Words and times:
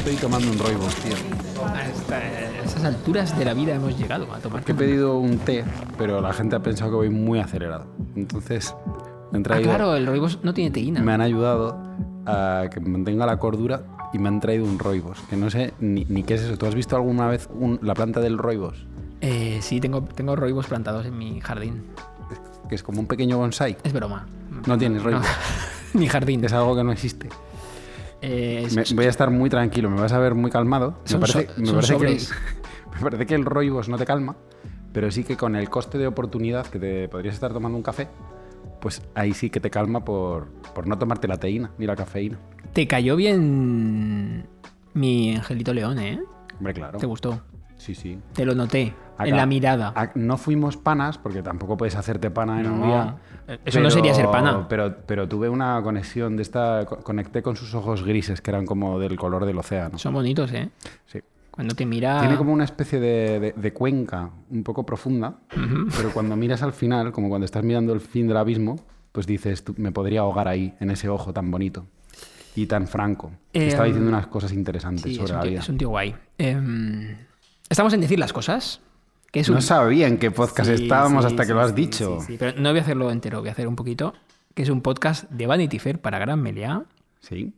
estoy 0.00 0.16
tomando 0.16 0.50
un 0.50 0.58
roibos, 0.58 0.94
tío. 0.96 1.14
Hasta 1.64 2.16
a 2.16 2.64
esas 2.64 2.84
alturas 2.84 3.36
de 3.38 3.44
la 3.44 3.54
vida 3.54 3.74
hemos 3.74 3.96
llegado 3.98 4.32
a 4.32 4.38
tomar. 4.38 4.62
Que 4.64 4.72
he 4.72 4.74
pedido 4.74 5.18
un 5.18 5.38
té, 5.38 5.64
pero 5.98 6.20
la 6.20 6.32
gente 6.32 6.56
ha 6.56 6.60
pensado 6.62 6.90
que 6.90 6.96
voy 6.96 7.10
muy 7.10 7.38
acelerado. 7.38 7.86
Entonces, 8.16 8.74
me 9.30 9.36
han 9.38 9.42
Ah, 9.42 9.44
traído, 9.44 9.68
claro, 9.70 9.94
el 9.96 10.06
roibos 10.06 10.38
no 10.42 10.54
tiene 10.54 10.70
teína. 10.70 11.00
me 11.02 11.12
han 11.12 11.20
ayudado 11.20 11.76
a 12.26 12.64
que 12.72 12.80
mantenga 12.80 13.26
la 13.26 13.38
cordura 13.38 13.82
y 14.12 14.18
me 14.18 14.28
han 14.28 14.40
traído 14.40 14.64
un 14.64 14.78
roibos. 14.78 15.18
Que 15.28 15.36
no 15.36 15.50
sé 15.50 15.74
ni, 15.80 16.04
ni 16.08 16.22
qué 16.22 16.34
es 16.34 16.42
eso. 16.42 16.56
¿Tú 16.56 16.66
has 16.66 16.74
visto 16.74 16.96
alguna 16.96 17.26
vez 17.28 17.48
un- 17.52 17.78
la 17.82 17.94
planta 17.94 18.20
del 18.20 18.38
roibos? 18.38 18.86
Eh, 19.20 19.58
sí, 19.62 19.80
tengo, 19.80 20.02
tengo 20.02 20.34
roibos 20.34 20.66
plantados 20.66 21.06
en 21.06 21.16
mi 21.16 21.40
jardín. 21.40 21.82
Que 22.68 22.74
es 22.74 22.82
como 22.82 23.00
un 23.00 23.06
pequeño 23.06 23.36
bonsai. 23.38 23.76
Es 23.84 23.92
broma. 23.92 24.26
No 24.66 24.78
tienes 24.78 25.02
roibos. 25.02 25.26
mi 25.94 26.08
jardín. 26.08 26.44
Es 26.44 26.52
algo 26.52 26.74
que 26.76 26.84
no 26.84 26.92
existe. 26.92 27.28
Eh, 28.22 28.68
Me- 28.74 28.84
voy 28.94 29.06
a 29.06 29.08
estar 29.08 29.30
muy 29.30 29.48
tranquilo, 29.50 29.90
me 29.90 30.00
vas 30.00 30.12
a 30.12 30.18
ver 30.18 30.34
muy 30.34 30.50
calmado. 30.50 30.98
Me 31.10 31.18
parece, 31.18 31.46
so- 31.46 31.52
me 31.60 31.72
parece 31.72 31.96
que, 31.96 32.06
el, 32.06 32.20
me 32.94 33.00
parece 33.00 33.26
que 33.26 33.34
el 33.34 33.44
roibos 33.44 33.88
no 33.88 33.96
te 33.98 34.04
calma, 34.06 34.36
pero 34.92 35.10
sí 35.10 35.24
que 35.24 35.36
con 35.36 35.56
el 35.56 35.70
coste 35.70 35.98
de 35.98 36.06
oportunidad 36.06 36.66
que 36.66 36.78
te 36.78 37.08
podrías 37.08 37.34
estar 37.34 37.52
tomando 37.52 37.76
un 37.76 37.82
café, 37.82 38.08
pues 38.80 39.02
ahí 39.14 39.32
sí 39.32 39.50
que 39.50 39.60
te 39.60 39.70
calma 39.70 40.04
por, 40.04 40.48
por 40.74 40.86
no 40.86 40.98
tomarte 40.98 41.28
la 41.28 41.38
teína 41.38 41.70
ni 41.78 41.86
la 41.86 41.96
cafeína. 41.96 42.38
Te 42.72 42.86
cayó 42.86 43.16
bien 43.16 44.46
mi 44.94 45.34
Angelito 45.36 45.72
León, 45.74 45.98
¿eh? 45.98 46.20
Hombre, 46.58 46.74
claro. 46.74 46.98
¿Te 46.98 47.06
gustó? 47.06 47.40
Sí, 47.80 47.94
sí. 47.94 48.18
Te 48.34 48.44
lo 48.44 48.54
noté 48.54 48.94
Acá- 49.16 49.28
en 49.30 49.36
la 49.36 49.46
mirada. 49.46 49.92
a- 49.96 50.10
no 50.14 50.36
fuimos 50.36 50.76
panas, 50.76 51.16
porque 51.16 51.42
tampoco 51.42 51.78
puedes 51.78 51.96
hacerte 51.96 52.30
pana 52.30 52.60
en 52.60 52.70
un 52.70 52.82
día. 52.82 53.16
eso 53.64 53.80
no 53.80 53.90
sería 53.90 54.12
ser 54.14 54.26
pana. 54.30 54.66
Pero, 54.68 54.94
pero 55.06 55.26
tuve 55.26 55.48
una 55.48 55.80
conexión 55.82 56.36
de 56.36 56.42
esta. 56.42 56.84
co- 56.86 56.98
Conecté 56.98 57.42
con 57.42 57.56
sus 57.56 57.74
ojos 57.74 58.04
grises, 58.04 58.42
que 58.42 58.50
eran 58.50 58.66
como 58.66 58.98
del 58.98 59.16
color 59.16 59.46
del 59.46 59.56
océano. 59.58 59.96
Son 59.98 60.12
bonitos, 60.12 60.52
¿eh? 60.52 60.68
Sí. 61.06 61.20
Cuando 61.50 61.74
te 61.74 61.84
mira... 61.86 62.20
Tiene 62.20 62.36
como 62.36 62.52
una 62.52 62.64
especie 62.64 63.00
de, 63.00 63.40
de- 63.40 63.52
de 63.56 63.72
cuenca 63.72 64.30
un 64.50 64.62
poco 64.62 64.84
profunda, 64.84 65.38
pero 65.96 66.10
cuando 66.12 66.36
miras 66.36 66.62
al 66.62 66.72
final, 66.74 67.10
como 67.12 67.28
cuando 67.30 67.46
estás 67.46 67.64
mirando 67.64 67.92
el 67.94 68.00
fin 68.00 68.28
del 68.28 68.36
abismo, 68.36 68.76
pues 69.12 69.26
dices, 69.26 69.64
"Tú, 69.64 69.74
me 69.78 69.90
podría 69.90 70.20
ahogar 70.20 70.46
ahí, 70.48 70.74
en 70.80 70.90
ese 70.90 71.08
ojo 71.08 71.32
tan 71.32 71.50
bonito 71.50 71.86
y 72.54 72.66
tan 72.66 72.86
franco. 72.86 73.32
Eh, 73.52 73.68
Estaba 73.68 73.86
diciendo 73.86 74.08
unas 74.10 74.26
cosas 74.28 74.52
interesantes 74.52 75.04
Sí, 75.04 75.14
sobre 75.16 75.32
la 75.32 75.42
vida. 75.42 75.60
es 75.60 75.68
un 75.68 75.78
tío 75.78 75.88
guay. 75.88 76.14
Em, 76.38 77.16
estamos 77.70 77.92
en 77.94 78.00
decir 78.02 78.18
las 78.18 78.32
cosas. 78.34 78.80
Que 79.32 79.40
es 79.40 79.48
un... 79.48 79.54
No 79.54 79.60
sabía 79.60 80.08
en 80.08 80.18
qué 80.18 80.30
podcast 80.32 80.68
Sí, 80.74 80.82
estábamos 80.82 81.24
sí, 81.24 81.30
hasta 81.30 81.46
que 81.46 81.54
lo 81.54 81.60
has 81.60 81.74
dicho. 81.74 82.18
sí. 82.26 82.36
Pero 82.38 82.60
no 82.60 82.70
voy 82.70 82.80
a 82.80 82.82
hacerlo 82.82 83.10
entero, 83.12 83.38
voy 83.40 83.48
a 83.48 83.52
hacer 83.52 83.68
un 83.68 83.76
poquito. 83.76 84.12
Que 84.54 84.62
es 84.64 84.68
un 84.68 84.80
podcast 84.82 85.30
de 85.30 85.46
Vanity 85.46 85.78
Fair 85.78 86.00
para 86.00 86.18
Gran 86.18 86.42
Meliá. 86.42 86.82
Sí. 87.20 87.52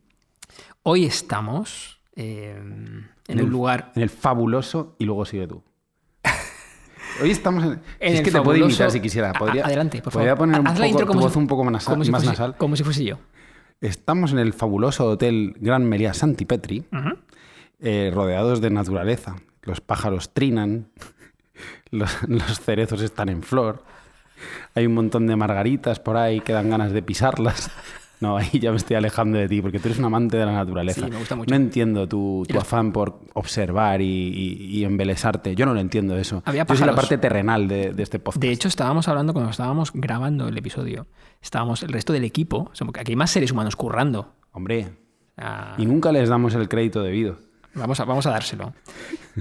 Hoy 0.82 1.06
estamos 1.06 1.98
em, 2.14 3.06
en 3.26 3.38
el- 3.38 3.44
un 3.46 3.50
lugar... 3.50 3.90
En 3.96 4.02
el 4.02 4.10
fabuloso 4.10 4.94
y 4.98 5.06
luego 5.06 5.24
sigue 5.24 5.46
tú. 5.48 5.62
Hoy 7.22 7.30
estamos 7.30 7.64
en... 7.64 7.70
En 8.00 8.12
es 8.12 8.18
el 8.18 8.24
que 8.24 8.30
te 8.32 8.40
puedo 8.42 8.58
imitar 8.58 8.90
si 8.90 9.00
quisiera. 9.00 9.30
A- 9.30 9.32
Podría, 9.32 9.64
adelante, 9.64 10.02
por 10.02 10.12
podría 10.12 10.32
favor. 10.36 10.48
poner 10.48 10.60
un 10.60 10.66
Haz 10.68 10.78
la 10.78 10.86
intro 10.88 11.06
tu 11.06 11.12
como 11.12 11.20
voz 11.22 11.32
si- 11.32 11.38
un 11.38 11.46
poco 11.46 11.64
más, 11.64 11.84
como 11.86 12.04
si 12.04 12.10
más 12.10 12.22
fuese- 12.22 12.30
nasal. 12.32 12.56
Como 12.58 12.76
si 12.76 12.84
fuese 12.84 13.04
yo. 13.04 13.18
Estamos 13.80 14.32
en 14.32 14.38
el 14.40 14.52
fabuloso 14.52 15.06
hotel 15.08 15.56
Gran 15.58 15.84
Meliá 15.88 16.12
Santi 16.14 16.44
Petri, 16.44 16.84
Ujú. 16.92 17.18
eh, 17.80 18.10
rodeados 18.14 18.60
de 18.60 18.70
naturaleza. 18.70 19.36
Los 19.62 19.80
pájaros 19.80 20.32
trinan, 20.34 20.88
los, 21.90 22.10
los 22.28 22.60
cerezos 22.60 23.00
están 23.02 23.28
en 23.28 23.42
flor, 23.42 23.84
hay 24.74 24.86
un 24.86 24.94
montón 24.94 25.26
de 25.26 25.36
margaritas 25.36 26.00
por 26.00 26.16
ahí 26.16 26.40
que 26.40 26.52
dan 26.52 26.70
ganas 26.70 26.92
de 26.92 27.02
pisarlas. 27.02 27.70
No, 28.20 28.36
ahí 28.36 28.60
ya 28.60 28.70
me 28.70 28.76
estoy 28.76 28.94
alejando 28.94 29.36
de 29.36 29.48
ti, 29.48 29.60
porque 29.60 29.80
tú 29.80 29.88
eres 29.88 29.98
un 29.98 30.04
amante 30.04 30.36
de 30.36 30.46
la 30.46 30.52
naturaleza. 30.52 31.04
Sí, 31.04 31.10
me 31.10 31.16
gusta 31.18 31.34
mucho. 31.34 31.50
No 31.50 31.56
entiendo 31.56 32.06
tu, 32.08 32.44
tu 32.48 32.56
afán 32.56 32.92
por 32.92 33.18
observar 33.34 34.00
y, 34.00 34.04
y- 34.06 34.78
y 34.78 34.84
embelesarte. 34.84 35.56
Yo 35.56 35.66
no 35.66 35.74
lo 35.74 35.80
entiendo 35.80 36.16
eso. 36.16 36.40
Había 36.44 36.64
Yo 36.64 36.76
soy 36.76 36.86
la 36.86 36.94
parte 36.94 37.18
terrenal 37.18 37.66
de, 37.66 37.92
de 37.92 38.02
este 38.04 38.20
podcast. 38.20 38.40
De 38.40 38.52
hecho, 38.52 38.68
estábamos 38.68 39.08
hablando 39.08 39.32
cuando 39.32 39.50
estábamos 39.50 39.90
grabando 39.92 40.46
el 40.46 40.56
episodio. 40.56 41.08
Estábamos 41.40 41.82
el 41.82 41.88
resto 41.88 42.12
del 42.12 42.22
equipo. 42.22 42.70
Aquí 42.96 43.10
hay 43.10 43.16
más 43.16 43.32
seres 43.32 43.50
humanos 43.50 43.74
currando. 43.74 44.32
Hombre, 44.52 44.92
Ah, 45.36 45.74
y 45.78 45.84
nunca 45.86 46.12
les 46.12 46.28
damos 46.28 46.54
el 46.54 46.68
crédito 46.68 47.02
debido. 47.02 47.38
Vamos 47.74 48.00
a, 48.00 48.04
vamos 48.04 48.26
a 48.26 48.30
dárselo. 48.30 48.74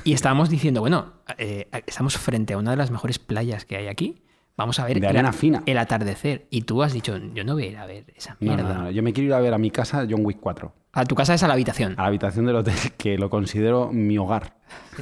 Y 0.03 0.13
estábamos 0.13 0.49
diciendo, 0.49 0.81
bueno, 0.81 1.13
eh, 1.37 1.67
estamos 1.85 2.17
frente 2.17 2.53
a 2.53 2.57
una 2.57 2.71
de 2.71 2.77
las 2.77 2.91
mejores 2.91 3.19
playas 3.19 3.65
que 3.65 3.75
hay 3.77 3.87
aquí. 3.87 4.21
Vamos 4.57 4.79
a 4.79 4.85
ver 4.85 4.93
De 4.99 4.99
el- 4.99 5.05
arena 5.15 5.33
fina. 5.33 5.63
el 5.65 5.77
atardecer. 5.77 6.45
Y 6.49 6.61
tú 6.63 6.83
has 6.83 6.93
dicho, 6.93 7.17
yo 7.33 7.43
no 7.43 7.53
voy 7.53 7.63
a 7.63 7.67
ir 7.67 7.77
a 7.77 7.85
ver 7.85 8.05
esa 8.15 8.37
No, 8.39 8.53
mierda. 8.53 8.73
no, 8.73 8.83
no, 8.83 8.91
Yo 8.91 9.01
me 9.03 9.11
quiero 9.13 9.27
ir 9.27 9.33
a 9.33 9.39
ver 9.39 9.53
a 9.53 9.57
mi 9.57 9.71
casa 9.71 10.05
John 10.09 10.25
Wick 10.25 10.39
4. 10.39 10.73
A 10.93 11.05
tu 11.05 11.15
casa 11.15 11.33
es 11.33 11.41
a 11.43 11.47
la 11.47 11.53
habitación. 11.53 11.93
a 11.97 12.01
la 12.01 12.07
habitación 12.09 12.45
del 12.45 12.57
hotel, 12.57 12.75
que 12.97 13.17
lo 13.17 13.29
considero 13.29 13.89
mi 13.91 14.17
hogar. 14.17 14.55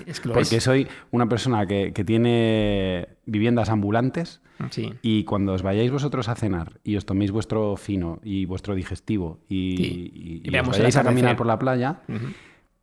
Es 0.05 0.19
que 0.19 0.27
lo 0.29 0.35
Porque 0.35 0.57
es. 0.57 0.63
soy 0.63 0.87
una 1.11 1.27
persona 1.27 1.65
que, 1.65 1.93
que 1.93 2.03
tiene 2.03 3.09
viviendas 3.25 3.69
ambulantes 3.69 4.41
Sí. 4.71 4.93
y 5.01 5.23
cuando 5.23 5.53
os 5.53 5.61
vayáis 5.63 5.89
vosotros 5.89 6.27
a 6.27 6.35
cenar 6.35 6.79
y 6.83 6.97
os 6.97 7.05
toméis 7.05 7.31
vuestro 7.31 7.77
fino 7.77 8.19
y 8.23 8.43
vuestro 8.45 8.75
digestivo 8.75 9.39
y, 9.47 9.77
Sí. 9.77 10.11
y- 10.13 10.41
Y 10.49 10.53
y 10.55 10.59
os 10.59 10.65
el 10.65 10.71
vayáis 10.71 10.97
a 10.97 11.03
caminar 11.03 11.37
por 11.37 11.47
la 11.47 11.57
playa, 11.57 12.01
Ujú. 12.09 12.27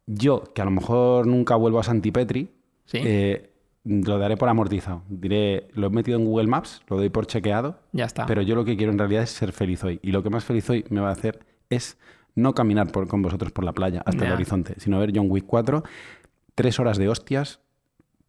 Yo, 0.06 0.44
que 0.54 0.62
a 0.62 0.64
lo 0.64 0.70
mejor 0.70 1.26
nunca 1.26 1.56
vuelvo 1.56 1.78
a 1.80 1.82
Santipetri, 1.82 2.50
Sí. 2.84 2.98
eh, 3.02 3.50
lo 3.84 4.18
daré 4.18 4.36
por 4.36 4.48
amortizado. 4.48 5.02
Diré, 5.08 5.68
lo 5.74 5.88
he 5.88 5.90
metido 5.90 6.18
en 6.18 6.24
Google 6.24 6.46
Maps, 6.48 6.82
lo 6.88 6.96
doy 6.96 7.08
por 7.08 7.26
chequeado, 7.26 7.78
Ya 7.92 8.04
está. 8.04 8.26
pero 8.26 8.42
yo 8.42 8.54
lo 8.54 8.64
que 8.64 8.76
quiero 8.76 8.92
en 8.92 8.98
realidad 8.98 9.22
es 9.22 9.30
ser 9.30 9.52
feliz 9.52 9.82
hoy. 9.84 9.98
Y 10.02 10.10
lo 10.12 10.22
que 10.22 10.30
más 10.30 10.44
feliz 10.44 10.68
hoy 10.70 10.84
me 10.90 11.00
va 11.00 11.08
a 11.08 11.12
hacer 11.12 11.40
es 11.70 11.98
no 12.34 12.54
caminar 12.54 12.90
por- 12.92 13.08
con 13.08 13.22
vosotros 13.22 13.52
por 13.52 13.64
la 13.64 13.72
playa 13.72 14.02
hasta 14.04 14.26
el 14.26 14.32
horizonte, 14.32 14.74
sino 14.78 14.98
ver 14.98 15.12
John 15.14 15.26
Wick 15.30 15.46
4, 15.46 15.82
tres 16.54 16.78
horas 16.80 16.98
de 16.98 17.08
hostias 17.08 17.60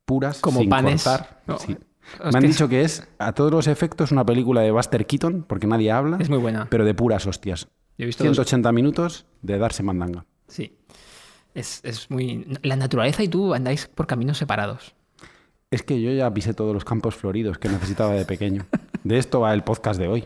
puras, 0.06 0.40
Como 0.40 0.60
sin 0.62 0.70
panes. 0.70 1.04
cortar. 1.04 1.42
No, 1.48 1.58
Sí. 1.60 1.74
es 1.74 2.32
Me 2.34 2.38
han 2.40 2.46
dicho 2.48 2.70
que 2.70 2.82
es, 2.82 3.08
a 3.20 3.34
todos 3.34 3.52
los 3.52 3.68
efectos, 3.68 4.12
una 4.12 4.26
película 4.26 4.62
de 4.62 4.72
Buster 4.72 5.06
Keaton, 5.06 5.44
porque 5.48 5.68
nadie 5.68 5.92
habla, 5.92 6.18
Es 6.20 6.30
muy 6.30 6.38
buena. 6.40 6.68
pero 6.70 6.86
de 6.86 6.94
puras 6.94 7.26
hostias. 7.28 7.68
Yo 7.98 8.04
he 8.04 8.06
visto 8.06 8.24
dos- 8.24 8.30
180 8.38 8.72
minutos 8.72 9.26
de 9.42 9.58
darse 9.58 9.84
mandanga. 9.84 10.26
Sí. 10.48 10.78
Es, 11.58 11.82
es 11.84 12.10
muy. 12.12 12.46
La 12.62 12.76
naturaleza 12.76 13.24
y 13.24 13.28
tú 13.28 13.54
andáis 13.54 13.88
por 13.88 14.06
caminos 14.06 14.38
separados. 14.38 14.94
Es 15.72 15.82
que 15.84 16.02
yo 16.02 16.12
ya 16.12 16.32
pisé 16.34 16.54
todos 16.54 16.74
los 16.74 16.86
campos 16.86 17.16
floridos 17.16 17.58
que 17.58 17.68
necesitaba 17.68 18.14
de 18.14 18.26
pequeño. 18.26 18.66
De 19.04 19.18
esto 19.18 19.40
va 19.42 19.54
el 19.54 19.64
podcast 19.64 20.00
de 20.00 20.08
hoy. 20.08 20.26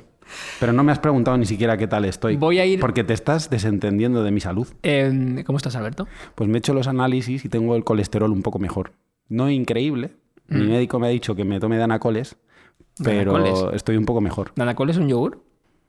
Pero 0.60 0.72
no 0.74 0.84
me 0.84 0.92
has 0.92 1.00
preguntado 1.00 1.38
ni 1.38 1.46
siquiera 1.46 1.78
qué 1.78 1.88
tal 1.88 2.06
estoy. 2.06 2.36
Voy 2.38 2.60
a 2.60 2.66
ir- 2.66 2.80
Porque 2.80 3.04
te 3.04 3.14
estás 3.14 3.50
desentendiendo 3.50 4.24
de 4.24 4.32
mi 4.32 4.40
salud. 4.40 4.68
Eh, 4.84 5.44
¿Cómo 5.46 5.58
estás, 5.58 5.76
Alberto? 5.76 6.08
Pues 6.36 6.50
me 6.50 6.58
he 6.58 6.60
hecho 6.60 6.74
los 6.74 6.88
análisis 6.88 7.44
y 7.46 7.50
tengo 7.50 7.76
el 7.76 7.84
colesterol 7.84 8.32
un 8.32 8.42
poco 8.44 8.60
mejor. 8.60 8.92
No 9.30 9.50
increíble. 9.50 10.12
Mi 10.48 10.68
médico 10.68 11.00
me 11.00 11.08
ha 11.08 11.10
dicho 11.12 11.34
que 11.36 11.46
me 11.46 11.60
tome 11.62 11.78
danacoles, 11.78 12.36
pero 13.02 13.32
Danacoles. 13.34 13.76
estoy 13.76 13.96
un 13.96 14.06
poco 14.06 14.20
mejor. 14.20 14.52
¿Danacol 14.56 14.90
es 14.90 14.98
un 14.98 15.08
yogur? 15.08 15.44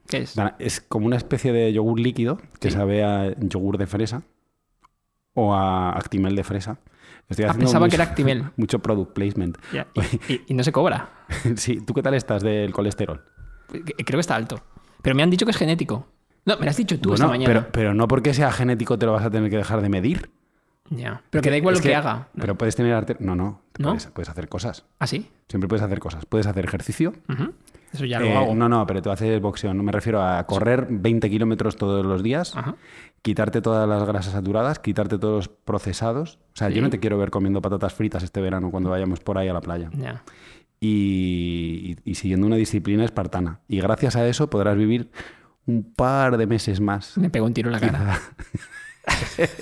¿Qué 0.07 0.19
es? 0.19 0.35
Es 0.59 0.79
como 0.79 1.05
una 1.05 1.17
especie 1.17 1.51
de 1.51 1.71
yogur 1.73 1.99
líquido 1.99 2.37
que 2.61 2.69
Sí. 2.69 2.75
sabe 2.77 3.03
a 3.03 3.35
yogur 3.39 3.77
de 3.77 3.87
fresa 3.87 4.23
o 5.33 5.53
a 5.53 5.91
Actimel 5.97 6.35
de 6.35 6.43
fresa. 6.43 6.77
Estoy 7.29 7.45
Ah, 7.45 7.49
haciendo 7.49 7.65
pensaba 7.65 7.85
mucho- 7.85 7.89
que 7.91 7.95
era 8.01 8.03
Actimel. 8.11 8.43
Mucho 8.57 8.79
product 8.79 9.13
placement. 9.13 9.57
Y, 10.27 10.33
y- 10.33 10.41
y 10.47 10.53
no 10.53 10.63
se 10.63 10.71
cobra. 10.71 11.09
Sí, 11.55 11.79
¿tú 11.81 11.93
qué 11.93 12.01
tal 12.03 12.13
estás 12.13 12.43
del 12.43 12.71
colesterol? 12.73 13.23
Creo 13.67 13.83
que 14.17 14.19
está 14.19 14.35
alto. 14.35 14.61
Pero 15.01 15.15
me 15.15 15.23
han 15.23 15.29
dicho 15.29 15.45
que 15.45 15.51
es 15.51 15.57
genético. 15.57 16.07
No, 16.45 16.57
me 16.57 16.65
lo 16.65 16.69
has 16.71 16.77
dicho 16.77 16.99
tú 16.99 17.09
Bueno, 17.09 17.15
esta 17.15 17.27
mañana. 17.27 17.47
Pero, 17.53 17.71
pero 17.71 17.93
no 17.93 18.07
porque 18.07 18.33
sea 18.33 18.51
genético 18.51 18.97
te 18.99 19.05
lo 19.05 19.13
vas 19.13 19.23
a 19.25 19.29
tener 19.31 19.49
que 19.49 19.57
dejar 19.57 19.81
de 19.81 19.89
medir. 19.89 20.29
Ya. 20.89 21.23
Pero 21.29 21.41
que 21.41 21.49
da 21.49 21.57
igual 21.57 21.75
Es 21.75 21.79
lo 21.79 21.83
que, 21.89 21.95
haga. 21.95 22.27
Pero 22.37 22.55
puedes 22.57 22.75
tener. 22.75 23.15
No, 23.21 23.35
no. 23.35 23.61
¿No? 23.79 23.87
Puedes, 23.89 24.07
puedes 24.07 24.29
hacer 24.29 24.49
cosas. 24.49 24.85
¿Ah, 24.99 25.07
sí? 25.07 25.29
Siempre 25.47 25.67
puedes 25.69 25.81
hacer 25.83 25.99
cosas. 25.99 26.25
Puedes 26.25 26.45
hacer 26.45 26.65
ejercicio. 26.65 27.13
Ujú. 27.29 27.53
Eso 27.93 28.05
ya 28.05 28.19
lo 28.19 28.25
Eh, 28.25 28.35
hago. 28.35 28.55
no, 28.55 28.67
no, 28.67 28.85
pero 28.87 29.01
tú 29.01 29.11
haces 29.11 29.39
boxeo. 29.39 29.73
No 29.73 29.83
me 29.83 29.91
refiero 29.91 30.21
a 30.21 30.43
correr 30.45 30.87
20 30.89 31.29
kilómetros 31.29 31.75
todos 31.75 32.03
los 32.05 32.23
días, 32.23 32.55
Ajá. 32.55 32.75
quitarte 33.21 33.61
todas 33.61 33.87
las 33.87 34.03
grasas 34.07 34.33
saturadas, 34.33 34.79
quitarte 34.79 35.17
todos 35.19 35.35
los 35.35 35.47
procesados. 35.49 36.39
O 36.53 36.57
sea, 36.57 36.69
Sí. 36.69 36.73
yo 36.75 36.81
no 36.81 36.89
te 36.89 36.99
quiero 36.99 37.17
ver 37.19 37.29
comiendo 37.29 37.61
patatas 37.61 37.93
fritas 37.93 38.23
este 38.23 38.41
verano 38.41 38.71
cuando 38.71 38.89
vayamos 38.89 39.19
por 39.19 39.37
ahí 39.37 39.47
a 39.47 39.53
la 39.53 39.61
playa. 39.61 39.89
Ya. 39.93 40.23
Y, 40.79 41.95
y- 42.05 42.11
y 42.11 42.15
siguiendo 42.15 42.47
una 42.47 42.55
disciplina 42.57 43.05
espartana. 43.05 43.59
Y 43.67 43.79
gracias 43.79 44.15
a 44.15 44.27
eso 44.27 44.49
podrás 44.49 44.75
vivir 44.75 45.11
un 45.65 45.83
par 45.93 46.35
de 46.37 46.45
meses 46.47 46.81
más. 46.81 47.17
Me 47.17 47.29
pegó 47.29 47.45
un 47.45 47.53
tiro 47.53 47.69
en 47.69 47.73
la 47.73 47.79
cara. 47.79 48.19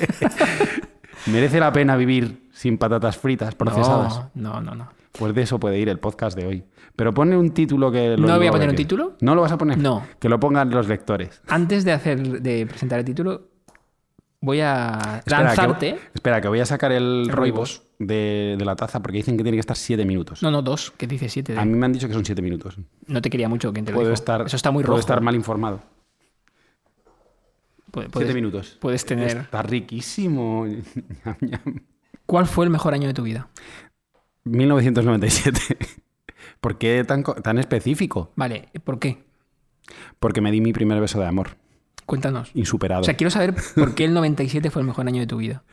¿Merece 1.28 1.60
la 1.60 1.72
pena 1.72 1.96
vivir 1.96 2.50
sin 2.54 2.78
patatas 2.78 3.18
fritas 3.18 3.56
procesadas? 3.56 4.26
No, 4.34 4.62
no, 4.62 4.74
no. 4.74 4.76
no. 4.76 5.01
Pues 5.18 5.36
de 5.36 5.42
eso 5.42 5.60
puede 5.60 5.78
ir 5.80 5.90
el 5.90 6.00
podcast 6.00 6.38
de 6.38 6.46
hoy. 6.46 6.64
Pero 6.96 7.14
ponle 7.14 7.38
un 7.38 7.52
título 7.52 7.92
que... 7.92 8.16
lo 8.18 8.28
¿No 8.28 8.38
voy 8.38 8.48
a 8.48 8.52
poner 8.52 8.70
un 8.70 8.76
bien. 8.76 8.88
título? 8.88 9.18
¿No 9.22 9.36
lo 9.36 9.42
vas 9.42 9.52
a 9.52 9.58
poner? 9.58 9.78
No. 9.78 10.06
Que 10.20 10.30
lo 10.30 10.40
pongan 10.40 10.70
los 10.70 10.88
lectores. 10.88 11.42
Antes 11.48 11.84
de 11.84 11.92
hacer 11.92 12.42
de 12.42 12.66
presentar 12.66 13.00
el 13.00 13.06
título, 13.06 13.50
voy 14.40 14.62
a 14.62 15.18
Espera, 15.20 15.44
lanzarte. 15.44 15.94
Que, 15.96 16.00
espera, 16.14 16.42
que 16.42 16.48
voy 16.48 16.60
a 16.62 16.66
sacar 16.66 16.92
el 16.92 17.24
El 17.26 17.30
roibos 17.30 17.84
de, 18.00 18.56
de 18.58 18.66
la 18.66 18.76
taza 18.76 19.02
porque 19.02 19.18
dicen 19.18 19.36
que 19.38 19.44
tiene 19.44 19.58
que 19.58 19.62
estar 19.62 19.76
7 19.78 20.06
minutos. 20.06 20.42
No, 20.44 20.50
no, 20.52 20.62
dos, 20.62 20.92
que 20.92 21.08
dice 21.08 21.28
siete. 21.30 21.54
de- 21.54 21.60
A 21.60 21.66
mí 21.66 21.74
me 21.78 21.86
han 21.86 21.94
dicho 21.94 22.08
que 22.08 22.14
son 22.14 22.26
7 22.26 22.42
minutos. 22.42 22.78
No 23.08 23.22
te 23.22 23.30
quería 23.30 23.50
mucho 23.50 23.72
que 23.74 23.82
te 23.84 23.92
lo 23.92 23.96
Puedo 23.96 24.10
dijo. 24.10 24.14
estar, 24.16 24.42
Eso 24.46 24.56
está 24.56 24.72
muy 24.72 24.84
puedo 24.84 24.92
rojo. 24.94 25.00
estar 25.02 25.20
mal 25.22 25.36
informado. 25.36 25.82
Siete 28.14 28.34
minutos. 28.34 28.78
puedes 28.80 29.06
tener. 29.06 29.38
Está 29.38 29.62
riquísimo. 29.64 30.66
¿Cuál 32.26 32.46
fue 32.46 32.64
el 32.66 32.72
mejor 32.72 32.94
año 32.94 33.08
de 33.08 33.14
tu 33.14 33.24
vida? 33.24 33.50
1997. 34.46 35.60
¿Por 36.62 36.78
qué 36.78 37.04
tan, 37.04 37.24
tan 37.24 37.58
específico? 37.58 38.32
Vale, 38.36 38.70
¿por 38.84 39.00
qué? 39.00 39.24
Porque 40.20 40.42
me 40.42 40.52
di 40.52 40.62
mi 40.62 40.74
primer 40.74 41.00
beso 41.00 41.20
de 41.20 41.26
amor. 41.28 41.58
Cuéntanos. 42.06 42.52
Insuperado. 42.56 43.02
O 43.02 43.04
sea, 43.04 43.16
quiero 43.16 43.32
saber 43.32 43.56
por 43.76 43.96
qué 43.96 44.06
el 44.06 44.14
97 44.14 44.70
fue 44.70 44.82
el 44.82 44.88
mejor 44.88 45.08
año 45.08 45.22
de 45.22 45.28
tu 45.28 45.38
vida. 45.38 45.64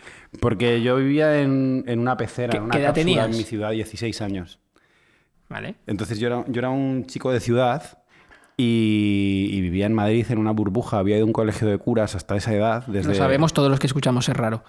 Porque 0.41 0.83
yo 0.83 0.97
vivía 0.97 1.41
en, 1.41 1.85
en 1.87 1.99
una 1.99 2.17
pecera, 2.17 2.51
¿Qué- 2.53 2.57
en 2.59 2.63
una 2.65 2.79
edad 2.79 2.95
cápsula 2.95 3.25
en 3.25 3.31
mi 3.31 3.43
ciudad, 3.43 3.71
16 3.73 4.21
años. 4.23 4.61
¿Vale? 5.49 5.77
Entonces 5.87 6.19
yo 6.19 6.27
era, 6.29 6.45
yo 6.47 6.59
era 6.61 6.71
un 6.71 7.07
chico 7.07 7.33
de 7.33 7.41
ciudad 7.41 8.03
y, 8.57 9.49
y 9.51 9.61
vivía 9.63 9.87
en 9.87 9.95
Madrid 9.95 10.27
en 10.29 10.39
una 10.39 10.53
burbuja. 10.53 10.99
Había 10.99 11.17
ido 11.17 11.25
a 11.25 11.27
un 11.27 11.33
colegio 11.33 11.67
de 11.67 11.79
curas 11.79 12.15
hasta 12.15 12.37
esa 12.37 12.53
edad. 12.55 12.87
Desde... 12.87 13.09
Lo 13.09 13.15
sabemos 13.15 13.53
todos 13.53 13.71
los 13.71 13.81
que 13.81 13.87
escuchamos, 13.87 14.29
es 14.29 14.37
raro. 14.37 14.63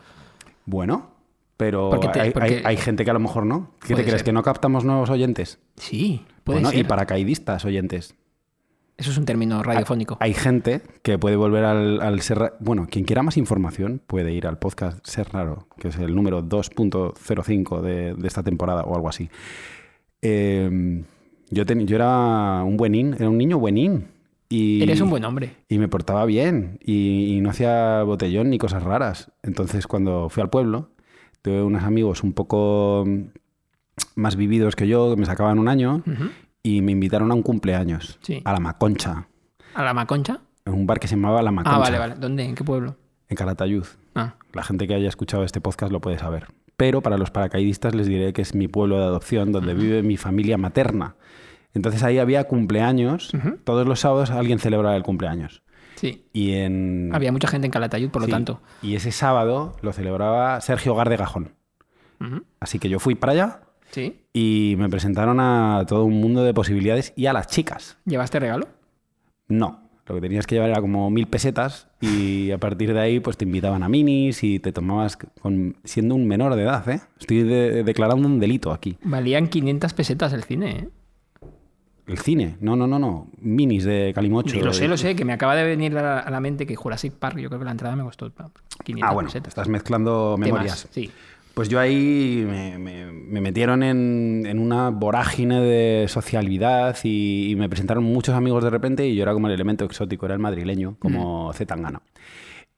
Bueno, 0.66 1.12
pero 1.60 1.90
Porque 1.90 2.08
te- 2.08 2.22
hay, 2.22 2.32
porque- 2.32 2.56
hay- 2.56 2.62
hay 2.64 2.78
gente 2.78 3.04
que 3.04 3.10
a 3.12 3.14
lo 3.14 3.20
mejor 3.20 3.46
no. 3.46 3.72
¿Qué 3.86 3.90
te 3.94 4.04
crees? 4.04 4.20
ser. 4.20 4.24
¿Que 4.24 4.32
no 4.32 4.44
captamos 4.44 4.86
nuevos 4.86 5.10
oyentes? 5.10 5.60
Sí, 5.76 6.24
puede 6.46 6.60
Bueno, 6.62 6.70
ser. 6.70 6.80
y 6.80 6.84
paracaidistas 6.86 7.66
oyentes. 7.66 8.16
Eso 8.96 9.12
es 9.12 9.18
un 9.18 9.26
término 9.26 9.62
radiofónico. 9.62 10.16
Hay 10.22 10.34
gente 10.34 10.82
que 11.04 11.18
puede 11.18 11.36
volver 11.36 11.66
al, 11.66 12.02
al 12.02 12.22
ser... 12.22 12.54
Bueno, 12.62 12.88
quien 12.90 13.04
quiera 13.04 13.24
más 13.24 13.36
información 13.36 14.02
puede 14.08 14.32
ir 14.32 14.48
al 14.48 14.58
podcast 14.58 15.06
Ser 15.06 15.28
Raro, 15.34 15.68
que 15.78 15.90
es 15.90 15.98
el 15.98 16.16
número 16.16 16.42
2.05 16.44 17.82
de, 17.82 18.14
de 18.16 18.28
esta 18.28 18.42
temporada 18.44 18.84
o 18.84 18.96
algo 18.96 19.10
así. 19.10 19.30
Eh, 20.22 21.04
yo, 21.50 21.66
ten- 21.66 21.88
yo 21.88 21.96
era 21.96 22.64
un 22.64 22.78
buenín, 22.78 23.14
era 23.16 23.30
un 23.30 23.38
niño 23.38 23.58
buenín. 23.60 24.08
Y, 24.50 24.82
Eres 24.82 25.00
un 25.02 25.10
buen 25.10 25.24
hombre. 25.26 25.52
Y 25.68 25.78
me 25.78 25.88
portaba 25.88 26.26
bien 26.26 26.80
y, 26.84 27.36
y 27.38 27.42
no 27.42 27.52
hacía 27.52 28.02
botellón 28.04 28.50
ni 28.50 28.58
cosas 28.58 28.84
raras. 28.84 29.32
Entonces, 29.44 29.86
cuando 29.88 30.28
fui 30.30 30.42
al 30.42 30.50
pueblo, 30.50 30.90
tuve 31.42 31.62
unos 31.64 31.84
amigos 31.84 32.24
un 32.24 32.34
poco 32.34 33.04
mm, 33.08 33.22
más 34.16 34.36
vividos 34.36 34.76
que 34.76 34.88
yo, 34.88 35.14
que 35.14 35.20
me 35.20 35.26
sacaban 35.26 35.60
un 35.60 35.68
año, 35.68 36.04
y 36.64 36.82
me 36.82 36.92
invitaron 36.92 37.32
a 37.32 37.34
un 37.36 37.42
cumpleaños, 37.44 38.20
Sí. 38.22 38.42
a 38.46 38.54
La 38.54 38.60
Maconcha, 38.60 39.28
¿A 39.74 39.84
la 39.84 39.94
Maconcha? 39.94 40.42
en 40.66 40.74
un 40.74 40.86
bar 40.88 41.00
que 41.00 41.08
se 41.08 41.16
llamaba 41.16 41.42
La 41.42 41.52
Maconcha, 41.52 41.76
Ah, 41.78 41.80
vale, 41.80 41.98
vale. 42.00 42.16
¿Dónde? 42.16 42.44
¿En 42.44 42.56
qué 42.56 42.64
pueblo? 42.64 42.96
en 43.30 43.36
Calatayud. 43.38 43.86
Ah, 44.16 44.36
La 44.54 44.64
gente 44.64 44.88
que 44.88 44.96
haya 44.96 45.08
escuchado 45.08 45.44
este 45.44 45.62
podcast 45.62 45.92
lo 45.92 46.02
puede 46.02 46.18
saber. 46.18 46.48
Pero 46.78 47.02
para 47.02 47.18
los 47.18 47.30
paracaidistas 47.30 47.94
les 47.94 48.08
diré 48.08 48.34
que 48.34 48.42
es 48.42 48.56
mi 48.56 48.68
pueblo 48.68 48.98
de 48.98 49.04
adopción, 49.04 49.52
donde 49.52 49.74
vive 49.76 50.02
mi 50.02 50.18
familia 50.18 50.58
materna. 50.58 51.16
Entonces 51.76 52.02
ahí 52.04 52.18
había 52.18 52.46
cumpleaños. 52.46 53.32
Todos 53.66 53.86
los 53.88 54.00
sábados 54.00 54.32
alguien 54.32 54.58
celebraba 54.60 54.96
el 54.96 55.04
cumpleaños. 55.04 55.62
Sí. 56.00 56.26
Y 56.34 56.54
en... 56.54 57.12
Había 57.14 57.32
mucha 57.32 57.48
gente 57.48 57.66
en 57.68 57.72
Calatayud, 57.72 58.10
por 58.10 58.22
lo 58.22 58.28
tanto. 58.28 58.62
Y 58.82 58.96
ese 58.96 59.12
sábado 59.12 59.76
lo 59.82 59.92
celebraba 59.94 60.60
Sergio 60.62 60.94
Hogar 60.94 61.10
de 61.10 61.18
Gajón. 61.18 61.54
Así 62.60 62.80
que 62.80 62.90
yo 62.90 63.00
fui 63.00 63.16
para 63.16 63.32
allá 63.34 63.62
Sí. 63.92 64.20
y 64.34 64.76
me 64.78 64.88
presentaron 64.90 65.40
a 65.40 65.84
todo 65.88 66.04
un 66.04 66.20
mundo 66.20 66.44
de 66.44 66.54
posibilidades 66.54 67.14
y 67.16 67.26
a 67.28 67.34
las 67.34 67.48
chicas. 67.48 67.98
¿Llevaste 68.06 68.40
regalo? 68.40 68.68
No. 69.48 69.88
Lo 70.06 70.16
que 70.16 70.22
tenías 70.22 70.48
que 70.48 70.56
llevar 70.56 70.72
era 70.72 70.82
como 70.82 71.10
mil 71.12 71.28
pesetas 71.28 71.88
y 72.02 72.50
a 72.52 72.58
partir 72.58 72.94
de 72.94 73.00
ahí 73.00 73.20
pues 73.20 73.38
te 73.38 73.46
invitaban 73.46 73.84
a 73.84 73.90
minis 73.90 74.44
y 74.44 74.60
te 74.60 74.72
tomabas 74.72 75.18
con, 75.18 75.78
siendo 75.84 76.16
un 76.16 76.28
menor 76.28 76.56
de 76.56 76.64
edad, 76.64 76.88
¿eh? 76.90 77.00
Estoy 77.20 77.44
de- 77.44 77.84
declarando 77.84 78.28
un 78.28 78.40
delito 78.40 78.72
aquí. 78.72 78.98
Valían 79.04 79.48
500 79.48 79.94
pesetas 79.94 80.34
el 80.34 80.44
cine, 80.44 80.70
¿eh? 80.72 80.90
El 82.10 82.18
cine, 82.18 82.58
no, 82.60 82.76
no, 82.76 82.88
no, 82.88 82.98
no. 83.00 83.28
Minis 83.40 83.84
de 83.86 84.12
Calimocho. 84.16 84.58
Y 84.58 84.62
lo 84.62 84.74
sé, 84.74 84.88
lo 84.88 84.98
sé, 84.98 85.16
que 85.16 85.24
me 85.26 85.34
acaba 85.34 85.56
de 85.56 85.64
venir 85.64 85.96
a 85.98 86.30
la, 86.30 86.40
mente 86.40 86.66
que 86.66 86.76
Jurassic 86.76 87.14
Park, 87.14 87.38
yo 87.38 87.50
creo 87.50 87.60
que 87.60 87.66
la 87.66 87.72
entrada 87.72 87.96
me 87.96 88.04
costó 88.04 88.32
500 88.84 89.10
Ah, 89.10 89.14
bueno, 89.14 89.28
pesetas. 89.28 89.50
estás 89.50 89.68
mezclando 89.68 90.36
¿Qué 90.38 90.46
memorias. 90.46 90.86
más? 90.86 90.88
Sí. 90.92 91.12
Pues 91.54 91.68
yo 91.70 91.80
ahí 91.80 92.46
me, 92.48 92.78
me- 92.80 93.12
me 93.12 93.42
metieron 93.42 93.84
en, 93.84 94.46
en 94.48 94.60
una 94.60 94.90
vorágine 94.90 95.60
de 95.62 96.08
socialidad 96.08 96.98
y, 97.04 97.52
y 97.52 97.56
me 97.56 97.68
presentaron 97.70 98.04
muchos 98.06 98.34
amigos 98.34 98.64
de 98.64 98.70
repente 98.70 99.06
y 99.08 99.16
yo 99.16 99.24
era 99.24 99.34
como 99.34 99.48
el 99.48 99.54
elemento 99.54 99.84
exótico, 99.86 100.26
era 100.26 100.34
el 100.36 100.40
madrileño, 100.42 100.96
como 101.00 101.52
Zetangana. 101.54 102.02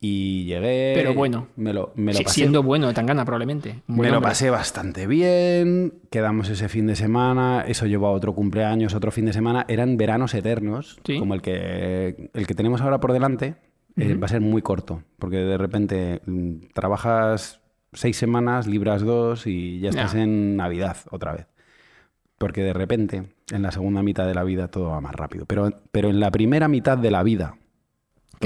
Y 0.04 0.46
llegué... 0.46 0.94
Pero 0.96 1.14
bueno. 1.14 1.48
Me 1.56 1.74
lo, 1.74 1.92
me 1.96 2.12
lo 2.12 2.18
Sí, 2.18 2.24
pasé 2.24 2.40
siendo 2.40 2.64
bueno 2.64 2.88
de 2.88 2.94
Tangana, 2.96 3.24
probablemente. 3.24 3.82
Buen 3.86 4.10
Me 4.10 4.12
lo 4.12 4.20
pasé 4.20 4.50
bastante 4.50 5.06
bien, 5.06 5.94
quedamos 6.10 6.50
ese 6.50 6.68
fin 6.70 6.88
de 6.88 6.96
semana, 6.96 7.64
eso 7.68 7.86
llevó 7.86 8.08
a 8.08 8.12
otro 8.12 8.34
cumpleaños, 8.34 8.96
otro 8.96 9.12
fin 9.12 9.26
de 9.26 9.34
semana, 9.34 9.64
eran 9.68 9.98
veranos 9.98 10.34
eternos, 10.34 11.00
Sí. 11.06 11.20
como 11.20 11.36
el 11.36 11.44
que, 11.44 12.30
el 12.34 12.48
que 12.48 12.56
tenemos 12.56 12.82
ahora 12.82 13.00
por 13.00 13.14
delante, 13.14 13.56
eh, 13.96 14.16
va 14.16 14.26
a 14.26 14.30
ser 14.30 14.42
muy 14.42 14.64
corto, 14.64 15.04
porque 15.20 15.38
de 15.38 15.58
repente 15.60 16.22
mm, 16.26 16.70
trabajas 16.74 17.62
seis 17.94 18.18
semanas, 18.18 18.66
libras 18.66 19.04
dos 19.04 19.46
y 19.46 19.82
ya 19.82 19.90
estás 19.90 20.16
en 20.16 20.56
Navidad 20.56 20.98
otra 21.12 21.34
vez. 21.34 21.46
Porque 22.40 22.64
de 22.64 22.74
repente, 22.74 23.24
en 23.52 23.62
la 23.62 23.70
segunda 23.72 24.02
mitad 24.02 24.26
de 24.26 24.34
la 24.34 24.44
vida, 24.44 24.70
todo 24.70 24.90
va 24.90 25.00
más 25.00 25.14
rápido. 25.14 25.46
Pero, 25.46 25.70
pero 25.92 26.10
en 26.10 26.20
la 26.20 26.32
primera 26.32 26.68
mitad 26.68 26.98
de 26.98 27.12
la 27.12 27.22
vida, 27.22 27.58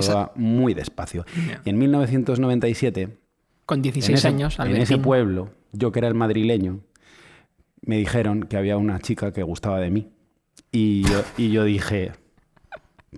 todo 0.01 0.12
Esa- 0.12 0.15
va 0.15 0.31
muy 0.36 0.74
despacio. 0.74 1.25
Ya. 1.47 1.62
Y 1.65 1.69
en 1.69 1.77
1997 1.77 3.18
Con 3.65 3.80
en 3.80 3.81
16 3.83 4.19
ese, 4.19 4.27
años, 4.27 4.59
en 4.59 4.68
ese 4.68 4.75
Albertín. 4.75 5.01
pueblo, 5.01 5.50
yo 5.71 5.92
que 5.92 6.00
era 6.00 6.07
el 6.07 6.13
madrileño, 6.15 6.80
me 7.81 7.97
dijeron 7.97 8.44
que 8.44 8.57
había 8.57 8.77
una 8.77 9.00
chica 9.00 9.31
que 9.31 9.44
gustaba 9.44 9.80
de 9.80 9.89
mí. 9.92 10.09
Y 10.71 11.03
yo, 11.03 11.21
y 11.38 11.51
yo 11.51 11.63
dije, 11.63 12.12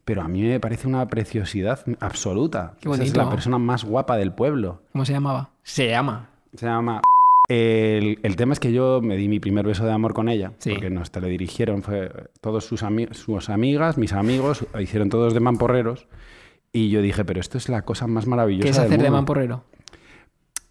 pero 0.06 0.22
a 0.22 0.28
mí 0.28 0.42
me 0.44 0.60
parece 0.60 0.88
una 0.88 1.08
preciosidad 1.08 1.80
absoluta. 2.00 2.74
Qué 2.80 2.88
Esa 2.90 3.04
es 3.04 3.10
bonito. 3.14 3.24
la 3.24 3.30
persona 3.30 3.58
más 3.58 3.84
guapa 3.84 4.18
del 4.18 4.32
pueblo. 4.34 4.82
¿Cómo 4.92 5.06
se 5.06 5.14
llamaba? 5.14 5.52
Se 5.64 5.88
llama. 5.90 6.30
Se 6.56 6.66
llama... 6.66 7.02
El, 7.50 8.20
el 8.24 8.36
tema 8.36 8.52
es 8.52 8.60
que 8.60 8.74
yo 8.74 9.00
me 9.02 9.16
di 9.16 9.30
mi 9.30 9.40
primer 9.40 9.66
beso 9.66 9.86
de 9.86 9.92
amor 9.94 10.14
con 10.14 10.28
ella, 10.28 10.52
Sí. 10.58 10.72
porque 10.72 10.90
nos 10.90 11.12
teledirigieron, 11.12 11.82
fue 11.82 12.12
todos 12.42 12.66
sus, 12.66 12.84
ami- 12.84 13.14
sus 13.14 13.50
amigas, 13.50 13.98
mis 13.98 14.12
amigos, 14.12 14.66
hicieron 14.78 15.08
todos 15.10 15.34
de 15.34 15.40
mamporreros, 15.40 16.08
y 16.72 16.90
yo 16.90 17.02
dije, 17.02 17.26
pero 17.26 17.40
esto 17.40 17.58
es 17.58 17.70
la 17.70 17.84
cosa 17.84 18.08
más 18.08 18.28
maravillosa 18.28 18.64
¿Qué 18.64 18.70
es 18.70 18.78
del 18.78 18.86
hacer 18.86 19.02
de 19.02 19.10
mamporrero? 19.12 19.64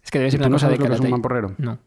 Es 0.03 0.11
que 0.11 0.19
debe 0.19 0.31
ser 0.31 0.39
¿Tú 0.39 0.43
una 0.45 0.49
no 0.49 0.55
cosa 0.55 0.69
de 0.69 0.77
que 0.77 0.93
es 0.93 0.99
un 0.99 1.09
mamporrero? 1.09 1.53
No. 1.57 1.79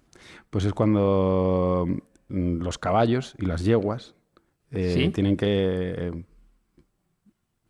Pues 0.51 0.65
es 0.65 0.73
cuando 0.75 1.87
mm, 2.29 2.57
los 2.63 2.79
caballos 2.79 3.35
y 3.39 3.47
las 3.47 3.65
yeguas 3.65 4.15
eh, 4.71 4.93
¿Sí? 4.95 5.09
tienen 5.11 5.37
que 5.37 5.47
eh, 5.49 6.25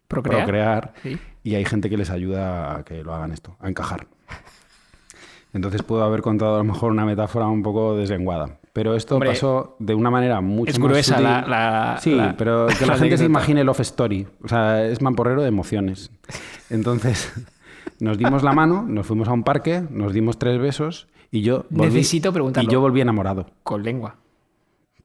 ¿Procrear? 0.09 0.45
procrear 0.45 0.95
Sí. 1.03 1.19
y 1.45 1.55
hay 1.55 1.65
gente 1.65 1.89
que 1.89 1.97
les 1.97 2.11
ayuda 2.11 2.77
a 2.77 2.85
que 2.85 3.05
lo 3.05 3.15
hagan 3.15 3.33
esto, 3.33 3.57
a 3.61 3.69
encajar. 3.69 4.09
Entonces 5.53 5.83
puedo 5.83 6.05
haber 6.05 6.23
contado 6.23 6.55
a 6.55 6.59
lo 6.59 6.65
mejor 6.65 6.93
una 6.93 7.05
metáfora 7.05 7.47
un 7.49 7.63
poco 7.63 7.97
deslenguada. 7.97 8.60
Pero 8.73 8.95
esto 8.95 9.17
Hombre, 9.17 9.31
pasó 9.31 9.75
de 9.81 9.95
una 9.95 10.11
manera 10.11 10.41
mucho 10.41 10.71
Es 10.71 10.79
más 10.79 10.89
gruesa 10.91 11.15
sutil. 11.17 11.25
la, 11.25 11.41
la- 11.47 11.99
Sí, 12.01 12.15
la- 12.15 12.37
pero 12.37 12.67
que 12.79 12.87
la, 12.87 12.93
la 12.95 12.99
gente 12.99 13.19
se 13.19 13.25
imagine 13.25 13.65
Love 13.65 13.81
Story. 13.81 14.27
O 14.45 14.49
sea, 14.49 14.85
es 14.87 15.03
mamporrero 15.03 15.43
de 15.43 15.49
emociones. 15.49 16.11
Entonces, 16.71 17.33
nos 18.01 18.17
dimos 18.17 18.43
la 18.45 18.53
mano, 18.53 18.85
nos 18.87 19.07
fuimos 19.07 19.27
a 19.29 19.33
un 19.33 19.43
parque, 19.43 19.83
nos 19.91 20.13
dimos 20.13 20.39
tres 20.39 20.59
besos 20.61 21.09
y 21.33 21.43
yo 21.43 21.67
volví, 21.71 21.95
Necesito 21.95 22.33
preguntarlo. 22.33 22.71
y 22.71 22.73
yo 22.73 22.81
volví 22.81 23.01
enamorado. 23.01 23.47
Con 23.65 23.83
lengua. 23.83 24.17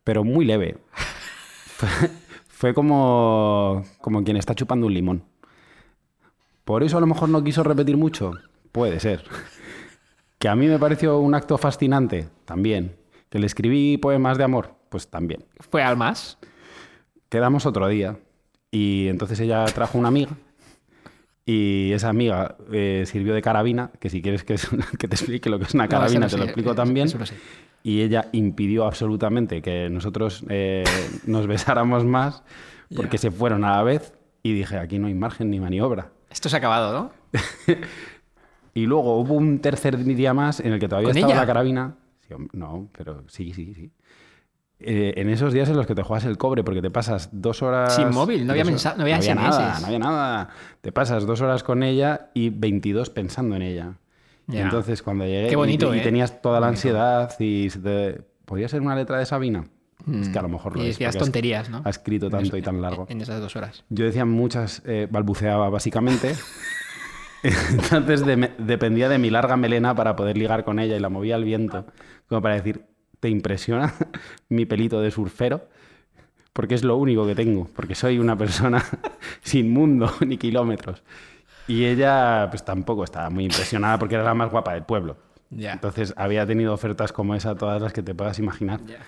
Pero 0.04 0.24
muy 0.24 0.46
leve. 0.46 0.78
Fue, 1.76 1.90
fue 2.48 2.74
como, 2.74 3.84
como 4.00 4.24
quien 4.24 4.38
está 4.38 4.54
chupando 4.56 4.86
un 4.88 4.94
limón. 4.94 5.24
Por 6.64 6.84
eso 6.84 6.98
a 6.98 7.02
lo 7.02 7.08
mejor 7.08 7.28
no 7.30 7.44
quiso 7.44 7.64
repetir 7.64 7.98
mucho. 7.98 8.32
Puede 8.72 9.00
ser. 9.00 9.24
Que 10.40 10.48
a 10.48 10.56
mí 10.56 10.68
me 10.68 10.80
pareció 10.80 11.20
un 11.20 11.36
acto 11.36 11.58
fascinante, 11.58 12.28
también. 12.46 12.96
Que 13.30 13.40
le 13.40 13.46
escribí 13.46 13.98
poemas 13.98 14.38
de 14.38 14.44
amor, 14.44 14.76
pues 14.90 15.08
también. 15.08 15.46
¿Fue 15.70 15.84
al 15.84 15.98
más? 15.98 16.38
Quedamos 17.30 17.66
otro 17.66 17.88
día 17.88 18.18
y 18.72 19.08
entonces 19.08 19.40
ella 19.40 19.66
trajo 19.66 19.98
una 19.98 20.08
amiga 20.10 20.32
y 21.46 21.92
esa 21.92 22.10
amiga 22.10 22.56
eh, 22.72 23.04
sirvió 23.06 23.34
de 23.34 23.42
carabina, 23.42 23.92
que 24.00 24.10
si 24.10 24.22
quieres 24.22 24.44
que, 24.44 24.56
te 24.56 25.06
explique 25.16 25.50
lo 25.50 25.60
que 25.60 25.66
es 25.66 25.74
una 25.74 25.84
No, 25.84 25.90
carabina, 25.90 26.26
eso 26.26 26.36
te 26.36 26.40
lo 26.40 26.44
sé, 26.46 26.50
explico 26.50 26.76
también. 26.76 27.08
lo. 27.08 27.36
Y 27.84 28.02
ella 28.02 28.30
impidió 28.32 28.86
absolutamente 28.86 29.62
que 29.62 29.90
nosotros 29.90 30.44
eh, 30.50 30.84
nos 31.28 31.46
besáramos 31.48 32.04
más 32.04 32.44
porque 32.96 33.18
se 33.18 33.30
fueron 33.32 33.64
a 33.64 33.78
la 33.78 33.84
vez 33.84 34.14
y 34.42 34.54
dije, 34.54 34.78
aquí 34.78 34.98
no 34.98 35.08
hay 35.08 35.14
margen 35.14 35.50
ni 35.52 35.60
maniobra. 35.60 36.12
Esto 36.30 36.50
se 36.50 36.56
ha 36.56 36.60
acabado, 36.60 36.94
¿no? 36.94 37.12
Y 38.78 38.88
luego 38.88 39.18
hubo 39.20 39.36
un 39.36 39.60
tercer 39.60 39.98
día 40.04 40.34
más 40.34 40.60
en 40.60 40.74
el 40.74 40.80
que 40.82 40.90
todavía 40.90 41.08
¿Con 41.08 41.16
estaba 41.18 41.32
ella? 41.32 41.42
la 41.42 41.48
carabina. 41.48 41.96
Sí, 42.28 42.34
no, 42.54 42.90
pero 42.98 43.24
sí, 43.28 43.54
sí, 43.54 43.74
sí. 43.74 43.92
Eh, 44.80 45.14
en 45.18 45.30
esos 45.30 45.54
días 45.54 45.70
en 45.70 45.78
los 45.78 45.88
que 45.88 45.96
te 45.96 46.04
juegas 46.04 46.26
el 46.26 46.38
cobre, 46.38 46.64
porque 46.64 46.82
te 46.82 46.92
pasas 46.92 47.30
dos 47.32 47.62
horas... 47.64 47.96
Sin 47.96 48.10
móvil, 48.10 48.46
no 48.46 48.52
había 48.52 48.64
dos 48.64 48.72
mensa- 48.74 48.90
horas- 48.90 48.98
no 48.98 49.04
había 49.04 49.36
nada, 49.36 49.80
no 49.80 49.86
había 49.88 50.00
nada. 50.00 50.50
Te 50.82 50.92
pasas 50.92 51.26
dos 51.26 51.40
horas 51.42 51.64
con 51.64 51.82
ella 51.82 52.30
y 52.34 52.50
22 52.50 53.10
pensando 53.10 53.56
en 53.56 53.62
ella. 53.62 53.94
Y 54.50 54.54
Ya. 54.56 54.64
entonces 54.64 55.02
cuando 55.02 55.26
llegué 55.26 55.48
Qué 55.48 55.54
y- 55.54 55.56
bonito, 55.56 55.96
y, 55.96 56.00
¿eh? 56.00 56.02
tenías 56.02 56.42
toda 56.42 56.60
la 56.60 56.68
ansiedad 56.68 57.34
y 57.40 57.70
se 57.70 57.80
te... 57.80 58.22
¿Podría 58.46 58.68
ser 58.68 58.82
una 58.82 58.96
letra 58.96 59.18
de 59.18 59.26
Sabina? 59.26 59.66
Es 60.12 60.30
que 60.30 60.38
a 60.38 60.42
lo 60.42 60.50
mejor 60.50 60.74
lo 60.76 60.82
Mm. 60.82 60.86
Y 60.86 60.90
es. 60.90 60.96
decías 60.96 61.16
has- 61.16 61.22
tonterías, 61.22 61.70
¿no? 61.70 61.82
Ha 61.84 61.90
escrito 61.90 62.30
tanto 62.30 62.58
y 62.58 62.62
tan 62.62 62.76
En- 62.76 62.82
largo. 62.82 63.06
En 63.10 63.22
esas 63.22 63.40
dos 63.40 63.56
horas. 63.56 63.84
Yo 63.90 64.06
decía 64.06 64.26
muchas, 64.26 64.82
eh, 64.86 65.08
balbuceaba 65.10 65.70
básicamente. 65.70 66.36
Entonces 67.44 68.26
de- 68.26 68.52
dependía 68.58 69.08
de 69.10 69.18
mi 69.20 69.30
larga 69.30 69.56
melena 69.56 69.96
para 69.96 70.16
poder 70.16 70.38
ligar 70.38 70.64
con 70.64 70.80
ella 70.80 70.96
y 70.96 71.00
la 71.00 71.10
movía 71.10 71.36
al 71.36 71.44
viento, 71.44 71.86
como 72.28 72.42
para 72.42 72.56
decir, 72.56 72.86
¿te 73.20 73.30
impresiona 73.30 73.94
mi 74.50 74.66
pelito 74.66 75.02
de 75.02 75.12
surfero? 75.12 75.68
Porque 76.54 76.76
es 76.76 76.84
lo 76.84 76.96
único 76.96 77.26
que 77.28 77.36
tengo, 77.36 77.68
porque 77.76 77.96
soy 77.96 78.18
una 78.18 78.38
persona 78.38 78.84
sin 79.42 79.72
mundo 79.72 80.12
ni 80.26 80.38
kilómetros. 80.38 81.04
Y 81.68 81.86
ella 81.86 82.48
pues 82.50 82.64
tampoco 82.64 83.04
estaba 83.04 83.30
muy 83.30 83.46
impresionada 83.46 83.98
porque 83.98 84.16
era 84.16 84.24
la 84.24 84.34
más 84.34 84.52
guapa 84.52 84.74
del 84.74 84.84
pueblo. 84.84 85.18
Ya. 85.50 85.74
Entonces 85.74 86.14
había 86.18 86.46
tenido 86.46 86.74
ofertas 86.74 87.12
como 87.12 87.36
esa, 87.36 87.56
todas 87.56 87.82
las 87.82 87.92
que 87.92 88.04
te 88.04 88.14
puedas 88.14 88.38
imaginar. 88.40 88.80
Ya. 88.86 89.00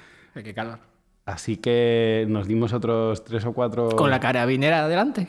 Qué 0.41 0.53
calor. 0.53 0.79
Así 1.25 1.57
que 1.57 2.25
nos 2.29 2.47
dimos 2.47 2.73
otros 2.73 3.23
tres 3.23 3.43
o 3.45 3.53
cuatro... 3.53 3.89
Con 3.89 4.09
la 4.09 4.19
carabinera 4.19 4.85
adelante. 4.85 5.27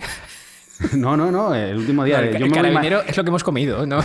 No, 0.97 1.17
no, 1.17 1.33
no, 1.33 1.55
el 1.55 1.77
último 1.77 2.05
día. 2.05 2.19
No, 2.19 2.25
el, 2.25 2.39
yo 2.39 2.45
el 2.45 2.51
me 2.51 2.57
carabinero 2.57 3.03
es 3.03 3.17
lo 3.17 3.25
que 3.25 3.31
hemos 3.31 3.43
comido, 3.43 3.85
¿no? 3.85 3.99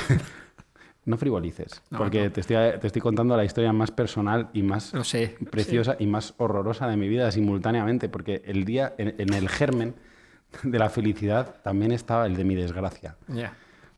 No 1.05 1.17
frivolices, 1.17 1.81
No, 1.89 1.97
porque 1.97 2.23
no. 2.25 2.31
Te, 2.31 2.39
estoy, 2.41 2.55
te 2.79 2.87
estoy 2.87 3.01
contando 3.01 3.35
la 3.35 3.43
historia 3.43 3.73
más 3.73 3.91
personal 3.91 4.49
y 4.53 4.63
más 4.63 4.93
Lo 4.93 5.03
sé. 5.03 5.35
preciosa 5.51 5.97
y 5.99 6.07
más 6.07 6.33
horrorosa 6.37 6.87
de 6.87 6.95
mi 6.95 7.09
vida 7.09 7.29
simultáneamente, 7.31 8.07
porque 8.07 8.41
el 8.45 8.63
día, 8.63 8.93
en, 8.97 9.15
en 9.17 9.33
el 9.33 9.49
germen 9.49 9.95
de 10.63 10.79
la 10.79 10.89
felicidad 10.89 11.55
también 11.61 11.91
estaba 11.91 12.25
el 12.25 12.35
de 12.37 12.43
mi 12.45 12.55
desgracia. 12.55 13.17
Ya. 13.27 13.53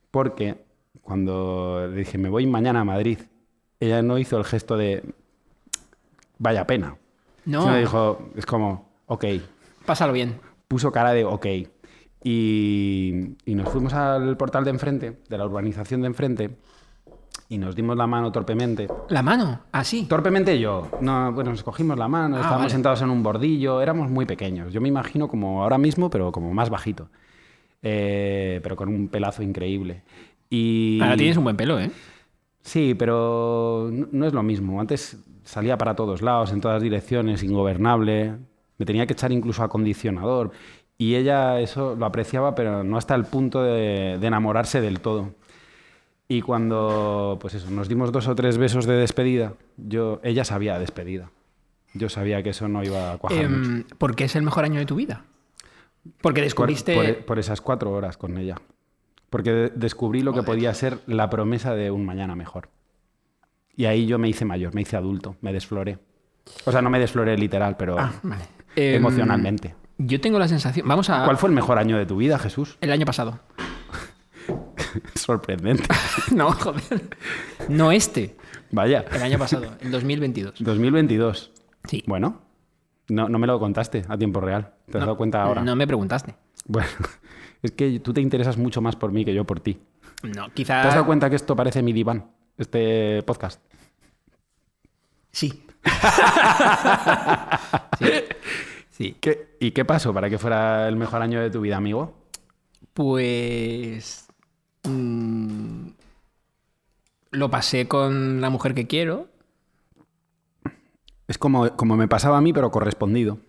Porque 0.09 0.63
cuando 1.01 1.87
le 1.89 1.95
dije, 1.97 2.17
me 2.17 2.29
voy 2.29 2.47
mañana 2.47 2.79
a 2.79 2.83
Madrid, 2.85 3.19
ella 3.79 4.01
no 4.01 4.17
hizo 4.17 4.37
el 4.39 4.45
gesto 4.45 4.75
de, 4.77 5.03
vaya 6.39 6.65
pena. 6.65 6.97
No, 7.45 7.61
Sino 7.61 7.77
dijo, 7.77 8.31
es 8.35 8.45
como, 8.47 8.89
ok, 9.05 9.25
pásalo 9.85 10.11
bien. 10.13 10.39
puso 10.67 10.91
cara 10.91 11.11
de 11.13 11.23
ok. 11.25 11.45
Y, 12.23 13.35
y 13.45 13.53
nos 13.53 13.69
fuimos 13.69 13.93
al 13.93 14.35
portal 14.37 14.63
de 14.63 14.71
enfrente, 14.71 15.19
de 15.29 15.37
la 15.37 15.45
urbanización 15.45 16.01
de 16.01 16.07
enfrente, 16.07 16.49
y 17.49 17.57
nos 17.57 17.75
dimos 17.75 17.95
la 17.95 18.07
mano 18.07 18.31
torpemente. 18.31 18.87
La 19.09 19.21
mano, 19.21 19.59
así. 19.71 20.05
Torpemente 20.05 20.59
yo. 20.59 20.89
No, 21.01 21.31
bueno, 21.31 21.51
nos 21.51 21.63
cogimos 21.63 21.97
la 21.97 22.07
mano, 22.07 22.35
Ah, 22.37 22.39
estábamos 22.39 22.63
vale. 22.63 22.71
sentados 22.73 23.01
en 23.01 23.09
un 23.09 23.21
bordillo, 23.23 23.81
éramos 23.81 24.09
muy 24.09 24.25
pequeños. 24.25 24.73
Yo 24.73 24.81
me 24.81 24.87
imagino 24.89 25.27
como 25.27 25.61
ahora 25.63 25.77
mismo, 25.77 26.09
pero 26.09 26.31
como 26.31 26.53
más 26.53 26.69
bajito. 26.69 27.09
Eh, 27.81 28.59
pero 28.63 28.75
con 28.75 28.89
un 28.89 29.07
pelazo 29.09 29.43
increíble. 29.43 30.01
Y... 30.49 30.99
Ahora 31.01 31.17
tienes 31.17 31.37
un 31.37 31.43
buen 31.43 31.55
pelo, 31.57 31.79
¿eh? 31.79 31.91
Sí, 32.61 32.95
pero 32.97 33.89
no, 33.91 34.07
no 34.11 34.25
es 34.25 34.33
lo 34.33 34.41
mismo. 34.41 34.81
Antes 34.81 35.17
salía 35.43 35.77
para 35.77 35.95
todos 35.95 36.21
lados, 36.23 36.51
en 36.51 36.61
todas 36.61 36.81
direcciones, 36.81 37.43
ingobernable. 37.43 38.33
Me 38.79 38.85
tenía 38.85 39.05
que 39.05 39.13
echar 39.13 39.31
incluso 39.31 39.63
acondicionador. 39.63 40.51
Y 40.97 41.15
ella 41.15 41.59
eso 41.59 41.95
lo 41.95 42.05
apreciaba, 42.05 42.55
pero 42.55 42.83
no 42.83 42.97
hasta 42.97 43.13
el 43.15 43.25
punto 43.25 43.61
de, 43.61 44.17
de 44.19 44.27
enamorarse 44.27 44.81
del 44.81 44.99
todo. 45.01 45.29
Y 46.27 46.41
cuando, 46.41 47.37
pues 47.39 47.53
eso, 47.53 47.69
nos 47.69 47.87
dimos 47.87 48.11
dos 48.11 48.27
o 48.27 48.35
tres 48.35 48.57
besos 48.57 48.85
de 48.85 48.95
despedida, 48.95 49.53
yo, 49.77 50.19
ella 50.23 50.43
sabía 50.43 50.79
despedida. 50.79 51.29
Yo 51.93 52.09
sabía 52.09 52.41
que 52.43 52.49
eso 52.49 52.67
no 52.67 52.83
iba 52.83 53.13
a 53.13 53.17
cuajar 53.17 53.47
mucho. 53.49 53.69
Em, 53.71 53.83
¿Por 53.97 54.15
qué 54.15 54.25
es 54.25 54.35
el 54.35 54.41
mejor 54.43 54.65
año 54.65 54.79
de 54.79 54.85
tu 54.85 54.95
vida? 54.95 55.23
Porque 56.21 56.41
Por, 56.41 56.45
descubriste... 56.45 56.95
por- 56.95 57.25
por 57.25 57.39
esas 57.39 57.61
cuatro 57.61 57.91
horas 57.91 58.17
con 58.17 58.37
ella. 58.37 58.55
Porque 59.29 59.51
de- 59.51 59.69
descubrí 59.75 60.21
lo 60.21 60.33
que 60.33 60.43
podía 60.43 60.73
ser 60.73 60.99
la 61.07 61.29
promesa 61.29 61.75
de 61.75 61.91
un 61.91 62.05
mañana 62.05 62.35
mejor. 62.35 62.69
Y 63.77 63.85
ahí 63.85 64.05
yo 64.07 64.17
me 64.17 64.27
hice 64.27 64.45
mayor, 64.45 64.73
me 64.73 64.81
hice 64.81 64.97
adulto, 64.97 65.35
me 65.41 65.53
desfloré. 65.53 65.99
O 66.65 66.71
sea, 66.71 66.81
no 66.81 66.89
me 66.89 66.99
desfloré 66.99 67.37
literal, 67.37 67.75
pero 67.77 67.97
Ah, 67.99 68.13
vale. 68.23 68.43
Em, 68.75 68.95
emocionalmente. 68.95 69.73
Yo 69.97 70.19
tengo 70.19 70.37
la 70.39 70.47
sensación... 70.49 70.85
Vamos 70.87 71.09
a... 71.09 71.23
¿Cuál 71.23 71.37
fue 71.37 71.49
el 71.49 71.55
mejor 71.55 71.77
año 71.77 71.97
de 71.97 72.05
tu 72.05 72.17
vida, 72.17 72.37
Jesús? 72.37 72.77
El 72.81 72.91
año 72.91 73.05
pasado. 73.05 73.39
Sorprendente. 75.15 75.83
no, 76.33 76.51
joder. 76.51 77.09
No 77.69 77.91
este. 77.91 78.35
Vaya. 78.71 79.05
El 79.11 79.21
año 79.23 79.37
pasado, 79.39 79.75
el 79.79 79.91
2022. 79.91 80.55
2022. 80.63 81.51
Sí. 81.87 82.03
Bueno, 82.07 82.41
no, 83.09 83.29
no 83.29 83.37
me 83.39 83.47
lo 83.47 83.59
contaste 83.59 84.03
a 84.07 84.17
tiempo 84.17 84.41
real. 84.41 84.73
¿Te 84.91 84.97
has 84.97 85.01
No, 85.01 85.05
dado 85.07 85.17
cuenta 85.17 85.41
ahora? 85.43 85.61
No 85.61 85.75
me 85.75 85.85
preguntaste. 85.87 86.35
Bueno, 86.65 86.87
es 87.61 87.71
que 87.71 87.99
tú 87.99 88.13
te 88.13 88.21
interesas 88.21 88.57
mucho 88.57 88.81
más 88.81 88.95
por 88.95 89.11
mí 89.11 89.23
que 89.25 89.33
yo 89.33 89.45
por 89.45 89.59
ti. 89.59 89.79
No, 90.23 90.47
¿Te 90.47 90.53
quizá... 90.53 90.81
has 90.81 90.93
dado 90.95 91.05
cuenta 91.05 91.29
que 91.29 91.35
esto 91.35 91.55
parece 91.55 91.83
mi 91.83 91.93
diván? 91.93 92.31
Este 92.57 93.21
podcast. 93.23 93.61
Sí. 95.31 95.63
sí. 97.99 98.05
Sí. 98.89 99.17
¿Qué- 99.19 99.57
¿Y 99.59 99.71
qué 99.71 99.83
pasó 99.85 100.13
para 100.13 100.29
que 100.29 100.37
fuera 100.37 100.87
el 100.87 100.95
mejor 100.95 101.21
año 101.21 101.41
de 101.41 101.49
tu 101.49 101.59
vida, 101.61 101.75
amigo? 101.77 102.13
Pues... 102.93 104.24
mm, 104.87 105.87
lo 107.31 107.49
pasé 107.49 107.87
con 107.87 108.41
la 108.41 108.49
mujer 108.49 108.73
que 108.73 108.87
quiero. 108.87 109.27
Es 111.27 111.37
como, 111.37 111.75
como 111.75 111.95
me 111.97 112.07
pasaba 112.07 112.37
a 112.37 112.41
mí, 112.41 112.53
pero 112.53 112.71
correspondido. 112.71 113.39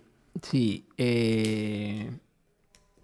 Sí. 0.43 0.87
eh, 0.97 2.11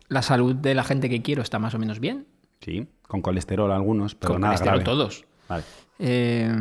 la 0.08 0.22
salud 0.22 0.54
de 0.54 0.74
la 0.74 0.84
gente 0.84 1.08
que 1.08 1.22
quiero 1.22 1.40
está 1.42 1.58
más 1.58 1.74
o 1.74 1.78
menos 1.78 1.98
bien. 2.00 2.26
Sí, 2.60 2.86
con 3.08 3.22
colesterol 3.22 3.72
algunos, 3.72 4.14
pero 4.14 4.34
con 4.34 4.42
nada 4.42 4.54
colesterol 4.54 4.80
grave. 4.80 4.84
todos. 4.84 5.24
Vale. 5.48 5.64
Eh, 5.98 6.52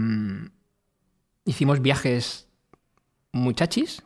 hicimos 1.46 1.82
viajes 1.82 2.48
muy 3.34 3.54
chachis, 3.54 4.04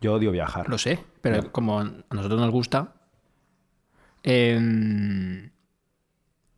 Yo 0.00 0.14
odio 0.14 0.30
viajar. 0.32 0.68
lo 0.68 0.78
sé, 0.78 0.98
pero 1.20 1.50
como 1.52 1.80
a 1.80 1.84
nosotros 2.10 2.40
nos 2.40 2.50
gusta. 2.50 2.94
Eh, 4.24 5.50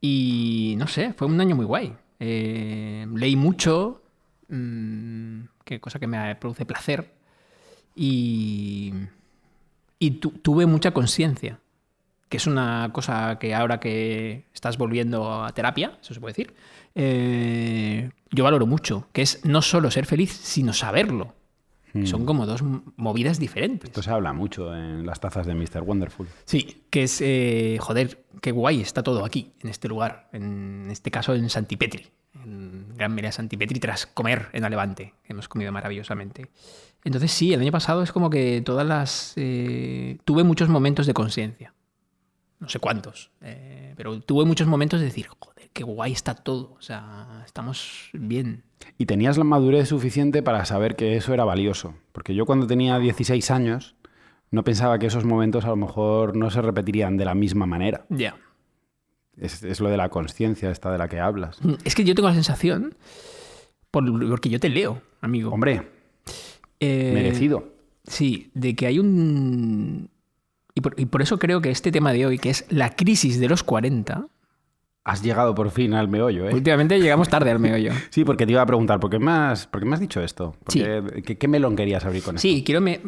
y 0.00 0.75
no 0.78 0.87
sé, 0.87 1.12
fue 1.14 1.26
un 1.26 1.40
año 1.40 1.57
muy 1.57 1.66
guay. 1.66 1.95
Eh, 2.19 3.07
leí 3.14 3.37
mucho, 3.37 4.02
mm, 4.49 5.40
que 5.64 5.80
cosa 5.80 5.99
que 5.99 6.07
me 6.07 6.35
produce 6.37 6.64
placer. 6.66 7.12
Y, 7.95 8.92
y 9.99 10.11
tu- 10.12 10.30
tuve 10.30 10.66
mucha 10.66 10.92
conciencia, 10.92 11.59
que 12.28 12.37
es 12.37 12.47
una 12.47 12.90
cosa 12.92 13.38
que 13.38 13.54
ahora 13.54 13.80
que 13.80 14.45
estás 14.54 14.78
volviendo 14.78 15.42
a 15.45 15.52
terapia, 15.52 15.99
eso 16.00 16.14
se 16.14 16.21
puede 16.21 16.33
decir, 16.33 16.54
eh, 16.95 18.11
yo 18.30 18.45
valoro 18.45 18.66
mucho, 18.66 19.09
que 19.12 19.23
es 19.23 19.45
no 19.45 19.61
solo 19.62 19.90
ser 19.90 20.07
feliz, 20.07 20.30
sino 20.33 20.73
saberlo. 20.73 21.35
Son 22.04 22.25
como 22.25 22.47
dos 22.47 22.62
movidas 22.97 23.38
diferentes. 23.38 23.90
Esto 23.90 24.02
se 24.02 24.11
habla 24.11 24.32
mucho 24.32 24.75
en 24.75 25.04
las 25.04 25.20
tazas 25.20 25.47
de 25.47 25.54
Mr. 25.54 25.82
Wonderful. 25.82 26.28
Sí, 26.44 26.85
que 26.90 27.04
es, 27.04 27.20
eh, 27.20 27.78
joder, 27.80 28.25
qué 28.40 28.52
guay 28.52 28.80
está 28.80 29.02
todo 29.02 29.25
aquí, 29.25 29.52
en 29.62 29.70
este 29.70 29.88
lugar, 29.88 30.28
en 30.32 30.88
este 30.90 31.11
caso 31.11 31.35
en 31.35 31.50
Santipetri, 31.50 32.06
en 32.44 32.94
Gran 32.97 33.14
Merea 33.14 33.32
Santipetri, 33.32 33.80
tras 33.80 34.06
comer 34.06 34.49
en 34.52 34.64
Alevante, 34.64 35.14
que 35.25 35.32
hemos 35.32 35.49
comido 35.49 35.73
maravillosamente. 35.73 36.50
Entonces 37.04 37.32
sí, 37.32 37.52
el 37.52 37.61
año 37.61 37.73
pasado 37.73 38.02
es 38.02 38.12
como 38.12 38.30
que 38.30 38.62
todas 38.64 38.87
las... 38.87 39.32
eh, 39.37 40.18
tuve 40.25 40.44
muchos 40.44 40.68
momentos 40.68 41.06
de 41.06 41.14
conciencia, 41.14 41.75
no 42.61 42.68
sé 42.68 42.78
cuántos, 42.78 43.30
eh, 43.40 43.94
pero 43.97 44.20
tuve 44.20 44.44
muchos 44.44 44.68
momentos 44.68 45.00
de 45.00 45.06
decir, 45.06 45.26
joder, 45.38 45.60
qué 45.73 45.85
guay 45.85 46.12
está 46.12 46.35
todo, 46.35 46.75
o 46.79 46.83
sea, 46.83 47.43
estamos 47.47 48.11
bien. 48.12 48.65
Y 48.99 49.07
tenías 49.07 49.39
la 49.39 49.45
madurez 49.45 49.89
suficiente 49.89 50.43
para 50.43 50.65
saber 50.65 50.97
que 50.97 51.17
eso 51.17 51.33
era 51.35 51.45
valioso. 51.45 51.95
Porque 52.12 52.35
yo 52.35 52.47
cuando 52.47 52.67
tenía 52.67 52.99
16 52.99 53.50
años 53.50 53.95
no 54.50 54.65
pensaba 54.65 54.99
que 54.99 55.07
esos 55.07 55.25
momentos 55.25 55.65
a 55.65 55.69
lo 55.69 55.77
mejor 55.77 56.37
no 56.37 56.50
se 56.50 56.61
repetirían 56.61 57.17
de 57.17 57.25
la 57.25 57.35
misma 57.35 57.67
manera. 57.67 58.05
Ya. 58.09 58.37
Es, 59.37 59.62
es 59.62 59.81
lo 59.81 59.89
de 59.91 59.97
la 59.97 60.09
conciencia 60.09 60.71
esta 60.71 60.91
de 60.91 60.99
la 60.99 61.09
que 61.09 61.21
hablas. 61.21 61.59
Es 61.85 61.95
que 61.95 62.05
yo 62.05 62.15
tengo 62.15 62.29
la 62.29 62.35
sensación, 62.35 62.95
por- 63.91 64.29
porque 64.29 64.49
yo 64.50 64.59
te 64.61 64.69
leo, 64.69 65.00
amigo. 65.21 65.50
Hombre, 65.53 65.89
Eh, 66.81 67.12
merecido. 67.15 67.73
Sí, 68.05 68.50
de 68.55 68.75
que 68.75 68.87
hay 68.87 68.99
un... 68.99 70.11
Y 70.75 70.81
por, 70.81 70.99
y 70.99 71.07
por 71.07 71.21
eso 71.23 71.39
creo 71.39 71.61
que 71.61 71.71
este 71.71 71.93
tema 71.93 72.12
de 72.12 72.27
hoy, 72.27 72.39
que 72.39 72.50
es 72.50 72.65
la 72.71 72.97
crisis 72.97 73.39
de 73.39 73.49
los 73.49 73.62
40, 73.62 74.27
Has 75.02 75.23
llegado 75.23 75.54
por 75.54 75.71
fin 75.71 75.95
al 75.95 76.09
meollo, 76.09 76.47
¿eh? 76.49 76.54
últimamente 76.54 77.00
llegamos 77.00 77.28
tarde 77.28 77.50
al 77.50 77.59
meollo. 77.59 77.92
Sí, 78.11 78.23
porque 78.25 78.45
te 78.45 78.52
iba 78.52 78.61
a 78.61 78.66
preguntar, 78.66 79.00
¿por 79.00 79.09
qué 79.11 79.19
me 79.19 79.30
has, 79.30 79.66
por 79.66 79.80
qué 79.80 79.87
me 79.87 79.95
has 79.95 80.00
dicho 80.00 80.21
esto? 80.23 80.54
¿Por 80.62 80.73
Sí. 80.73 80.80
qué, 80.83 81.23
¿qué, 81.25 81.38
qué 81.38 81.49
melón 81.49 81.75
querías 81.75 82.04
abrir 82.04 82.23
con 82.23 82.37
esto? 82.37 82.42
Sí, 82.47 82.62
quiero 82.64 82.83
me- 82.83 83.00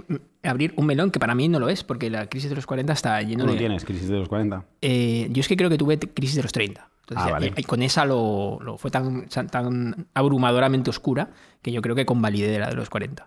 abrir 0.43 0.73
un 0.77 0.87
melón 0.87 1.11
que 1.11 1.21
para 1.21 1.35
mí 1.35 1.49
no 1.49 1.61
lo 1.61 1.69
es, 1.69 1.85
porque 1.85 2.09
la 2.09 2.27
crisis 2.29 2.49
de 2.49 2.57
los 2.57 2.65
40 2.67 2.95
está 2.95 3.21
lleno 3.21 3.41
Tú 3.45 3.47
no 3.49 3.53
de... 3.53 3.59
tienes 3.59 3.85
crisis 3.85 4.09
de 4.09 4.17
los 4.19 4.29
40. 4.29 4.65
Eh, 4.81 5.29
yo 5.31 5.41
es 5.41 5.49
que 5.49 5.57
creo 5.57 5.69
que 5.69 5.77
tuve 5.77 5.99
crisis 5.99 6.37
de 6.37 6.43
los 6.43 6.53
30. 6.53 6.89
Entonces, 7.03 7.25
Ah, 7.25 7.27
ya- 7.27 7.33
vale. 7.35 7.53
y 7.57 7.63
con 7.65 7.83
esa 7.83 8.07
lo, 8.07 8.59
lo 8.63 8.79
fue 8.79 8.91
tan, 8.91 9.29
tan 9.29 10.07
abrumadoramente 10.15 10.89
oscura 10.89 11.31
que 11.61 11.73
yo 11.73 11.83
creo 11.83 11.95
que 11.95 12.07
convalidé 12.07 12.49
de 12.51 12.59
la 12.59 12.69
de 12.71 12.75
los 12.75 12.89
40. 12.89 13.27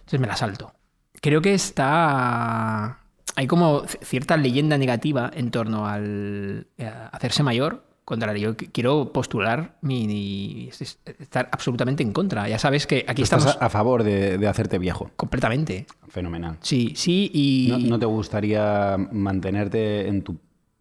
Entonces 0.00 0.20
me 0.20 0.26
la 0.26 0.36
salto. 0.36 0.72
Creo 1.22 1.40
que 1.40 1.54
está... 1.54 2.99
Hay 3.36 3.46
como 3.46 3.82
cierta 4.02 4.36
leyenda 4.36 4.76
negativa 4.78 5.30
en 5.34 5.50
torno 5.50 5.86
al 5.86 6.66
eh, 6.78 6.90
hacerse 7.12 7.42
mayor, 7.42 7.84
contra 8.04 8.26
la 8.28 8.34
que 8.34 8.40
yo 8.40 8.56
qu- 8.56 8.70
quiero 8.72 9.12
postular 9.12 9.76
mi, 9.82 10.06
mi- 10.08 10.68
es- 10.68 10.80
es- 10.82 10.98
estar 11.20 11.48
absolutamente 11.52 12.02
en 12.02 12.12
contra. 12.12 12.48
Ya 12.48 12.58
sabes 12.58 12.86
que 12.88 13.04
aquí 13.06 13.22
Tú 13.22 13.24
estás 13.24 13.40
estamos 13.44 13.62
a, 13.62 13.66
a 13.66 13.68
favor 13.70 14.02
de, 14.02 14.36
de 14.36 14.48
hacerte 14.48 14.78
viejo. 14.78 15.10
completamente. 15.16 15.86
Fenomenal. 16.08 16.56
Sí, 16.60 16.92
sí, 16.96 17.30
y... 17.32 17.68
¿No, 17.70 17.78
no 17.78 17.98
te 18.00 18.06
gustaría 18.06 18.96
mantenerte 19.12 20.08
en 20.08 20.22
tu 20.22 20.38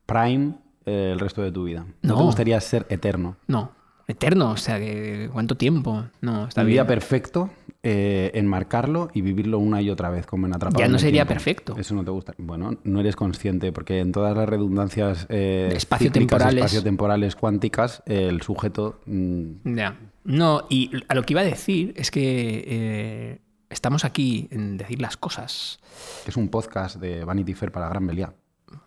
prime 0.07 0.55
eh, 0.85 1.11
el 1.13 1.19
resto 1.19 1.43
de 1.43 1.51
tu 1.51 1.65
vida? 1.65 1.85
¿No, 2.01 2.13
No. 2.13 2.17
te 2.17 2.23
gustaría 2.23 2.59
ser 2.61 2.87
eterno? 2.89 3.37
No, 3.47 3.73
eterno, 4.07 4.49
o 4.51 4.57
sea, 4.57 4.79
que 4.79 5.29
¿cuánto 5.31 5.55
tiempo? 5.55 6.05
No, 6.21 6.47
está 6.47 6.61
Un 6.61 6.67
bien. 6.67 6.75
día 6.77 6.87
perfecto, 6.87 7.51
eh, 7.81 8.31
enmarcarlo 8.33 9.09
y 9.13 9.21
vivirlo 9.21 9.57
una 9.59 9.81
y 9.81 9.89
otra 9.89 10.09
vez, 10.09 10.25
como 10.25 10.47
en 10.47 10.53
Atrapado 10.55 10.79
Ya 10.79 10.89
no 10.89 10.99
sería 10.99 11.21
Tiempo. 11.23 11.33
perfecto. 11.33 11.75
Eso 11.77 11.95
no 11.95 12.03
te 12.03 12.11
gusta. 12.11 12.33
Bueno, 12.37 12.77
no 12.83 12.99
eres 12.99 13.15
consciente, 13.15 13.71
porque 13.71 13.99
en 13.99 14.11
todas 14.11 14.35
las 14.35 14.49
redundancias 14.49 15.25
eh, 15.29 15.69
Espaciotemporales. 15.73 17.35
cuánticas, 17.35 18.03
el 18.05 18.41
sujeto... 18.41 18.99
mm, 19.05 19.75
Ya. 19.75 19.97
No, 20.25 20.65
y 20.69 20.91
a 21.07 21.15
lo 21.15 21.23
que 21.23 21.33
iba 21.33 21.41
a 21.41 21.45
decir 21.45 21.93
es 21.95 22.11
que 22.11 22.63
eh, 22.67 23.39
estamos 23.69 24.03
aquí 24.05 24.47
en 24.51 24.77
decir 24.77 25.01
las 25.01 25.17
cosas. 25.17 25.79
es 26.27 26.35
un 26.37 26.49
podcast 26.49 26.97
de 26.97 27.23
Vanity 27.23 27.53
Fair 27.53 27.71
para 27.71 27.87
Gran 27.89 28.05
Belia. 28.05 28.33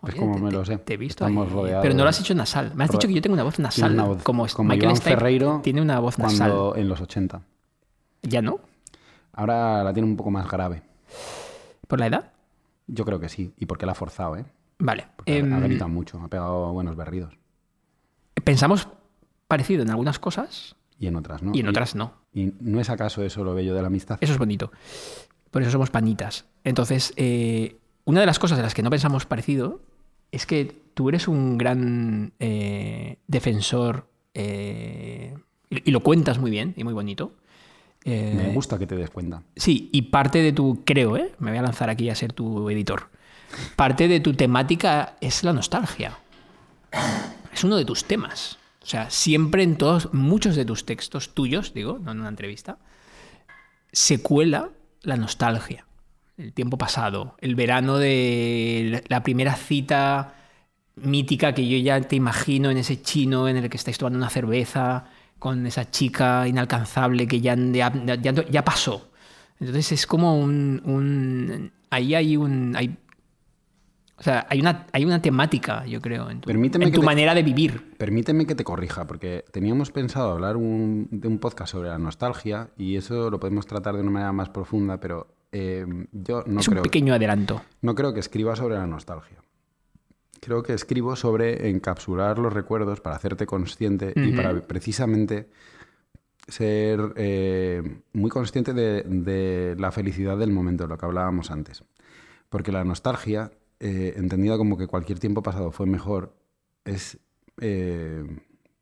es 0.07 0.15
como 0.15 0.35
te- 0.35 0.41
me 0.41 0.51
lo 0.51 0.63
sé. 0.63 0.77
Te 0.77 0.93
he 0.93 0.97
visto 0.97 1.25
Estamos 1.25 1.47
ahí, 1.47 1.53
rodeados. 1.53 1.81
Pero 1.81 1.95
no 1.95 2.03
lo 2.03 2.09
has 2.09 2.19
hecho 2.19 2.35
nasal. 2.35 2.71
Me 2.75 2.83
has 2.85 2.91
dicho 2.91 3.07
que 3.07 3.13
yo 3.15 3.21
tengo 3.21 3.33
una 3.33 3.43
voz 3.43 3.57
nasal. 3.59 3.93
una 3.93 4.05
voz- 4.05 4.23
como, 4.23 4.45
como 4.47 4.69
Michael 4.69 4.91
Iván 4.91 5.01
Ferreiro 5.01 5.59
tiene 5.63 5.81
una 5.81 5.99
voz 5.99 6.19
nasal. 6.19 6.51
cuando 6.51 6.75
en 6.77 6.87
los 6.87 7.01
80. 7.01 7.41
¿Ya 8.21 8.41
no? 8.41 8.59
Ahora 9.33 9.83
la 9.83 9.93
tiene 9.93 10.07
un 10.07 10.15
poco 10.15 10.31
más 10.31 10.49
grave. 10.49 10.83
¿Por 11.87 11.99
la 11.99 12.07
edad? 12.07 12.31
Yo 12.87 13.05
creo 13.05 13.19
que 13.19 13.29
sí. 13.29 13.53
Y 13.57 13.65
porque 13.65 13.85
la 13.85 13.93
ha 13.93 13.95
forzado, 13.95 14.37
¿eh? 14.37 14.45
Vale. 14.79 15.07
Porque 15.15 15.37
Em, 15.37 15.53
ha 15.53 15.59
gritado 15.59 15.89
mucho, 15.89 16.19
ha 16.21 16.27
pegado 16.27 16.71
buenos 16.73 16.95
berridos. 16.95 17.33
pensamos 18.43 18.87
parecido 19.47 19.83
en 19.83 19.89
algunas 19.89 20.19
cosas 20.19 20.75
Y 20.99 21.07
en 21.07 21.15
otras, 21.15 21.43
¿no? 21.43 21.51
y 21.53 21.59
en 21.59 21.67
otras 21.67 21.95
no. 21.95 22.13
¿Y 22.33 22.53
no 22.59 22.79
es 22.79 22.89
acaso 22.89 23.23
eso 23.23 23.43
lo 23.43 23.53
bello 23.53 23.73
de 23.75 23.81
la 23.81 23.87
amistad? 23.87 24.17
Eso 24.21 24.33
es 24.33 24.39
bonito. 24.39 24.71
Por 25.51 25.61
eso 25.61 25.71
somos 25.71 25.91
panitas. 25.91 26.45
Entonces, 26.63 27.13
eh, 27.15 27.77
una 28.05 28.19
de 28.21 28.25
las 28.25 28.39
cosas 28.39 28.57
de 28.57 28.63
las 28.63 28.73
que 28.73 28.81
no 28.83 28.89
pensamos 28.89 29.25
parecido 29.25 29.81
es 30.31 30.45
que 30.45 30.65
tú 30.93 31.09
eres 31.09 31.27
un 31.27 31.57
gran 31.57 32.33
eh, 32.39 33.17
defensor 33.27 34.07
eh, 34.33 35.35
y, 35.69 35.89
y 35.89 35.91
lo 35.91 35.99
cuentas 36.01 36.39
muy 36.39 36.49
bien 36.51 36.73
y 36.75 36.83
muy 36.83 36.93
bonito. 36.93 37.33
Eh, 38.05 38.33
Me 38.35 38.53
gusta 38.53 38.77
que 38.77 38.87
te 38.87 38.95
des 38.95 39.09
cuenta. 39.09 39.43
Sí, 39.55 39.89
y 39.93 40.03
parte 40.03 40.41
de 40.41 40.51
tu, 40.51 40.83
creo, 40.85 41.17
¿eh? 41.17 41.31
me 41.39 41.51
voy 41.51 41.59
a 41.59 41.61
lanzar 41.61 41.89
aquí 41.89 42.09
a 42.09 42.15
ser 42.15 42.33
tu 42.33 42.69
editor. 42.69 43.09
Parte 43.75 44.07
de 44.07 44.19
tu 44.19 44.33
temática 44.33 45.15
es 45.21 45.43
la 45.43 45.53
nostalgia. 45.53 46.17
Es 47.53 47.63
uno 47.63 47.77
de 47.77 47.85
tus 47.85 48.05
temas. 48.05 48.57
O 48.81 48.85
sea, 48.85 49.09
siempre 49.09 49.63
en 49.63 49.77
todos, 49.77 50.13
muchos 50.13 50.55
de 50.55 50.65
tus 50.65 50.85
textos 50.85 51.33
tuyos, 51.33 51.73
digo, 51.73 51.99
no 51.99 52.11
en 52.11 52.19
una 52.19 52.29
entrevista, 52.29 52.77
se 53.91 54.21
cuela 54.21 54.71
la 55.01 55.15
nostalgia. 55.15 55.85
El 56.37 56.51
tiempo 56.51 56.77
pasado, 56.77 57.35
el 57.39 57.55
verano 57.55 57.97
de 57.97 59.03
la 59.07 59.23
primera 59.23 59.55
cita 59.55 60.33
mítica 60.95 61.53
que 61.53 61.67
yo 61.67 61.77
ya 61.77 62.01
te 62.01 62.15
imagino 62.15 62.69
en 62.71 62.77
ese 62.77 63.01
chino 63.01 63.47
en 63.47 63.57
el 63.57 63.69
que 63.69 63.77
estáis 63.77 63.97
tomando 63.97 64.17
una 64.17 64.29
cerveza 64.29 65.05
con 65.43 65.67
esa 65.67 65.91
chica 65.91 66.47
inalcanzable 66.47 67.27
que 67.27 67.41
ya, 67.41 67.53
ya, 67.57 67.91
ya- 68.15 68.31
ya 68.49 68.63
pasó. 68.63 69.11
Entonces 69.59 69.91
es 69.91 70.07
como 70.07 70.39
un, 70.39 70.81
un- 70.85 71.69
ahí 71.89 72.15
hay 72.15 72.37
un 72.37 72.73
hay, 72.77 72.97
o 74.17 74.23
sea, 74.23 74.47
hay 74.49 74.61
una, 74.61 74.87
hay 74.93 75.03
una 75.03 75.21
temática, 75.21 75.85
yo 75.85 75.99
creo, 75.99 76.29
en 76.29 76.39
tu, 76.39 76.47
Permíteme 76.47 76.85
en 76.85 76.91
que 76.91 76.95
tu 76.95 77.01
te- 77.01 77.05
manera 77.05 77.35
de 77.35 77.43
vivir. 77.43 77.93
Permíteme 77.97 78.45
que 78.45 78.55
te 78.55 78.63
corrija, 78.63 79.05
porque 79.05 79.43
teníamos 79.51 79.91
pensado 79.91 80.31
hablar 80.31 80.55
un- 80.55 81.09
de 81.11 81.27
un 81.27 81.39
podcast 81.39 81.73
sobre 81.73 81.89
la 81.89 81.97
nostalgia 81.97 82.69
y 82.77 82.95
eso 82.95 83.29
lo 83.29 83.37
podemos 83.37 83.65
tratar 83.67 83.95
de 83.95 84.01
una 84.01 84.11
manera 84.11 84.31
más 84.31 84.47
profunda, 84.49 85.01
pero 85.01 85.27
eh, 85.51 85.85
yo 86.13 86.43
no 86.47 86.61
es 86.61 86.67
un 86.69 86.71
creo, 86.75 86.83
pequeño 86.83 87.13
adelanto. 87.13 87.61
no 87.81 87.95
creo 87.95 88.13
que 88.13 88.21
escriba 88.21 88.55
sobre 88.55 88.75
la 88.75 88.87
nostalgia. 88.87 89.37
Creo 90.43 90.63
que 90.63 90.73
escribo 90.73 91.15
sobre 91.15 91.69
encapsular 91.69 92.37
los 92.39 92.51
recuerdos 92.51 92.99
para 93.01 93.15
hacerte 93.15 93.45
consciente 93.45 94.13
y 94.15 94.33
para 94.33 94.59
precisamente 94.61 95.47
ser 96.47 97.13
eh, 97.15 98.01
muy 98.11 98.29
consciente 98.29 98.73
de, 98.73 99.03
de 99.03 99.75
la 99.79 99.91
felicidad 99.91 100.37
del 100.37 100.51
momento, 100.51 100.87
lo 100.87 100.97
que 100.97 101.05
hablábamos 101.05 101.51
antes. 101.51 101.83
Porque 102.49 102.71
la 102.71 102.83
nostalgia, 102.83 103.51
eh, 103.79 104.13
entendida 104.17 104.57
como 104.57 104.77
que 104.77 104.87
cualquier 104.87 105.19
tiempo 105.19 105.41
pasado 105.41 105.71
fue 105.71 105.85
mejor, 105.85 106.35
es 106.85 107.17
eh, 107.61 108.25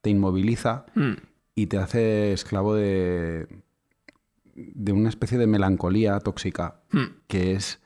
te 0.02 0.10
inmoviliza 0.10 0.86
Mm. 0.95 1.12
y 1.56 1.67
te 1.67 1.78
hace 1.78 2.34
esclavo 2.34 2.74
de, 2.74 3.47
de 4.56 4.91
una 4.93 5.10
especie 5.10 5.38
de 5.38 5.45
melancolía 5.47 6.19
tóxica 6.19 6.82
Mm. 6.91 7.06
que 7.28 7.52
es 7.54 7.81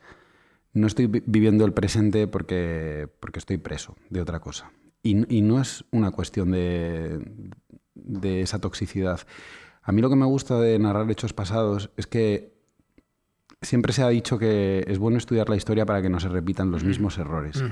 no 0.76 0.86
estoy 0.88 1.08
vi- 1.08 1.24
viviendo 1.26 1.66
el 1.66 1.74
presente 1.74 2.28
porque, 2.28 3.08
porque 3.20 3.40
estoy 3.40 3.58
preso 3.58 3.96
de 4.12 4.22
otra 4.22 4.40
cosa. 4.40 4.72
Y, 5.02 5.36
y 5.36 5.42
no 5.42 5.60
es 5.60 5.84
una 5.92 6.12
cuestión 6.12 6.52
de, 6.52 7.20
de 7.96 8.42
esa 8.42 8.60
toxicidad. 8.60 9.22
A 9.82 9.92
mí 9.92 10.02
lo 10.02 10.10
que 10.10 10.16
me 10.16 10.26
gusta 10.26 10.60
de 10.60 10.78
narrar 10.80 11.10
hechos 11.10 11.34
pasados 11.34 11.90
es 11.98 12.08
que 12.08 12.54
siempre 13.62 13.94
se 13.94 14.04
ha 14.04 14.10
dicho 14.10 14.38
que 14.38 14.84
es 14.88 15.00
bueno 15.00 15.18
estudiar 15.18 15.50
la 15.50 15.56
historia 15.56 15.86
para 15.86 16.02
que 16.02 16.10
no 16.10 16.20
se 16.20 16.28
repitan 16.30 16.72
los 16.72 16.84
mismos 16.84 17.18
errores. 17.18 17.64